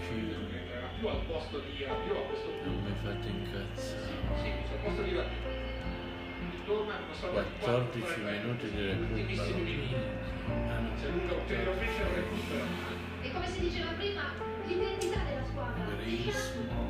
Entrerà 0.83 0.99
più 0.99 1.07
al 1.07 1.23
posto 1.27 1.59
di 1.61 1.85
Rabiot 1.85 2.17
a 2.17 2.27
questo 2.27 2.49
punto. 2.49 2.71
Non 2.71 2.83
mi 2.83 2.95
fate 3.03 3.29
incazzare. 3.29 4.03
Sì, 4.43 4.51
sul 4.67 4.79
posto 4.83 5.03
di 5.03 5.15
Rabiot. 5.15 5.47
Ritorna 6.51 6.95
una 6.99 7.15
sorta 7.15 7.43
di 7.43 7.49
14 7.61 8.21
4-3-3, 8.21 8.43
minuti 8.43 8.71
di 8.71 8.83
ultimissimi 8.91 9.63
recupero. 9.63 9.63
minuti. 9.63 9.95
Ah, 10.67 10.79
no. 10.81 10.91
Si 10.97 11.05
allunga 11.07 11.33
ulteriormente 11.35 12.03
il 12.03 12.15
recupero. 12.19 12.65
E 13.23 13.33
come 13.33 13.47
si 13.47 13.61
diceva 13.61 13.93
prima, 13.93 14.23
l'identità 14.67 15.21
della 15.23 15.47
squadra. 15.47 15.85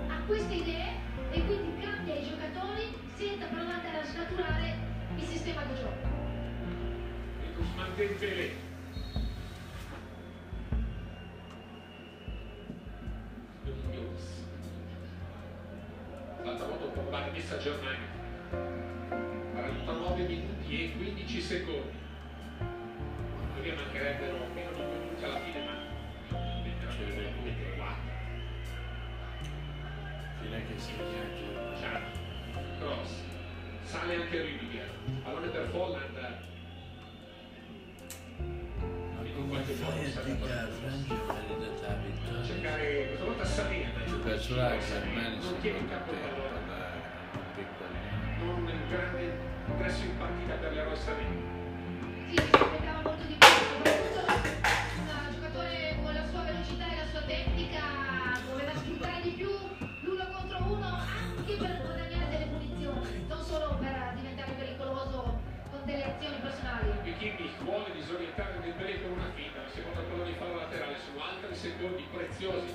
Ha 0.08 0.22
queste 0.24 0.54
idee 0.54 0.90
e 1.30 1.44
quindi 1.44 1.80
cambia 1.84 2.14
i 2.14 2.24
giocatori 2.24 2.96
senza 3.14 3.44
provare 3.46 3.88
a 3.92 4.04
snaturare 4.04 4.76
il 5.16 5.24
sistema 5.24 5.64
di 5.64 5.74
gioco. 5.76 6.08
Il 7.44 7.52
Guzman 7.56 7.92
messa 17.32 17.56
Germania. 17.58 18.10
49 18.50 20.22
minuti 20.26 20.84
e 20.84 20.92
15 20.96 21.40
secondi. 21.40 22.00
teoria 23.54 23.74
mancherebbero 23.74 24.46
meno 24.54 24.70
di 24.70 24.76
due 24.76 24.98
minuti 24.98 25.24
alla 25.24 25.40
fine, 25.40 25.64
ma 25.64 25.72
veramente 26.98 27.76
quattro. 27.76 28.10
Direi 30.42 30.66
che 30.66 30.78
segna 30.78 31.04
Germania. 31.08 31.76
Ciao. 31.80 32.00
Cross. 32.78 33.22
Sale 33.84 34.14
anche 34.14 34.42
Rüdiger. 34.42 34.90
Pallone 35.22 35.48
per 35.48 35.68
Folland. 35.70 36.18
Ma 39.16 39.30
come 39.34 39.62
fai 39.62 40.04
a 40.04 40.22
dire 40.22 40.38
che 40.38 40.48
la 40.48 40.68
Francia 40.68 41.14
è 41.14 41.56
meritata 41.58 41.86
la 41.86 41.94
vittoria? 41.94 42.44
Cercare 42.44 43.06
questa 43.06 43.24
volta 43.24 43.44
Germania 43.44 43.90
Non 45.40 45.60
tiene 45.60 45.88
campo 45.88 46.10
te 46.10 46.16
il 46.16 46.18
pallone. 46.18 46.51
Un 48.50 48.88
grande 48.88 49.38
ingresso 49.68 50.04
in 50.04 50.18
partita 50.18 50.54
per 50.54 50.72
l'eroe 50.72 50.96
Sané. 50.96 51.26
Sì, 52.28 52.36
si 52.36 52.50
aspettava 52.52 53.00
molto 53.02 53.24
di 53.24 53.34
più, 53.34 53.48
soprattutto 53.48 54.20
un 55.02 55.32
giocatore 55.32 55.96
con 56.02 56.14
la 56.14 56.26
sua 56.26 56.42
velocità 56.42 56.84
e 56.90 56.96
la 56.96 57.06
sua 57.06 57.20
tecnica 57.22 57.80
doveva 58.48 58.74
sfruttare 58.74 59.22
di 59.22 59.30
più 59.30 59.50
l'uno 60.00 60.26
contro 60.32 60.58
uno 60.64 60.86
anche 60.86 61.54
per 61.56 61.82
guadagnare 61.82 62.28
delle 62.30 62.46
punizioni, 62.46 63.24
non 63.28 63.42
solo 63.42 63.76
per 63.78 64.12
diventare 64.16 64.52
pericoloso 64.52 65.40
con 65.70 65.80
delle 65.84 66.04
azioni 66.04 66.36
personali. 66.40 66.90
E 67.04 67.16
Kimmich 67.16 67.62
vuole 67.62 67.92
disorientare 67.92 68.60
Dembélé 68.60 69.02
con 69.02 69.12
una 69.12 69.30
finta, 69.34 69.62
la 69.62 69.68
seconda 69.68 70.00
palla 70.00 70.24
di 70.24 70.34
fallo 70.34 70.56
laterale, 70.56 70.96
sono 70.98 71.22
altri 71.22 71.54
secondi 71.54 72.04
preziosi. 72.12 72.74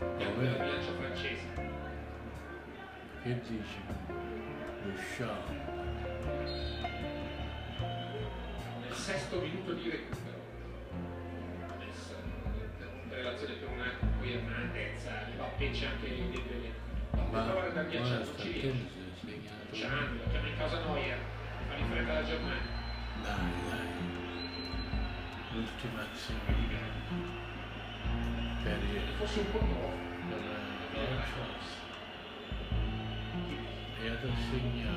Andiamo 0.00 0.36
nella 0.40 0.58
bilancia 0.64 0.92
francese. 0.98 1.79
Che 3.22 3.38
dici? 3.46 3.80
Lo 4.82 4.96
show. 4.96 5.36
Nel 8.80 8.92
sesto 8.94 9.40
minuto 9.42 9.74
di 9.74 9.90
recupero. 9.90 10.38
Adesso, 11.74 12.14
relazione 13.10 13.54
per 13.56 13.68
un 13.68 13.80
attimo, 13.82 14.10
poi 14.18 14.32
Hernandez, 14.32 15.06
Mbappé 15.34 15.70
c'è 15.70 15.86
anche 15.88 16.08
Dembélé. 16.08 16.72
Ma 17.12 17.22
Ma 17.24 17.42
provare 17.42 17.72
da 17.74 17.82
è. 17.82 18.24
Ciano, 19.70 20.14
lo 20.14 20.30
chiama 20.30 20.48
in 20.48 20.56
casa 20.56 20.78
Neuer, 20.78 21.18
fa 21.68 21.74
in 21.76 21.90
fretta 21.90 22.12
la 22.14 22.24
Germania. 22.24 22.70
Dai, 23.22 23.52
dai. 23.68 23.88
L'ultima 25.52 26.06
azione. 26.10 26.40
Per 28.62 28.78
Se 28.80 29.12
fosse 29.18 29.40
un 29.40 29.50
po' 29.50 29.58
troppo, 29.58 29.92
per 30.30 30.38
via 30.92 31.14
la 31.16 31.24
la 34.08 34.16
cross. 34.16 34.30
E 34.30 34.30
adesso 34.30 34.40
segna 34.50 34.90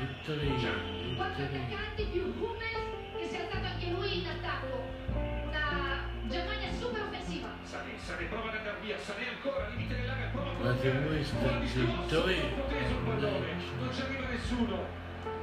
Italy. 0.00 1.14
Quattro 1.14 1.44
attaccanti 1.44 2.02
più 2.10 2.22
Hummels 2.38 2.88
che 3.16 3.26
si 3.26 3.34
è 3.34 3.40
alzato 3.42 3.66
anche 3.66 3.86
lui 3.90 4.18
in 4.18 4.26
attacco. 4.26 4.82
Una 5.46 6.04
Germania 6.28 6.72
super 6.72 7.02
offensiva. 7.02 7.48
Sané, 7.62 7.98
Sané 7.98 8.24
prova 8.26 8.50
ad 8.50 8.56
andare 8.56 8.78
via, 8.82 8.98
Sané 8.98 9.28
ancora, 9.28 9.68
limite 9.68 9.94
dell'area, 9.96 10.28
prova 10.28 10.50
a 10.50 10.74
state 10.74 10.90
Buon 10.90 11.18
discorso, 11.18 11.66
zitto, 11.66 12.26
eh. 12.26 12.40
non 12.40 12.54
proteso 12.54 12.92
il 12.92 13.02
pallone, 13.04 13.48
non 13.78 13.92
ci 13.92 14.00
arriva 14.02 14.26
nessuno. 14.28 14.86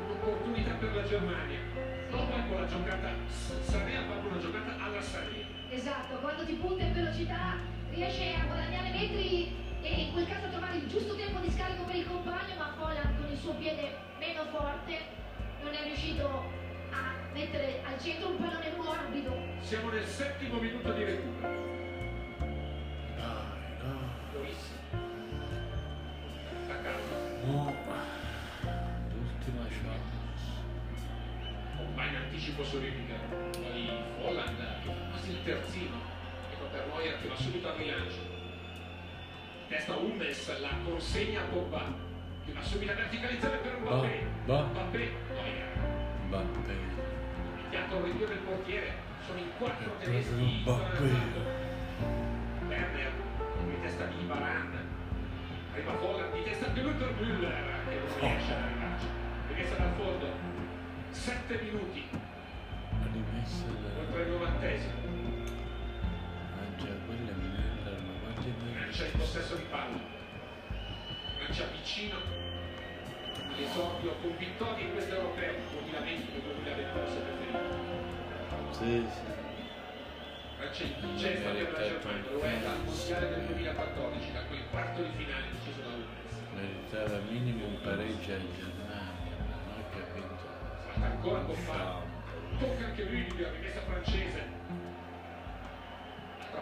Un'opportunità 0.06 0.72
per 0.74 0.96
la 0.96 1.04
Germania. 1.04 1.60
Dopo 2.10 2.32
con 2.48 2.62
la 2.62 2.68
giocata, 2.68 3.10
Sané 3.28 3.98
ha 3.98 4.04
fatto 4.04 4.28
una 4.28 4.38
giocata 4.38 4.84
alla 4.84 5.02
Sané. 5.02 5.46
Esatto, 5.70 6.16
quando 6.18 6.46
ti 6.46 6.54
punta 6.54 6.84
in 6.84 6.94
velocità 6.94 7.58
riesce 7.92 8.34
a 8.36 8.46
guadagnare 8.46 8.92
metri 8.92 9.65
e 9.86 10.02
in 10.02 10.14
quel 10.14 10.28
caso 10.28 10.48
a 10.48 10.50
trovare 10.50 10.78
il 10.78 10.88
giusto 10.88 11.16
tempo 11.16 11.40
di 11.40 11.52
scarico 11.52 11.84
per 11.84 11.96
il 11.96 12.08
compagno, 12.08 12.56
ma 12.58 12.74
Folland 12.76 13.22
con 13.22 13.32
il 13.32 13.38
suo 13.38 13.54
piede 13.54 13.96
meno 14.18 14.46
forte 14.46 14.98
non 15.62 15.74
è 15.74 15.84
riuscito 15.84 16.26
a 16.92 17.14
mettere 17.34 17.82
al 17.86 18.02
centro 18.02 18.30
un 18.30 18.38
pallone 18.38 18.72
morbido. 18.76 19.38
Siamo 19.62 19.90
nel 19.90 20.06
settimo 20.06 20.60
minuto 20.60 20.92
di 20.92 21.04
recupero. 21.04 21.54
Dai, 22.40 23.46
dai. 23.80 23.98
Lois. 24.34 24.72
Attaccato. 26.64 27.46
No. 27.46 27.74
L'ultima 29.14 29.68
chance. 29.70 30.64
Va 31.94 32.06
in 32.06 32.16
anticipo 32.16 32.64
su 32.64 32.80
Rüdiger. 32.80 33.20
Poi 33.52 33.90
Folland, 34.20 34.58
che 34.84 34.90
fa 34.90 34.94
quasi 35.12 35.30
il 35.30 35.44
terzino. 35.44 35.98
Ecco 36.52 36.66
per 36.72 36.88
Neuer 36.88 37.22
che 37.22 37.28
va 37.28 37.36
subito 37.36 37.70
al 37.70 37.76
rilancio. 37.76 38.25
Testa 39.68 39.96
Hummels, 39.96 40.60
la 40.60 40.70
consegna 40.84 41.42
a 41.42 41.44
Pogba. 41.46 41.94
Che 42.46 42.52
va 42.54 42.62
subito 42.62 42.92
a 42.92 42.96
verticalizzare 42.96 43.58
per 43.58 43.78
Mbappé. 43.80 44.28
va. 44.46 44.62
Mbappé, 44.66 45.12
Neuer. 45.34 45.78
Mbappé. 46.28 46.76
Iniziato 47.60 47.96
il 47.98 48.04
rinvio 48.04 48.28
del 48.28 48.38
portiere. 48.38 48.94
Sono 49.26 49.40
in 49.40 49.50
quattro 49.58 49.90
proprio 49.90 50.12
tedeschi. 50.12 50.62
Mbappé. 50.62 51.04
Werner, 52.68 53.12
di 53.68 53.82
testa 53.82 54.06
di 54.06 54.24
Baran. 54.26 54.74
Arriva 55.74 55.94
Folland, 55.98 56.34
di 56.34 56.44
testa 56.44 56.68
lui 56.76 56.94
per 56.94 57.14
Müller, 57.20 57.90
che 57.90 57.96
non 57.96 58.20
riesce 58.20 58.54
ad 58.54 58.62
arrivarci. 58.62 59.08
Rimessa 59.48 59.76
dal 59.76 59.94
fondo. 59.98 60.28
Sette 61.10 61.60
minuti, 61.62 62.04
La 62.12 63.08
rimessa 63.12 63.64
oltre 64.00 64.22
il 64.22 64.30
novantesimo. 64.30 64.94
Mangia 66.56 66.94
quella 67.06 67.32
è 67.32 67.34
Miller, 67.34 67.98
ma 68.06 68.14
quanti 68.22 68.54
Francia 68.96 69.12
in 69.12 69.20
possesso 69.20 69.56
di 69.56 69.64
palla. 69.64 70.00
Francia 71.36 71.66
vicino 71.66 72.16
all'esordio 73.52 74.16
con 74.22 74.38
vittorie 74.38 74.86
in 74.86 74.92
questo 74.94 75.16
europeo 75.16 75.54
2020 75.70 76.32
2021 76.32 77.08
se 77.10 77.20
preferite. 77.20 77.60
Sì, 78.72 79.06
sì. 79.12 79.20
Francia 80.56 80.84
incetta 81.08 81.50
per 81.50 81.72
la 81.74 81.80
Germania, 81.80 82.32
lo 82.32 82.40
è 82.40 82.60
dal 82.62 82.80
mondiale 82.86 83.30
del 83.36 83.46
2014, 83.48 84.32
da 84.32 84.44
quel 84.44 84.64
quarto 84.72 85.02
di 85.04 85.12
finale 85.18 85.44
deciso 85.52 85.82
da 85.82 85.88
Hummels. 85.92 86.36
Meritava 86.56 87.20
minimo 87.30 87.66
un 87.66 87.82
pareggio 87.82 88.32
a 88.32 88.40
Germania, 88.40 88.72
ma 88.88 89.60
non 89.68 89.76
ho 89.76 89.90
capito. 89.92 91.04
Ancora 91.04 91.40
con 91.42 91.66
palla. 91.66 92.02
Tocca 92.60 92.86
anche 92.86 93.04
Rüdiger, 93.04 93.52
rimessa 93.52 93.82
francese. 93.82 94.55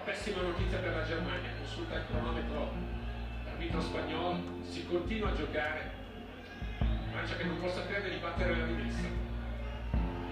Pessima 0.05 0.41
notizia 0.41 0.79
per 0.79 0.95
la 0.95 1.05
Germania, 1.05 1.49
consulta 1.57 1.95
il 1.95 2.05
cronometro. 2.07 2.73
L'arbitro 3.45 3.79
spagnolo 3.79 4.37
si 4.61 4.85
continua 4.85 5.29
a 5.29 5.33
giocare. 5.33 5.91
Francia 7.09 7.37
che 7.37 7.43
non 7.45 7.57
possa 7.61 7.81
perdere 7.83 8.15
di 8.15 8.19
battere 8.19 8.57
la 8.57 8.65
rimessa. 8.65 9.07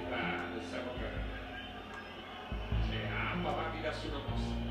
La 0.10 0.50
del 0.54 0.64
servo 0.70 0.92
grande. 0.98 1.20
C'è 2.90 3.08
a 3.08 3.38
Pavard 3.42 3.74
di 3.74 3.82
darsi 3.82 4.08
una 4.08 4.18
mossa. 4.28 4.70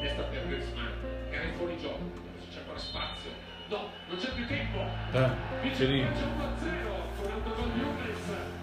Testa 0.00 0.22
per 0.22 0.46
Griezmann, 0.46 0.92
era 1.30 1.42
in 1.42 1.54
fuori 1.54 1.76
gioco. 1.78 2.10
C'è 2.50 2.60
ancora 2.60 2.78
spazio. 2.78 3.30
No, 3.68 3.88
non 4.06 4.16
c'è 4.16 4.32
più 4.32 4.46
tempo. 4.46 4.78
Ah, 5.12 5.34
Vince 5.60 5.86
il. 5.86 6.04
Francia 6.04 6.26
1-0 6.26 7.16
con 7.16 7.28
l'autogol 7.28 7.72
di 7.72 7.80
Hummels 7.80 8.60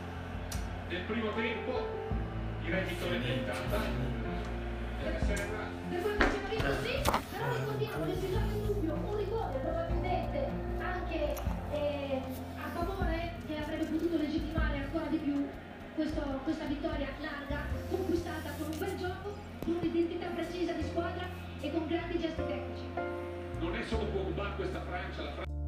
nel 0.89 1.01
primo 1.01 1.31
tempo 1.33 1.87
il 2.65 2.71
reddito 2.71 3.05
è 3.05 3.19
diventata 3.19 3.77
deve 5.03 5.17
essere 5.21 5.47
per 5.89 6.01
quanto 6.01 6.25
ci 6.25 6.39
così 6.57 7.01
però 7.03 7.55
ricordiamo 7.55 8.05
che 8.05 8.13
ci 8.19 8.33
sono 8.33 8.51
in 8.51 8.65
dubbio. 8.65 8.93
Un 8.93 9.17
rigore 9.17 9.59
probabilmente 9.59 10.47
anche 10.79 11.35
eh, 11.73 12.21
a 12.57 12.69
favore 12.73 13.33
che 13.45 13.57
avrebbe 13.57 13.85
potuto 13.85 14.17
legittimare 14.17 14.77
ancora 14.77 15.05
di 15.05 15.17
più 15.17 15.47
questo, 15.93 16.21
questa 16.43 16.65
vittoria 16.65 17.07
larga 17.21 17.65
conquistata 17.89 18.49
con 18.57 18.71
un 18.71 18.77
bel 18.79 18.97
gioco 18.97 19.37
con 19.63 19.75
un'identità 19.75 20.25
precisa 20.33 20.71
di 20.73 20.83
squadra 20.83 21.27
e 21.61 21.71
con 21.71 21.87
grandi 21.87 22.19
gesti 22.19 22.41
tecnici. 22.47 22.83
Non 23.59 23.75
è 23.75 23.83
solo 23.83 24.05
Pogba 24.05 24.53
questa 24.55 24.81
Francia 24.81 25.23
la 25.23 25.31
Francia 25.33 25.58